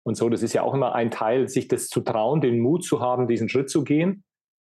Und 0.03 0.17
so, 0.17 0.29
das 0.29 0.43
ist 0.43 0.53
ja 0.53 0.63
auch 0.63 0.75
immer 0.75 0.95
ein 0.95 1.11
Teil, 1.11 1.49
sich 1.49 1.69
das 1.69 1.89
zu 1.89 2.01
trauen, 2.01 2.43
den 2.43 2.59
Mut 2.59 2.85
zu 2.85 3.01
haben, 3.01 3.27
diesen 3.27 3.49
Schritt 3.49 3.71
zu 3.71 3.85
gehen. 3.85 4.25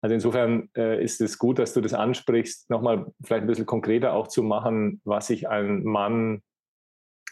Also 0.05 0.13
insofern 0.13 0.69
äh, 0.77 1.03
ist 1.03 1.19
es 1.19 1.39
gut, 1.39 1.57
dass 1.57 1.73
du 1.73 1.81
das 1.81 1.95
ansprichst, 1.95 2.69
nochmal 2.69 3.11
vielleicht 3.23 3.41
ein 3.41 3.47
bisschen 3.47 3.65
konkreter 3.65 4.13
auch 4.13 4.27
zu 4.27 4.43
machen, 4.43 5.01
was 5.03 5.25
sich 5.25 5.49
ein 5.49 5.83
Mann 5.83 6.43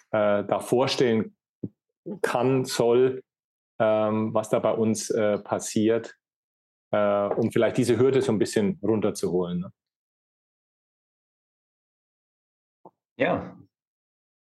äh, 0.10 0.44
da 0.44 0.60
vorstellen 0.60 1.38
kann, 2.24 2.66
soll, 2.66 3.22
ähm, 3.80 4.34
was 4.34 4.50
da 4.50 4.58
bei 4.58 4.72
uns 4.72 5.12
äh, 5.12 5.38
passiert, 5.38 6.16
äh, 6.90 7.28
um 7.28 7.52
vielleicht 7.52 7.78
diese 7.78 8.00
Hürde 8.00 8.24
so 8.24 8.32
ein 8.32 8.40
bisschen 8.40 8.80
runterzuholen. 8.82 9.60
Ne? 9.60 9.72
Ja. 13.20 13.56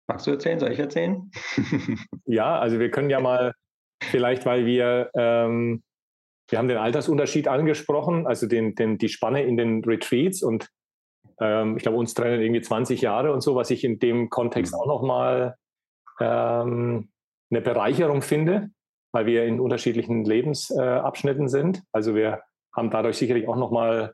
Magst 0.08 0.26
du 0.26 0.32
erzählen? 0.32 0.60
Soll 0.60 0.72
ich 0.72 0.80
erzählen? 0.80 1.30
ja, 2.26 2.58
also 2.58 2.80
wir 2.80 2.90
können 2.90 3.12
ja 3.12 3.20
mal 3.20 3.54
vielleicht, 4.02 4.48
weil 4.48 4.66
wir, 4.66 5.12
ähm, 5.14 5.84
wir 6.48 6.60
haben 6.60 6.68
den 6.68 6.78
Altersunterschied 6.78 7.48
angesprochen, 7.48 8.28
also 8.28 8.48
den, 8.48 8.76
den, 8.76 8.98
die 8.98 9.10
Spanne 9.10 9.44
in 9.44 9.58
den 9.58 9.84
Retreats 9.84 10.44
und 10.44 10.70
ähm, 11.40 11.78
ich 11.78 11.84
glaube, 11.84 11.98
uns 11.98 12.14
trennen 12.14 12.42
irgendwie 12.42 12.62
20 12.62 13.02
Jahre 13.02 13.34
und 13.34 13.42
so, 13.42 13.56
was 13.56 13.72
ich 13.72 13.84
in 13.84 14.00
dem 14.00 14.30
Kontext 14.30 14.74
mhm. 14.74 14.80
auch 14.80 14.88
nochmal 14.88 15.56
ähm, 16.20 17.10
eine 17.50 17.62
Bereicherung 17.62 18.22
finde, 18.22 18.70
weil 19.12 19.26
wir 19.26 19.46
in 19.46 19.60
unterschiedlichen 19.60 20.24
Lebensabschnitten 20.24 21.46
äh, 21.46 21.50
sind. 21.50 21.84
Also 21.92 22.16
wir 22.16 22.42
haben 22.76 22.90
dadurch 22.90 23.18
sicherlich 23.18 23.48
auch 23.48 23.56
nochmal 23.56 24.14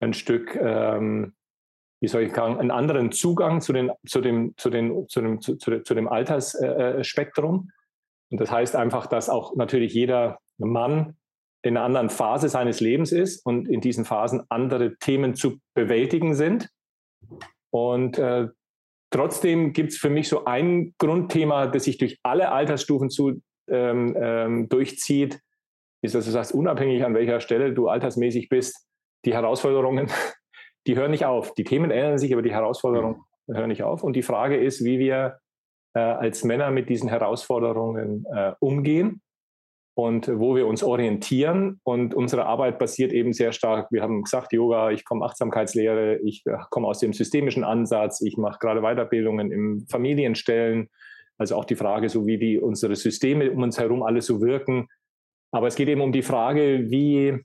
ein 0.00 0.14
Stück, 0.14 0.56
ähm, 0.56 1.34
wie 2.00 2.08
soll 2.08 2.22
ich 2.22 2.34
sagen, 2.34 2.58
einen 2.58 2.70
anderen 2.70 3.12
Zugang 3.12 3.60
zu, 3.60 3.72
den, 3.72 3.90
zu, 4.06 4.20
dem, 4.20 4.54
zu, 4.56 4.70
den, 4.70 5.08
zu, 5.08 5.20
dem, 5.20 5.40
zu, 5.40 5.56
zu 5.56 5.94
dem 5.94 6.08
Altersspektrum. 6.08 7.70
Und 8.30 8.40
das 8.40 8.50
heißt 8.50 8.76
einfach, 8.76 9.06
dass 9.06 9.28
auch 9.28 9.56
natürlich 9.56 9.94
jeder 9.94 10.38
Mann 10.58 11.16
in 11.62 11.76
einer 11.76 11.84
anderen 11.84 12.10
Phase 12.10 12.48
seines 12.48 12.80
Lebens 12.80 13.12
ist 13.12 13.44
und 13.44 13.68
in 13.68 13.80
diesen 13.80 14.04
Phasen 14.04 14.42
andere 14.48 14.96
Themen 14.98 15.34
zu 15.34 15.58
bewältigen 15.74 16.34
sind. 16.34 16.70
Und 17.70 18.18
äh, 18.18 18.48
Trotzdem 19.10 19.72
gibt 19.72 19.92
es 19.92 19.98
für 19.98 20.10
mich 20.10 20.28
so 20.28 20.44
ein 20.44 20.94
Grundthema, 20.98 21.66
das 21.66 21.84
sich 21.84 21.96
durch 21.96 22.18
alle 22.22 22.52
Altersstufen 22.52 23.08
zu, 23.08 23.40
ähm, 23.68 24.14
ähm, 24.20 24.68
durchzieht, 24.68 25.40
ist, 26.02 26.14
dass 26.14 26.26
du 26.26 26.30
sagst, 26.30 26.52
unabhängig 26.52 27.04
an 27.04 27.14
welcher 27.14 27.40
Stelle 27.40 27.72
du 27.72 27.88
altersmäßig 27.88 28.48
bist, 28.48 28.86
die 29.24 29.32
Herausforderungen, 29.32 30.10
die 30.86 30.96
hören 30.96 31.10
nicht 31.10 31.24
auf. 31.24 31.54
Die 31.54 31.64
Themen 31.64 31.90
ändern 31.90 32.18
sich, 32.18 32.32
aber 32.32 32.42
die 32.42 32.52
Herausforderungen 32.52 33.22
mhm. 33.46 33.56
hören 33.56 33.68
nicht 33.68 33.82
auf. 33.82 34.02
Und 34.02 34.14
die 34.14 34.22
Frage 34.22 34.56
ist, 34.56 34.84
wie 34.84 34.98
wir 34.98 35.38
äh, 35.94 36.00
als 36.00 36.44
Männer 36.44 36.70
mit 36.70 36.90
diesen 36.90 37.08
Herausforderungen 37.08 38.26
äh, 38.34 38.52
umgehen 38.60 39.22
und 39.98 40.28
wo 40.32 40.54
wir 40.54 40.68
uns 40.68 40.84
orientieren. 40.84 41.80
Und 41.82 42.14
unsere 42.14 42.46
Arbeit 42.46 42.78
basiert 42.78 43.12
eben 43.12 43.32
sehr 43.32 43.50
stark, 43.50 43.90
wir 43.90 44.00
haben 44.00 44.22
gesagt, 44.22 44.52
Yoga, 44.52 44.92
ich 44.92 45.04
komme 45.04 45.24
Achtsamkeitslehre, 45.24 46.20
ich 46.22 46.44
äh, 46.46 46.56
komme 46.70 46.86
aus 46.86 47.00
dem 47.00 47.12
systemischen 47.12 47.64
Ansatz, 47.64 48.20
ich 48.20 48.36
mache 48.36 48.60
gerade 48.60 48.80
Weiterbildungen 48.80 49.50
im 49.50 49.86
Familienstellen, 49.90 50.88
also 51.36 51.56
auch 51.56 51.64
die 51.64 51.74
Frage, 51.74 52.10
so 52.10 52.28
wie 52.28 52.38
die 52.38 52.60
unsere 52.60 52.94
Systeme 52.94 53.50
um 53.50 53.60
uns 53.60 53.76
herum 53.76 54.04
alles 54.04 54.26
so 54.26 54.40
wirken. 54.40 54.86
Aber 55.50 55.66
es 55.66 55.74
geht 55.74 55.88
eben 55.88 56.00
um 56.00 56.12
die 56.12 56.22
Frage, 56.22 56.92
wie 56.92 57.44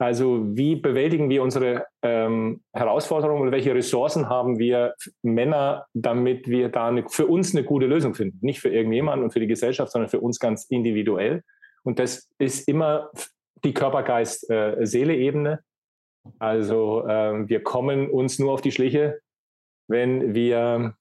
also 0.00 0.56
wie 0.56 0.76
bewältigen 0.76 1.28
wir 1.28 1.42
unsere 1.42 1.84
ähm, 2.00 2.62
Herausforderungen 2.72 3.42
und 3.42 3.52
welche 3.52 3.74
Ressourcen 3.74 4.30
haben 4.30 4.58
wir 4.58 4.94
Männer, 5.20 5.86
damit 5.92 6.48
wir 6.48 6.70
da 6.70 6.88
eine, 6.88 7.06
für 7.06 7.26
uns 7.26 7.54
eine 7.54 7.64
gute 7.64 7.84
Lösung 7.84 8.14
finden? 8.14 8.38
Nicht 8.40 8.60
für 8.60 8.70
irgendjemanden 8.70 9.24
und 9.24 9.32
für 9.32 9.40
die 9.40 9.46
Gesellschaft, 9.46 9.92
sondern 9.92 10.08
für 10.08 10.20
uns 10.20 10.40
ganz 10.40 10.64
individuell. 10.64 11.42
Und 11.82 11.98
das 11.98 12.30
ist 12.38 12.66
immer 12.66 13.10
die 13.62 13.74
Körper-Geist-Seele-Ebene. 13.74 15.52
Äh, 15.52 16.28
also 16.38 17.06
äh, 17.06 17.46
wir 17.46 17.62
kommen 17.62 18.08
uns 18.08 18.38
nur 18.38 18.52
auf 18.52 18.62
die 18.62 18.72
Schliche, 18.72 19.20
wenn 19.86 20.32
wir 20.34 20.94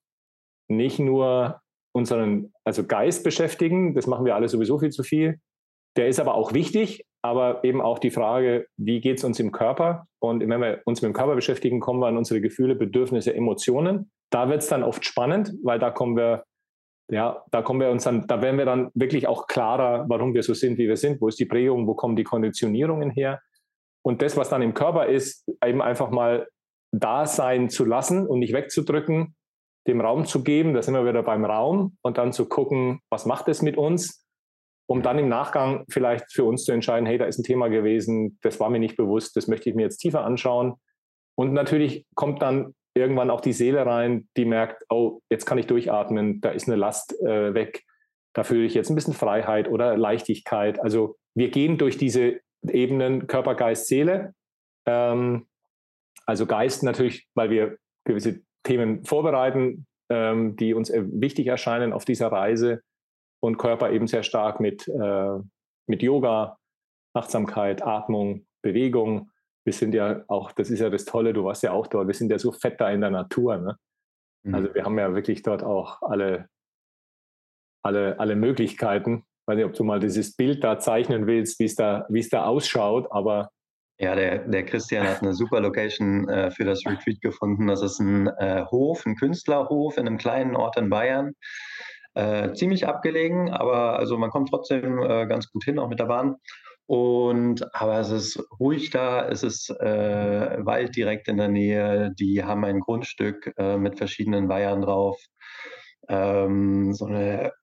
nicht 0.68 1.00
nur 1.00 1.62
unseren 1.94 2.52
also 2.66 2.86
Geist 2.86 3.24
beschäftigen, 3.24 3.96
das 3.96 4.08
machen 4.08 4.26
wir 4.26 4.36
alle 4.36 4.50
sowieso 4.50 4.78
viel 4.78 4.92
zu 4.92 5.04
viel. 5.04 5.40
Der 5.96 6.10
ist 6.10 6.20
aber 6.20 6.34
auch 6.34 6.54
wichtig, 6.54 7.06
aber 7.22 7.64
eben 7.64 7.82
auch 7.82 8.00
die 8.00 8.12
Frage, 8.12 8.68
wie 8.78 9.02
geht 9.02 9.18
es 9.18 9.24
uns 9.24 9.40
im 9.40 9.52
Körper? 9.52 10.06
Und 10.20 10.42
wenn 10.42 10.62
wir 10.62 10.82
uns 10.86 11.02
mit 11.02 11.10
dem 11.10 11.14
Körper 11.14 11.36
beschäftigen, 11.36 11.80
kommen 11.80 12.00
wir 12.00 12.08
an 12.08 12.18
unsere 12.18 12.42
Gefühle, 12.42 12.76
Bedürfnisse, 12.76 13.34
Emotionen. 13.34 14.12
Da 14.30 14.50
wird 14.50 14.62
es 14.62 14.68
dann 14.68 14.84
oft 14.84 15.06
spannend, 15.06 15.54
weil 15.64 15.80
da 15.80 15.92
kommen 15.92 16.16
wir, 16.16 16.44
ja, 17.12 17.44
da 17.52 17.62
kommen 17.62 17.82
wir 17.82 17.90
uns 17.90 18.04
dann, 18.04 18.28
da 18.28 18.42
werden 18.42 18.58
wir 18.58 18.66
dann 18.66 18.92
wirklich 18.94 19.28
auch 19.28 19.48
klarer, 19.48 20.06
warum 20.08 20.34
wir 20.34 20.44
so 20.44 20.54
sind, 20.54 20.78
wie 20.78 20.88
wir 20.88 20.98
sind. 20.98 21.20
Wo 21.20 21.28
ist 21.28 21.40
die 21.40 21.46
Prägung? 21.46 21.88
Wo 21.88 21.94
kommen 21.94 22.16
die 22.16 22.24
Konditionierungen 22.24 23.10
her? 23.10 23.42
Und 24.02 24.22
das, 24.22 24.38
was 24.38 24.50
dann 24.50 24.62
im 24.62 24.74
Körper 24.74 25.08
ist, 25.08 25.46
eben 25.64 25.82
einfach 25.82 26.10
mal 26.10 26.48
da 26.92 27.26
sein 27.26 27.70
zu 27.70 27.86
lassen 27.86 28.28
und 28.28 28.40
nicht 28.40 28.54
wegzudrücken, 28.54 29.36
dem 29.88 30.02
Raum 30.02 30.26
zu 30.26 30.44
geben, 30.44 30.74
da 30.74 30.82
sind 30.82 30.94
wir 30.94 31.06
wieder 31.06 31.24
beim 31.24 31.46
Raum 31.46 31.98
und 32.02 32.18
dann 32.18 32.32
zu 32.32 32.48
gucken, 32.48 33.02
was 33.10 33.26
macht 33.26 33.48
es 33.48 33.62
mit 33.62 33.78
uns? 33.78 34.26
Um 34.90 35.04
dann 35.04 35.20
im 35.20 35.30
Nachgang 35.30 35.86
vielleicht 35.88 36.34
für 36.34 36.46
uns 36.46 36.64
zu 36.64 36.72
entscheiden, 36.72 37.06
hey, 37.06 37.20
da 37.20 37.26
ist 37.26 37.38
ein 37.38 37.44
Thema 37.44 37.68
gewesen, 37.68 38.40
das 38.42 38.60
war 38.60 38.72
mir 38.72 38.80
nicht 38.80 38.98
bewusst, 38.98 39.36
das 39.36 39.48
möchte 39.48 39.70
ich 39.70 39.76
mir 39.76 39.84
jetzt 39.84 40.00
tiefer 40.00 40.26
anschauen. 40.26 40.74
Und 41.36 41.54
natürlich 41.54 42.08
kommt 42.16 42.42
dann 42.42 42.74
irgendwann 42.96 43.30
auch 43.30 43.42
die 43.42 43.54
Seele 43.54 43.86
rein, 43.86 44.28
die 44.36 44.46
merkt, 44.46 44.84
oh, 44.90 45.20
jetzt 45.30 45.46
kann 45.46 45.60
ich 45.60 45.68
durchatmen, 45.68 46.42
da 46.42 46.50
ist 46.50 46.68
eine 46.68 46.76
Last 46.76 47.14
äh, 47.22 47.54
weg, 47.54 47.84
da 48.34 48.44
fühle 48.44 48.66
ich 48.66 48.74
jetzt 48.74 48.90
ein 48.90 48.96
bisschen 48.96 49.14
Freiheit 49.14 49.70
oder 49.70 49.96
Leichtigkeit. 49.96 50.80
Also 50.80 51.18
wir 51.36 51.52
gehen 51.52 51.78
durch 51.78 52.00
diese 52.00 52.40
Ebenen 52.68 53.28
Körper, 53.28 53.54
Geist, 53.54 53.88
Seele. 53.88 54.34
Ähm, 54.88 55.46
also 56.26 56.48
Geist 56.48 56.82
natürlich, 56.82 57.28
weil 57.36 57.52
wir 57.52 57.78
gewisse 58.06 58.42
Themen 58.64 59.06
vorbereiten, 59.06 59.86
ähm, 60.10 60.56
die 60.56 60.74
uns 60.74 60.90
äh, 60.90 61.04
wichtig 61.06 61.46
erscheinen 61.46 61.94
auf 61.94 62.06
dieser 62.06 62.32
Reise 62.32 62.82
und 63.42 63.58
Körper 63.58 63.92
eben 63.92 64.08
sehr 64.08 64.24
stark 64.24 64.60
mit, 64.60 64.88
äh, 64.88 65.40
mit 65.88 66.04
Yoga, 66.04 66.58
Achtsamkeit, 67.14 67.82
Atmung, 67.82 68.46
Bewegung. 68.62 69.32
Wir 69.66 69.74
sind 69.74 69.94
ja 69.94 70.24
auch, 70.28 70.52
das 70.52 70.70
ist 70.70 70.80
ja 70.80 70.90
das 70.90 71.06
Tolle, 71.06 71.34
du 71.34 71.44
warst 71.44 71.64
ja 71.64 71.72
auch 71.72 71.88
dort, 71.88 72.08
wir 72.08 72.14
sind 72.14 72.32
ja 72.32 72.40
so 72.40 72.52
fett 72.52 72.80
da 72.80 72.90
in 72.90 73.02
der 73.02 73.12
Natur. 73.12 73.58
Ne? 73.58 73.78
Mhm. 74.44 74.56
Also 74.56 74.74
wir 74.74 74.84
haben 74.84 74.98
ja 74.98 75.14
wirklich 75.14 75.42
dort 75.42 75.64
auch 75.64 76.02
alle, 76.02 76.50
alle, 77.84 78.20
alle 78.20 78.36
Möglichkeiten. 78.36 79.24
Ich 79.42 79.48
weiß 79.48 79.56
nicht, 79.58 79.66
ob 79.66 79.74
du 79.74 79.84
mal 79.84 80.00
dieses 80.00 80.36
Bild 80.36 80.64
da 80.64 80.80
zeichnen 80.80 81.28
willst, 81.28 81.60
wie 81.60 81.66
es 81.66 81.76
da, 81.76 82.06
wie 82.10 82.20
es 82.20 82.30
da 82.30 82.46
ausschaut, 82.46 83.08
aber 83.12 83.50
ja, 84.02 84.16
der, 84.16 84.48
der 84.48 84.66
Christian 84.66 85.06
hat 85.06 85.22
eine 85.22 85.34
super 85.34 85.60
Location 85.60 86.30
äh, 86.30 86.52
für 86.52 86.64
das 86.64 86.86
Retreat 86.86 87.20
gefunden. 87.20 87.68
Das 87.68 87.82
ist 87.82 88.00
ein 88.00 88.28
äh, 88.28 88.64
Hof, 88.72 89.06
ein 89.06 89.18
Künstlerhof 89.18 89.98
in 89.98 90.08
einem 90.08 90.18
kleinen 90.18 90.56
Ort 90.56 90.78
in 90.78 90.90
Bayern. 90.90 91.34
Äh, 92.16 92.54
ziemlich 92.54 92.88
abgelegen, 92.88 93.52
aber 93.52 94.00
also 94.00 94.18
man 94.18 94.32
kommt 94.32 94.50
trotzdem 94.50 95.00
äh, 95.00 95.28
ganz 95.28 95.52
gut 95.52 95.64
hin, 95.64 95.80
auch 95.80 95.90
mit 95.90 96.00
der 96.00 96.06
Bahn. 96.06 96.36
Und 96.88 97.64
aber 97.76 98.00
es 98.00 98.10
ist 98.10 98.44
ruhig 98.60 98.90
da, 98.90 99.28
es 99.28 99.44
ist 99.44 99.70
äh, 99.70 100.66
Wald 100.66 100.96
direkt 100.96 101.28
in 101.28 101.38
der 101.38 101.48
Nähe, 101.48 102.12
die 102.18 102.44
haben 102.44 102.66
ein 102.66 102.80
Grundstück 102.80 103.54
äh, 103.58 103.78
mit 103.78 104.00
verschiedenen 104.00 104.50
Weihern 104.50 104.82
drauf. 104.82 105.22
Ähm, 106.08 106.94
so 106.94 107.06
eine 107.06 107.54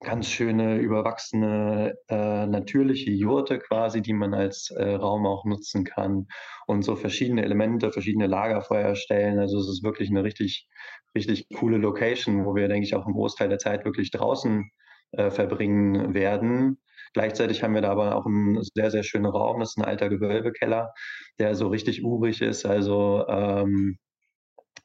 ganz 0.00 0.28
schöne, 0.28 0.78
überwachsene, 0.78 1.94
äh, 2.08 2.46
natürliche 2.46 3.10
Jurte 3.10 3.58
quasi, 3.58 4.02
die 4.02 4.12
man 4.12 4.34
als 4.34 4.70
äh, 4.70 4.94
Raum 4.94 5.26
auch 5.26 5.44
nutzen 5.44 5.84
kann 5.84 6.26
und 6.66 6.82
so 6.82 6.96
verschiedene 6.96 7.42
Elemente, 7.42 7.90
verschiedene 7.92 8.26
Lagerfeuer 8.26 8.94
stellen. 8.94 9.38
Also 9.38 9.58
es 9.58 9.68
ist 9.68 9.82
wirklich 9.82 10.10
eine 10.10 10.22
richtig, 10.22 10.68
richtig 11.14 11.48
coole 11.54 11.78
Location, 11.78 12.44
wo 12.44 12.54
wir, 12.54 12.68
denke 12.68 12.86
ich, 12.86 12.94
auch 12.94 13.06
einen 13.06 13.14
Großteil 13.14 13.48
der 13.48 13.58
Zeit 13.58 13.84
wirklich 13.84 14.10
draußen 14.10 14.70
äh, 15.12 15.30
verbringen 15.30 16.14
werden. 16.14 16.78
Gleichzeitig 17.14 17.62
haben 17.62 17.74
wir 17.74 17.80
da 17.80 17.92
aber 17.92 18.16
auch 18.16 18.26
einen 18.26 18.62
sehr, 18.74 18.90
sehr 18.90 19.02
schönen 19.02 19.26
Raum. 19.26 19.60
Das 19.60 19.70
ist 19.70 19.78
ein 19.78 19.84
alter 19.84 20.10
Gewölbekeller, 20.10 20.92
der 21.38 21.54
so 21.54 21.68
richtig 21.68 22.04
urig 22.04 22.42
ist. 22.42 22.66
Also 22.66 23.26
ähm, 23.28 23.96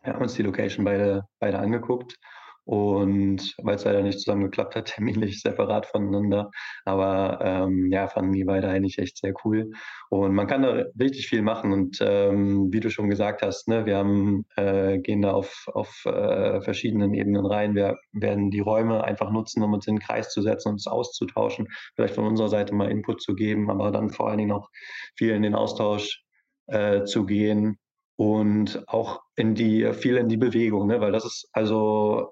wir 0.04 0.14
haben 0.14 0.22
uns 0.22 0.36
die 0.36 0.44
Location 0.44 0.86
beide, 0.86 1.24
beide 1.40 1.60
angeguckt 1.60 2.18
Und 2.64 3.56
weil 3.64 3.76
es 3.76 3.86
leider 3.86 4.04
nicht 4.04 4.20
zusammengeklappt 4.20 4.76
hat, 4.76 4.86
terminlich 4.96 5.42
separat 5.42 5.86
voneinander. 5.88 6.52
Aber 6.86 7.40
ähm, 7.42 7.90
ja, 7.92 8.08
fanden 8.08 8.34
die 8.34 8.44
beide 8.44 8.70
eigentlich 8.70 9.00
echt 9.00 9.18
sehr 9.18 9.34
cool. 9.44 9.72
Und 10.10 10.34
man 10.34 10.48
kann 10.48 10.62
da 10.62 10.84
richtig 11.00 11.28
viel 11.28 11.42
machen. 11.42 11.74
Und 11.74 11.98
ähm, 12.02 12.72
wie 12.72 12.80
du 12.80 12.90
schon 12.90 13.10
gesagt 13.10 13.42
hast, 13.42 13.68
ne, 13.68 13.86
wir 13.86 13.98
haben, 13.98 14.46
äh, 14.56 15.00
gehen 15.00 15.22
da 15.22 15.32
auf, 15.32 15.66
auf 15.74 16.06
äh, 16.06 16.62
verschiedenen 16.62 17.14
Ebenen 17.14 17.46
rein. 17.46 17.76
Wir 17.76 17.98
werden 18.12 18.52
die 18.52 18.60
Räume 18.60 19.04
einfach 19.04 19.32
nutzen, 19.32 19.64
um 19.64 19.74
uns 19.74 19.88
in 19.88 19.96
den 19.96 20.02
Kreis 20.02 20.30
zu 20.30 20.42
setzen 20.42 20.70
uns 20.72 20.88
auszutauschen. 20.88 21.68
Vielleicht 21.96 22.16
von 22.16 22.26
unserer 22.26 22.50
Seite 22.50 22.74
mal 22.76 22.92
Input 22.92 23.22
zu 23.22 23.36
geben, 23.36 23.70
aber 23.70 23.92
dann 23.92 24.10
vor 24.10 24.30
allen 24.30 24.38
Dingen 24.38 24.52
auch 24.52 24.70
viel 25.16 25.32
in 25.32 25.44
den 25.44 25.56
Austausch 25.56 26.24
äh, 26.68 27.04
zu 27.04 27.26
gehen 27.26 27.78
und 28.16 28.84
auch 28.88 29.22
in 29.36 29.56
die, 29.56 29.92
viel 29.94 30.18
in 30.18 30.30
die 30.30 30.38
Bewegung, 30.38 30.88
ne? 30.88 31.02
weil 31.02 31.12
das 31.12 31.26
ist 31.26 31.50
also 31.54 32.32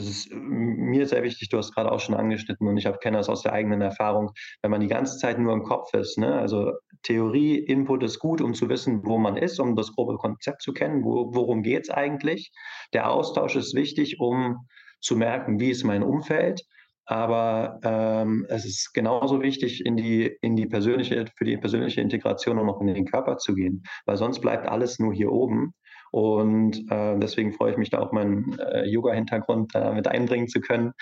das 0.00 0.08
ist 0.08 0.32
mir 0.32 1.06
sehr 1.06 1.22
wichtig, 1.22 1.50
du 1.50 1.58
hast 1.58 1.74
gerade 1.74 1.92
auch 1.92 2.00
schon 2.00 2.14
angeschnitten 2.14 2.66
und 2.66 2.76
ich 2.78 2.88
kenne 3.00 3.18
das 3.18 3.28
aus 3.28 3.42
der 3.42 3.52
eigenen 3.52 3.82
Erfahrung, 3.82 4.30
wenn 4.62 4.70
man 4.70 4.80
die 4.80 4.88
ganze 4.88 5.18
Zeit 5.18 5.38
nur 5.38 5.52
im 5.52 5.62
Kopf 5.62 5.92
ist. 5.92 6.16
Ne? 6.16 6.34
Also 6.34 6.72
Theorie, 7.02 7.58
Input 7.58 8.02
ist 8.02 8.18
gut, 8.18 8.40
um 8.40 8.54
zu 8.54 8.68
wissen, 8.68 9.04
wo 9.04 9.18
man 9.18 9.36
ist, 9.36 9.60
um 9.60 9.76
das 9.76 9.92
grobe 9.92 10.16
Konzept 10.16 10.62
zu 10.62 10.72
kennen, 10.72 11.04
wo, 11.04 11.34
worum 11.34 11.62
geht 11.62 11.84
es 11.84 11.90
eigentlich. 11.90 12.50
Der 12.94 13.10
Austausch 13.10 13.56
ist 13.56 13.74
wichtig, 13.74 14.18
um 14.20 14.66
zu 15.00 15.16
merken, 15.16 15.60
wie 15.60 15.70
ist 15.70 15.84
mein 15.84 16.02
Umfeld. 16.02 16.62
Aber 17.04 17.80
ähm, 17.82 18.46
es 18.48 18.64
ist 18.64 18.92
genauso 18.94 19.42
wichtig, 19.42 19.84
in 19.84 19.96
die, 19.96 20.36
in 20.42 20.54
die 20.54 20.66
persönliche, 20.66 21.26
für 21.36 21.44
die 21.44 21.56
persönliche 21.56 22.00
Integration 22.00 22.58
und 22.58 22.68
auch 22.70 22.80
in 22.80 22.86
den 22.86 23.04
Körper 23.04 23.36
zu 23.36 23.54
gehen, 23.54 23.82
weil 24.06 24.16
sonst 24.16 24.40
bleibt 24.40 24.68
alles 24.68 24.98
nur 24.98 25.12
hier 25.12 25.32
oben. 25.32 25.74
Und 26.10 26.90
äh, 26.90 27.18
deswegen 27.18 27.52
freue 27.52 27.72
ich 27.72 27.78
mich 27.78 27.90
da 27.90 28.00
auch 28.00 28.12
meinen 28.12 28.58
äh, 28.58 28.84
Yoga-Hintergrund 28.86 29.74
äh, 29.74 29.92
mit 29.92 30.08
einbringen 30.08 30.48
zu 30.48 30.60
können, 30.60 30.92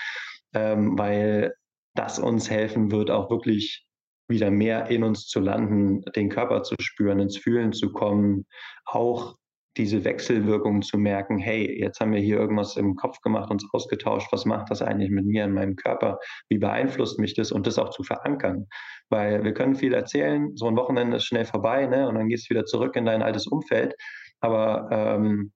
ähm, 0.53 0.97
weil 0.97 1.53
das 1.95 2.19
uns 2.19 2.49
helfen 2.49 2.91
wird, 2.91 3.09
auch 3.11 3.29
wirklich 3.29 3.85
wieder 4.29 4.51
mehr 4.51 4.87
in 4.89 5.03
uns 5.03 5.25
zu 5.25 5.39
landen, 5.39 6.03
den 6.15 6.29
Körper 6.29 6.63
zu 6.63 6.75
spüren, 6.79 7.19
ins 7.19 7.37
Fühlen 7.37 7.73
zu 7.73 7.91
kommen, 7.91 8.45
auch 8.85 9.35
diese 9.77 10.03
Wechselwirkung 10.03 10.81
zu 10.81 10.97
merken, 10.97 11.37
hey, 11.37 11.79
jetzt 11.79 11.99
haben 11.99 12.11
wir 12.11 12.19
hier 12.19 12.37
irgendwas 12.37 12.75
im 12.75 12.95
Kopf 12.95 13.21
gemacht, 13.21 13.49
uns 13.49 13.65
ausgetauscht, 13.71 14.27
was 14.31 14.45
macht 14.45 14.69
das 14.69 14.81
eigentlich 14.81 15.09
mit 15.09 15.25
mir 15.25 15.45
in 15.45 15.53
meinem 15.53 15.75
Körper, 15.75 16.19
wie 16.49 16.57
beeinflusst 16.57 17.19
mich 17.19 17.33
das 17.33 17.51
und 17.51 17.65
das 17.65 17.77
auch 17.77 17.89
zu 17.89 18.03
verankern. 18.03 18.67
Weil 19.09 19.43
wir 19.43 19.53
können 19.53 19.75
viel 19.75 19.93
erzählen, 19.93 20.55
so 20.55 20.67
ein 20.67 20.75
Wochenende 20.75 21.17
ist 21.17 21.25
schnell 21.25 21.45
vorbei 21.45 21.85
ne? 21.85 22.07
und 22.07 22.15
dann 22.15 22.27
gehst 22.27 22.49
du 22.49 22.55
wieder 22.55 22.65
zurück 22.65 22.95
in 22.95 23.05
dein 23.05 23.21
altes 23.21 23.47
Umfeld. 23.47 23.95
Aber 24.41 24.89
ähm, 24.91 25.51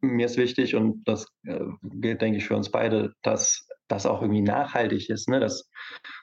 mir 0.00 0.26
ist 0.26 0.36
wichtig 0.36 0.74
und 0.74 1.02
das 1.04 1.26
äh, 1.46 1.60
gilt, 1.82 2.20
denke 2.20 2.38
ich, 2.38 2.46
für 2.46 2.56
uns 2.56 2.70
beide, 2.70 3.12
dass 3.22 3.66
das 3.88 4.06
auch 4.06 4.22
irgendwie 4.22 4.42
nachhaltig 4.42 5.10
ist, 5.10 5.28
ne? 5.28 5.38
dass 5.38 5.68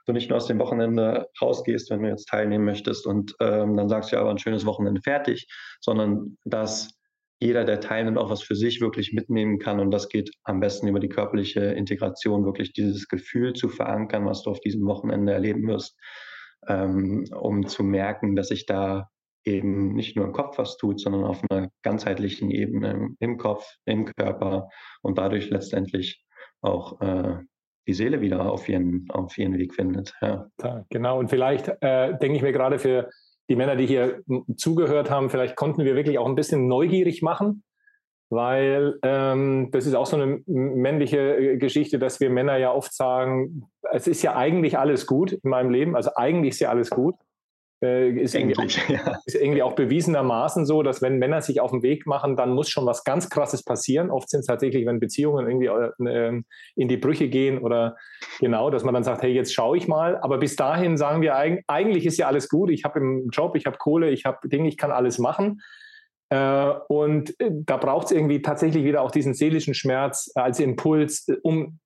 du 0.05 0.13
nicht 0.13 0.29
nur 0.29 0.37
aus 0.37 0.47
dem 0.47 0.59
Wochenende 0.59 1.27
rausgehst, 1.41 1.89
wenn 1.89 2.01
du 2.01 2.09
jetzt 2.09 2.27
teilnehmen 2.27 2.65
möchtest 2.65 3.05
und 3.05 3.35
ähm, 3.39 3.77
dann 3.77 3.89
sagst 3.89 4.11
du 4.11 4.15
ja 4.15 4.21
aber 4.21 4.31
ein 4.31 4.39
schönes 4.39 4.65
Wochenende 4.65 5.01
fertig, 5.01 5.47
sondern 5.79 6.37
dass 6.45 6.89
jeder, 7.41 7.63
der 7.63 7.79
teilnimmt, 7.79 8.17
auch 8.17 8.29
was 8.29 8.41
für 8.41 8.55
sich 8.55 8.81
wirklich 8.81 9.13
mitnehmen 9.13 9.59
kann 9.59 9.79
und 9.79 9.91
das 9.91 10.09
geht 10.09 10.31
am 10.43 10.59
besten 10.59 10.87
über 10.87 10.99
die 10.99 11.07
körperliche 11.07 11.61
Integration, 11.61 12.43
wirklich 12.43 12.73
dieses 12.73 13.07
Gefühl 13.07 13.53
zu 13.53 13.69
verankern, 13.69 14.25
was 14.25 14.43
du 14.43 14.49
auf 14.49 14.59
diesem 14.59 14.85
Wochenende 14.85 15.31
erleben 15.31 15.65
wirst, 15.67 15.97
ähm, 16.67 17.25
um 17.33 17.65
zu 17.67 17.83
merken, 17.83 18.35
dass 18.35 18.49
sich 18.49 18.65
da 18.65 19.09
eben 19.49 19.93
nicht 19.93 20.15
nur 20.15 20.25
im 20.25 20.31
Kopf 20.31 20.57
was 20.57 20.77
tut, 20.77 20.99
sondern 20.99 21.23
auf 21.23 21.41
einer 21.49 21.69
ganzheitlichen 21.83 22.51
Ebene 22.51 23.15
im 23.19 23.37
Kopf, 23.37 23.65
im 23.85 24.05
Körper 24.05 24.69
und 25.01 25.17
dadurch 25.17 25.49
letztendlich 25.49 26.23
auch 26.61 27.01
äh, 27.01 27.39
die 27.87 27.93
Seele 27.93 28.21
wieder 28.21 28.51
auf 28.51 28.69
ihren, 28.69 29.07
auf 29.09 29.37
ihren 29.37 29.57
Weg 29.57 29.73
findet. 29.73 30.13
Ja. 30.21 30.47
Genau, 30.89 31.19
und 31.19 31.29
vielleicht 31.29 31.69
äh, 31.81 32.17
denke 32.17 32.35
ich 32.35 32.41
mir 32.41 32.51
gerade 32.51 32.79
für 32.79 33.09
die 33.49 33.55
Männer, 33.55 33.75
die 33.75 33.87
hier 33.87 34.21
zugehört 34.55 35.09
haben, 35.09 35.29
vielleicht 35.29 35.55
konnten 35.55 35.83
wir 35.83 35.95
wirklich 35.95 36.19
auch 36.19 36.27
ein 36.27 36.35
bisschen 36.35 36.67
neugierig 36.67 37.23
machen, 37.23 37.63
weil 38.29 38.99
ähm, 39.01 39.69
das 39.71 39.87
ist 39.87 39.95
auch 39.95 40.05
so 40.05 40.17
eine 40.17 40.41
männliche 40.45 41.17
äh, 41.17 41.57
Geschichte, 41.57 41.97
dass 41.97 42.19
wir 42.19 42.29
Männer 42.29 42.57
ja 42.57 42.71
oft 42.71 42.93
sagen, 42.93 43.63
es 43.91 44.07
ist 44.07 44.21
ja 44.21 44.35
eigentlich 44.35 44.77
alles 44.77 45.07
gut 45.07 45.31
in 45.31 45.49
meinem 45.49 45.71
Leben, 45.71 45.95
also 45.95 46.11
eigentlich 46.15 46.51
ist 46.51 46.59
ja 46.59 46.69
alles 46.69 46.91
gut. 46.91 47.15
Äh, 47.81 48.09
ist, 48.09 48.35
irgendwie 48.35 48.57
auch, 48.57 48.89
ja. 48.89 49.19
ist, 49.25 49.35
irgendwie 49.35 49.63
auch, 49.63 49.73
bewiesenermaßen 49.73 50.65
so, 50.65 50.83
dass 50.83 51.01
wenn 51.01 51.17
Männer 51.17 51.41
sich 51.41 51.61
auf 51.61 51.71
den 51.71 51.81
Weg 51.81 52.05
machen, 52.05 52.35
dann 52.35 52.53
muss 52.53 52.69
schon 52.69 52.85
was 52.85 53.05
ganz 53.05 53.29
Krasses 53.29 53.63
passieren. 53.63 54.11
Oft 54.11 54.29
sind 54.29 54.41
es 54.41 54.47
tatsächlich, 54.47 54.85
wenn 54.85 54.99
Beziehungen 54.99 55.47
irgendwie 55.47 56.05
äh, 56.05 56.41
in 56.75 56.87
die 56.89 56.97
Brüche 56.97 57.29
gehen 57.29 57.59
oder 57.59 57.95
genau, 58.39 58.69
dass 58.69 58.83
man 58.83 58.93
dann 58.93 59.05
sagt, 59.05 59.21
hey, 59.21 59.31
jetzt 59.31 59.53
schaue 59.53 59.77
ich 59.77 59.87
mal. 59.87 60.17
Aber 60.17 60.39
bis 60.39 60.57
dahin 60.57 60.97
sagen 60.97 61.21
wir, 61.21 61.35
eigentlich 61.35 62.05
ist 62.05 62.17
ja 62.17 62.27
alles 62.27 62.49
gut. 62.49 62.69
Ich 62.69 62.83
habe 62.83 62.99
einen 62.99 63.29
Job, 63.29 63.55
ich 63.55 63.65
habe 63.65 63.77
Kohle, 63.77 64.09
ich 64.09 64.25
habe 64.25 64.49
Dinge, 64.49 64.67
ich 64.67 64.75
kann 64.75 64.91
alles 64.91 65.17
machen. 65.17 65.61
Äh, 66.29 66.73
und 66.89 67.39
äh, 67.39 67.49
da 67.49 67.77
braucht 67.77 68.07
es 68.07 68.11
irgendwie 68.11 68.41
tatsächlich 68.41 68.83
wieder 68.83 69.01
auch 69.01 69.11
diesen 69.11 69.33
seelischen 69.33 69.73
Schmerz 69.73 70.31
als 70.35 70.59
Impuls, 70.59 71.27
um, 71.43 71.79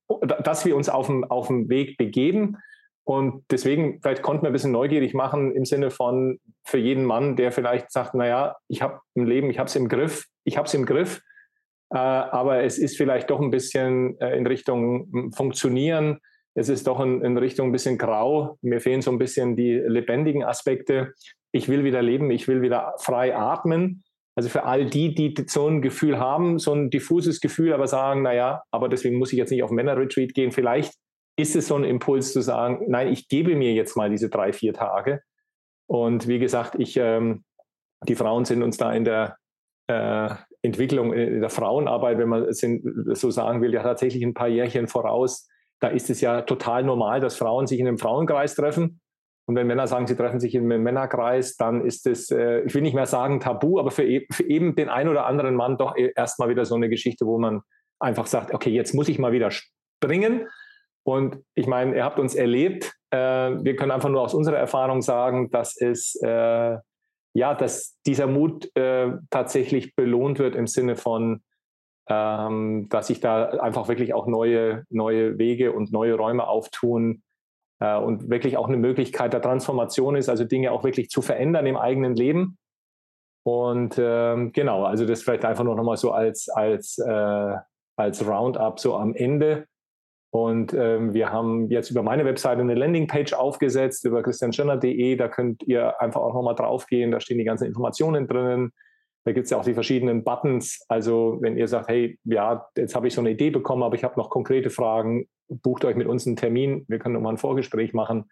dass 0.43 0.65
wir 0.65 0.75
uns 0.75 0.89
auf 0.89 1.05
dem, 1.05 1.23
auf 1.23 1.47
dem 1.47 1.69
Weg 1.69 1.97
begeben 1.97 2.57
und 3.05 3.43
deswegen, 3.51 3.99
vielleicht 4.01 4.21
konnten 4.21 4.43
wir 4.43 4.49
ein 4.49 4.53
bisschen 4.53 4.71
neugierig 4.71 5.13
machen 5.13 5.53
im 5.53 5.65
Sinne 5.65 5.91
von 5.91 6.39
für 6.63 6.77
jeden 6.77 7.03
Mann, 7.03 7.35
der 7.35 7.51
vielleicht 7.51 7.91
sagt, 7.91 8.13
naja, 8.13 8.55
ich 8.69 8.81
habe 8.81 9.01
im 9.13 9.25
Leben, 9.25 9.49
ich 9.49 9.59
habe 9.59 9.67
es 9.67 9.75
im 9.75 9.89
Griff, 9.89 10.25
ich 10.45 10.57
habe 10.57 10.67
es 10.67 10.73
im 10.73 10.85
Griff, 10.85 11.21
äh, 11.89 11.97
aber 11.97 12.63
es 12.63 12.77
ist 12.77 12.95
vielleicht 12.95 13.29
doch 13.29 13.41
ein 13.41 13.51
bisschen 13.51 14.19
äh, 14.19 14.37
in 14.37 14.47
Richtung 14.47 15.09
hm, 15.11 15.33
Funktionieren, 15.33 16.19
es 16.55 16.69
ist 16.69 16.87
doch 16.87 16.99
in, 17.01 17.21
in, 17.23 17.37
Richtung 17.37 17.69
ein 17.69 17.71
bisschen 17.71 17.97
grau, 17.97 18.57
mir 18.61 18.79
fehlen 18.79 19.01
so 19.01 19.11
ein 19.11 19.17
bisschen 19.17 19.55
die 19.55 19.73
lebendigen 19.73 20.43
Aspekte. 20.43 21.13
Ich 21.51 21.67
will 21.67 21.83
wieder 21.83 22.01
leben, 22.01 22.31
ich 22.31 22.47
will 22.47 22.61
wieder 22.61 22.93
frei 22.99 23.35
atmen. 23.35 24.03
Also 24.35 24.49
für 24.49 24.63
all 24.63 24.85
die, 24.85 25.13
die 25.13 25.33
so 25.47 25.67
ein 25.67 25.81
Gefühl 25.81 26.19
haben, 26.19 26.57
so 26.57 26.73
ein 26.73 26.89
diffuses 26.89 27.39
Gefühl, 27.39 27.73
aber 27.73 27.87
sagen, 27.87 28.23
naja, 28.23 28.63
aber 28.71 28.87
deswegen 28.87 29.17
muss 29.17 29.31
ich 29.31 29.37
jetzt 29.37 29.51
nicht 29.51 29.63
auf 29.63 29.71
Männerretreat 29.71 30.33
gehen, 30.33 30.51
vielleicht 30.51 30.93
ist 31.35 31.55
es 31.55 31.67
so 31.67 31.75
ein 31.75 31.83
Impuls 31.83 32.33
zu 32.33 32.41
sagen, 32.41 32.85
nein, 32.87 33.07
ich 33.07 33.27
gebe 33.27 33.55
mir 33.55 33.73
jetzt 33.73 33.97
mal 33.97 34.09
diese 34.09 34.29
drei, 34.29 34.53
vier 34.53 34.73
Tage. 34.73 35.21
Und 35.87 36.27
wie 36.27 36.39
gesagt, 36.39 36.75
ich, 36.77 36.97
ähm, 36.97 37.43
die 38.07 38.15
Frauen 38.15 38.45
sind 38.45 38.61
uns 38.61 38.77
da 38.77 38.93
in 38.93 39.03
der 39.03 39.37
äh, 39.87 40.29
Entwicklung, 40.61 41.11
in 41.13 41.41
der 41.41 41.49
Frauenarbeit, 41.49 42.17
wenn 42.17 42.29
man 42.29 42.53
sind, 42.53 42.83
so 43.17 43.31
sagen 43.31 43.61
will, 43.61 43.73
ja 43.73 43.83
tatsächlich 43.83 44.23
ein 44.23 44.33
paar 44.33 44.47
Jährchen 44.47 44.87
voraus. 44.87 45.49
Da 45.81 45.89
ist 45.89 46.09
es 46.09 46.21
ja 46.21 46.43
total 46.43 46.83
normal, 46.83 47.19
dass 47.19 47.35
Frauen 47.35 47.67
sich 47.67 47.79
in 47.79 47.87
einem 47.87 47.97
Frauenkreis 47.97 48.55
treffen. 48.55 49.01
Und 49.45 49.55
wenn 49.55 49.67
Männer 49.67 49.87
sagen, 49.87 50.07
sie 50.07 50.15
treffen 50.15 50.39
sich 50.39 50.55
in 50.55 50.71
einem 50.71 50.83
Männerkreis, 50.83 51.57
dann 51.57 51.85
ist 51.85 52.07
es, 52.07 52.31
äh, 52.31 52.61
ich 52.61 52.73
will 52.73 52.81
nicht 52.81 52.93
mehr 52.93 53.07
sagen 53.07 53.41
tabu, 53.41 53.77
aber 53.77 53.91
für, 53.91 54.05
e 54.05 54.25
für 54.31 54.43
eben 54.43 54.75
den 54.75 54.87
einen 54.87 55.09
oder 55.09 55.25
anderen 55.25 55.55
Mann 55.55 55.77
doch 55.77 55.97
e-, 55.97 56.13
erstmal 56.15 56.47
wieder 56.47 56.63
so 56.63 56.75
eine 56.75 56.87
Geschichte, 56.87 57.25
wo 57.25 57.37
man 57.37 57.61
einfach 57.99 58.27
sagt, 58.27 58.53
okay, 58.53 58.69
jetzt 58.69 58.93
muss 58.93 59.09
ich 59.09 59.19
mal 59.19 59.33
wieder 59.33 59.51
springen 59.51 60.47
und 61.03 61.37
ich 61.53 61.67
meine, 61.67 61.95
ihr 61.95 62.03
habt 62.03 62.19
uns 62.19 62.35
erlebt. 62.35 62.93
Äh, 63.11 63.17
wir 63.17 63.75
können 63.75 63.91
einfach 63.91 64.09
nur 64.09 64.21
aus 64.21 64.33
unserer 64.33 64.57
Erfahrung 64.57 65.01
sagen, 65.01 65.51
dass 65.51 65.79
es 65.79 66.15
äh, 66.21 66.77
ja, 67.33 67.55
dass 67.55 67.97
dieser 68.05 68.27
Mut 68.27 68.75
äh, 68.75 69.11
tatsächlich 69.29 69.95
belohnt 69.95 70.39
wird 70.39 70.55
im 70.55 70.67
Sinne 70.67 70.95
von, 70.95 71.41
ähm, 72.07 72.87
dass 72.89 73.07
sich 73.07 73.19
da 73.19 73.45
einfach 73.45 73.87
wirklich 73.87 74.13
auch 74.13 74.27
neue, 74.27 74.85
neue 74.89 75.37
Wege 75.37 75.71
und 75.71 75.91
neue 75.91 76.15
Räume 76.15 76.47
auftun 76.47 77.23
äh, 77.79 77.97
und 77.97 78.29
wirklich 78.29 78.57
auch 78.57 78.67
eine 78.67 78.77
Möglichkeit 78.77 79.33
der 79.33 79.41
Transformation 79.41 80.15
ist, 80.15 80.29
also 80.29 80.43
Dinge 80.43 80.71
auch 80.71 80.83
wirklich 80.83 81.09
zu 81.09 81.21
verändern 81.21 81.65
im 81.65 81.77
eigenen 81.77 82.15
Leben. 82.15 82.57
Und 83.45 83.95
ähm, 83.97 84.51
genau, 84.53 84.85
also 84.85 85.05
das 85.05 85.23
vielleicht 85.23 85.43
einfach 85.43 85.63
nur 85.63 85.75
nochmal 85.75 85.97
so 85.97 86.11
als, 86.11 86.49
als, 86.49 86.97
äh, 86.99 87.55
als 87.97 88.25
Roundup 88.25 88.79
so 88.79 88.95
am 88.95 89.15
Ende. 89.15 89.65
Und 90.33 90.73
ähm, 90.73 91.13
wir 91.13 91.31
haben 91.31 91.69
jetzt 91.69 91.91
über 91.91 92.01
meine 92.01 92.25
Webseite 92.25 92.61
eine 92.61 92.73
Landingpage 92.73 93.33
aufgesetzt, 93.33 94.03
über 94.03 94.23
christianschirner.de. 94.23 95.15
Da 95.15 95.27
könnt 95.27 95.61
ihr 95.61 96.01
einfach 96.01 96.21
auch 96.21 96.33
nochmal 96.33 96.55
draufgehen. 96.55 97.11
Da 97.11 97.19
stehen 97.19 97.37
die 97.37 97.43
ganzen 97.43 97.67
Informationen 97.67 98.25
drinnen. 98.25 98.71
Da 99.25 99.31
gibt 99.31 99.43
es 99.43 99.51
ja 99.51 99.59
auch 99.59 99.63
die 99.63 99.75
verschiedenen 99.75 100.23
Buttons. 100.23 100.83
Also 100.87 101.37
wenn 101.41 101.55
ihr 101.55 101.67
sagt, 101.67 101.87
hey, 101.87 102.17
ja, 102.23 102.65
jetzt 102.75 102.95
habe 102.95 103.07
ich 103.07 103.13
so 103.13 103.21
eine 103.21 103.29
Idee 103.29 103.51
bekommen, 103.51 103.83
aber 103.83 103.93
ich 103.93 104.03
habe 104.03 104.19
noch 104.19 104.31
konkrete 104.31 104.71
Fragen, 104.71 105.27
bucht 105.49 105.85
euch 105.85 105.95
mit 105.95 106.07
uns 106.07 106.25
einen 106.25 106.35
Termin. 106.35 106.83
Wir 106.87 106.97
können 106.97 107.13
nochmal 107.13 107.33
ein 107.33 107.37
Vorgespräch 107.37 107.93
machen. 107.93 108.25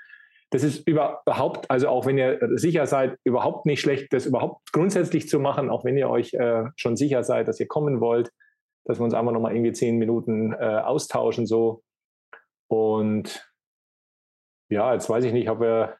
Das 0.49 0.64
ist 0.64 0.88
überhaupt, 0.88 1.70
also 1.70 1.88
auch 1.88 2.08
wenn 2.08 2.18
ihr 2.18 2.39
sicher 2.56 2.88
seid, 2.88 3.16
überhaupt 3.24 3.68
nicht 3.68 3.80
schlecht, 3.80 4.12
das 4.12 4.26
überhaupt 4.26 4.74
grundsätzlich 4.74 5.30
zu 5.30 5.39
machen, 5.39 5.70
auch 5.70 5.86
wenn 5.86 5.97
ihr 5.97 6.10
euch 6.10 6.34
äh, 6.34 6.64
schon 6.78 6.97
sicher 6.97 7.24
seid, 7.24 7.47
dass 7.47 7.60
ihr 7.60 7.68
kommen 7.68 8.02
wollt, 8.02 8.32
dass 8.86 8.99
wir 8.99 9.04
uns 9.04 9.14
einfach 9.14 9.34
nochmal 9.34 9.54
irgendwie 9.56 9.74
zehn 9.74 9.99
Minuten 9.99 10.54
äh, 10.54 10.82
austauschen, 10.84 11.45
so 11.45 11.84
und 12.72 13.46
ja, 14.70 14.94
jetzt 14.94 15.10
weiß 15.10 15.26
ich 15.26 15.34
nicht, 15.34 15.50
ob 15.50 15.60
wir, 15.60 15.98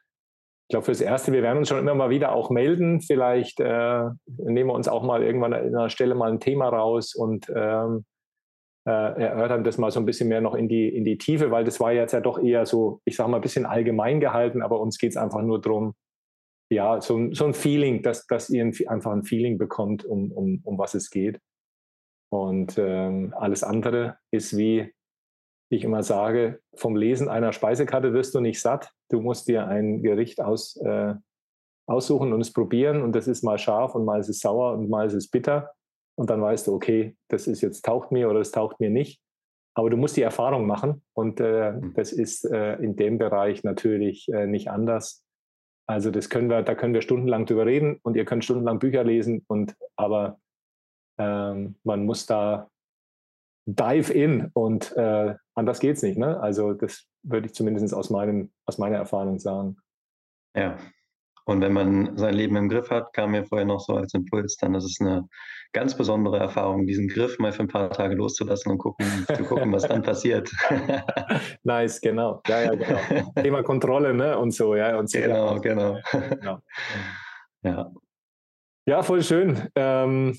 ich 0.66 0.72
glaube, 0.72 0.86
fürs 0.86 1.02
Erste, 1.02 1.30
wir 1.30 1.42
werden 1.42 1.58
uns 1.58 1.68
schon 1.68 1.78
immer 1.78 1.94
mal 1.94 2.08
wieder 2.08 2.32
auch 2.32 2.48
melden. 2.48 3.02
Vielleicht 3.02 3.60
äh, 3.60 4.04
nehmen 4.38 4.70
wir 4.70 4.74
uns 4.74 4.88
auch 4.88 5.02
mal 5.02 5.22
irgendwann 5.22 5.52
an 5.52 5.66
einer 5.66 5.90
Stelle 5.90 6.14
mal 6.14 6.32
ein 6.32 6.40
Thema 6.40 6.70
raus 6.70 7.14
und 7.14 7.52
ähm, 7.54 8.06
äh, 8.86 8.90
erörtern, 8.90 9.64
das 9.64 9.76
mal 9.76 9.90
so 9.90 10.00
ein 10.00 10.06
bisschen 10.06 10.30
mehr 10.30 10.40
noch 10.40 10.54
in 10.54 10.66
die, 10.66 10.88
in 10.88 11.04
die 11.04 11.18
Tiefe, 11.18 11.50
weil 11.50 11.64
das 11.64 11.78
war 11.78 11.92
jetzt 11.92 12.12
ja 12.12 12.20
doch 12.20 12.42
eher 12.42 12.64
so, 12.64 13.02
ich 13.04 13.16
sage 13.16 13.30
mal, 13.30 13.36
ein 13.36 13.42
bisschen 13.42 13.66
allgemein 13.66 14.18
gehalten, 14.18 14.62
aber 14.62 14.80
uns 14.80 14.96
geht 14.96 15.10
es 15.10 15.18
einfach 15.18 15.42
nur 15.42 15.60
darum, 15.60 15.94
ja, 16.70 17.02
so, 17.02 17.34
so 17.34 17.44
ein 17.44 17.52
Feeling, 17.52 18.02
dass, 18.02 18.26
dass 18.26 18.48
ihr 18.48 18.64
einfach 18.86 19.12
ein 19.12 19.24
Feeling 19.24 19.58
bekommt, 19.58 20.06
um, 20.06 20.32
um, 20.32 20.62
um 20.64 20.78
was 20.78 20.94
es 20.94 21.10
geht. 21.10 21.38
Und 22.30 22.78
ähm, 22.78 23.34
alles 23.36 23.62
andere 23.62 24.16
ist 24.30 24.56
wie 24.56 24.94
ich 25.76 25.84
immer 25.84 26.02
sage, 26.02 26.60
vom 26.74 26.96
Lesen 26.96 27.28
einer 27.28 27.52
Speisekarte 27.52 28.12
wirst 28.12 28.34
du 28.34 28.40
nicht 28.40 28.60
satt. 28.60 28.90
Du 29.10 29.20
musst 29.20 29.48
dir 29.48 29.66
ein 29.66 30.02
Gericht 30.02 30.40
aus, 30.40 30.76
äh, 30.76 31.14
aussuchen 31.86 32.32
und 32.32 32.40
es 32.40 32.52
probieren. 32.52 33.02
Und 33.02 33.14
das 33.14 33.26
ist 33.26 33.42
mal 33.42 33.58
scharf 33.58 33.94
und 33.94 34.04
mal 34.04 34.20
ist 34.20 34.28
es 34.28 34.40
sauer 34.40 34.74
und 34.74 34.90
mal 34.90 35.06
ist 35.06 35.14
es 35.14 35.28
bitter. 35.28 35.72
Und 36.14 36.30
dann 36.30 36.42
weißt 36.42 36.66
du, 36.66 36.74
okay, 36.74 37.16
das 37.28 37.46
ist 37.46 37.62
jetzt 37.62 37.84
taucht 37.84 38.12
mir 38.12 38.28
oder 38.28 38.40
es 38.40 38.50
taucht 38.50 38.80
mir 38.80 38.90
nicht. 38.90 39.20
Aber 39.74 39.88
du 39.88 39.96
musst 39.96 40.16
die 40.16 40.22
Erfahrung 40.22 40.66
machen 40.66 41.02
und 41.14 41.40
äh, 41.40 41.72
mhm. 41.72 41.94
das 41.94 42.12
ist 42.12 42.44
äh, 42.44 42.74
in 42.74 42.96
dem 42.96 43.16
Bereich 43.16 43.64
natürlich 43.64 44.28
äh, 44.28 44.46
nicht 44.46 44.70
anders. 44.70 45.24
Also 45.86 46.10
das 46.10 46.28
können 46.28 46.50
wir, 46.50 46.62
da 46.62 46.74
können 46.74 46.92
wir 46.92 47.00
stundenlang 47.00 47.46
drüber 47.46 47.64
reden 47.64 47.98
und 48.02 48.16
ihr 48.16 48.26
könnt 48.26 48.44
stundenlang 48.44 48.78
Bücher 48.78 49.04
lesen 49.04 49.44
und 49.48 49.74
aber 49.96 50.38
ähm, 51.18 51.76
man 51.82 52.04
muss 52.04 52.26
da 52.26 52.68
dive 53.66 54.12
in 54.12 54.50
und 54.52 54.94
äh, 54.96 55.34
anders 55.54 55.80
geht's 55.80 56.02
nicht. 56.02 56.18
Ne? 56.18 56.40
Also 56.40 56.72
das 56.72 57.06
würde 57.22 57.46
ich 57.46 57.54
zumindest 57.54 57.94
aus 57.94 58.10
meinem 58.10 58.52
aus 58.66 58.78
meiner 58.78 58.96
Erfahrung 58.96 59.38
sagen. 59.38 59.76
Ja, 60.54 60.78
und 61.44 61.60
wenn 61.60 61.72
man 61.72 62.16
sein 62.16 62.34
Leben 62.34 62.56
im 62.56 62.68
Griff 62.68 62.90
hat, 62.90 63.12
kam 63.12 63.32
mir 63.32 63.44
vorher 63.44 63.66
noch 63.66 63.80
so 63.80 63.94
als 63.94 64.14
Impuls, 64.14 64.56
dann 64.58 64.74
ist 64.74 64.84
es 64.84 64.98
eine 65.00 65.28
ganz 65.72 65.96
besondere 65.96 66.38
Erfahrung, 66.38 66.86
diesen 66.86 67.08
Griff 67.08 67.38
mal 67.38 67.52
für 67.52 67.62
ein 67.62 67.68
paar 67.68 67.90
Tage 67.90 68.14
loszulassen 68.14 68.70
und 68.70 68.78
gucken, 68.78 69.06
zu 69.34 69.42
gucken, 69.44 69.72
was 69.72 69.88
dann 69.88 70.02
passiert. 70.02 70.50
nice, 71.64 72.00
genau. 72.00 72.42
Ja, 72.46 72.62
ja, 72.62 72.74
genau. 72.74 73.32
Thema 73.42 73.62
Kontrolle, 73.62 74.14
ne? 74.14 74.38
Und 74.38 74.52
so, 74.52 74.76
ja. 74.76 74.96
Und 74.98 75.10
so 75.10 75.18
genau, 75.18 75.58
genau. 75.60 75.98
genau. 76.12 76.58
Ja. 77.62 77.90
Ja, 78.86 79.02
voll 79.02 79.22
schön. 79.22 79.68
Ähm, 79.74 80.36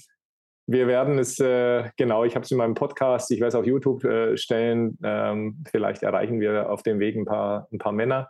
wir 0.66 0.88
werden 0.88 1.20
es, 1.20 1.40
äh, 1.40 1.90
genau, 1.98 2.24
ich 2.24 2.36
habe 2.36 2.46
es 2.46 2.52
in 2.52 2.58
meinem 2.58 2.74
Podcast, 2.74 3.32
ich 3.32 3.40
werde 3.40 3.50
es 3.50 3.56
auf 3.56 3.66
YouTube 3.66 4.04
äh, 4.06 4.38
stellen. 4.38 4.98
Ähm, 5.04 5.64
vielleicht 5.70 6.04
erreichen 6.04 6.40
wir 6.40 6.70
auf 6.70 6.84
dem 6.84 7.00
Weg 7.00 7.16
ein 7.16 7.26
paar, 7.26 7.68
ein 7.72 7.80
paar 7.80 7.92
Männer. 7.92 8.30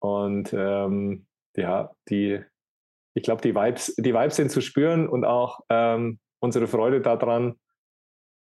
Und 0.00 0.52
ähm, 0.52 1.26
ja, 1.56 1.90
die, 2.08 2.40
ich 3.14 3.22
glaube, 3.22 3.40
die 3.40 3.54
Vibes, 3.54 3.94
die 3.96 4.14
Vibes 4.14 4.36
sind 4.36 4.50
zu 4.50 4.60
spüren 4.60 5.08
und 5.08 5.24
auch 5.24 5.60
ähm, 5.70 6.18
unsere 6.40 6.66
Freude 6.66 7.00
daran. 7.00 7.54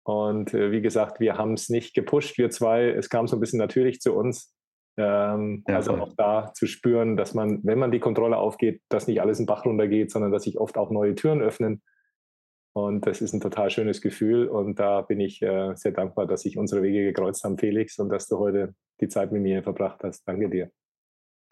Und 0.05 0.55
äh, 0.55 0.71
wie 0.71 0.81
gesagt, 0.81 1.21
wir 1.21 1.37
haben 1.37 1.53
es 1.55 1.69
nicht 1.69 1.95
gepusht, 1.95 2.39
wir 2.39 2.49
zwei. 2.49 2.89
Es 2.89 3.11
kam 3.11 3.27
so 3.27 3.37
ein 3.37 3.41
bisschen 3.41 3.59
natürlich 3.59 4.01
zu 4.01 4.15
uns. 4.15 4.55
Ähm, 4.97 5.63
ja, 5.69 5.77
also 5.77 5.93
auch 5.93 6.15
da 6.17 6.53
zu 6.55 6.67
spüren, 6.67 7.17
dass 7.17 7.35
man, 7.35 7.61
wenn 7.65 7.79
man 7.79 7.93
die 7.93 8.01
Kontrolle 8.01 8.39
aufgeht, 8.39 8.81
dass 8.89 9.07
nicht 9.07 9.21
alles 9.21 9.39
in 9.39 9.47
Bach 9.47 9.65
runtergeht, 9.65 10.11
sondern 10.11 10.33
dass 10.33 10.45
sich 10.45 10.59
oft 10.59 10.79
auch 10.79 10.91
neue 10.91 11.15
Türen 11.15 11.43
öffnen. 11.43 11.83
Und 12.87 13.07
das 13.07 13.21
ist 13.21 13.33
ein 13.33 13.41
total 13.41 13.71
schönes 13.71 14.01
Gefühl. 14.01 14.47
Und 14.47 14.79
da 14.79 15.01
bin 15.03 15.21
ich 15.21 15.43
äh, 15.43 15.75
sehr 15.75 15.93
dankbar, 15.93 16.27
dass 16.27 16.43
sich 16.43 16.57
unsere 16.57 16.83
Wege 16.83 17.05
gekreuzt 17.05 17.43
haben, 17.45 17.59
Felix, 17.59 17.99
und 17.99 18.09
dass 18.09 18.29
du 18.29 18.39
heute 18.39 18.75
die 19.01 19.09
Zeit 19.09 19.33
mit 19.33 19.43
mir 19.43 19.63
verbracht 19.63 20.01
hast. 20.05 20.23
Danke 20.27 20.49
dir. 20.49 20.71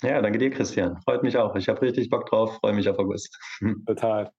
Ja, 0.02 0.20
danke 0.20 0.38
dir, 0.38 0.50
Christian. 0.50 1.00
Freut 1.02 1.22
mich 1.22 1.36
auch. 1.36 1.56
Ich 1.56 1.68
habe 1.68 1.82
richtig 1.82 2.10
Bock 2.10 2.26
drauf, 2.26 2.58
freue 2.60 2.74
mich 2.74 2.88
auf 2.88 2.98
August. 2.98 3.38
Total. 3.86 4.30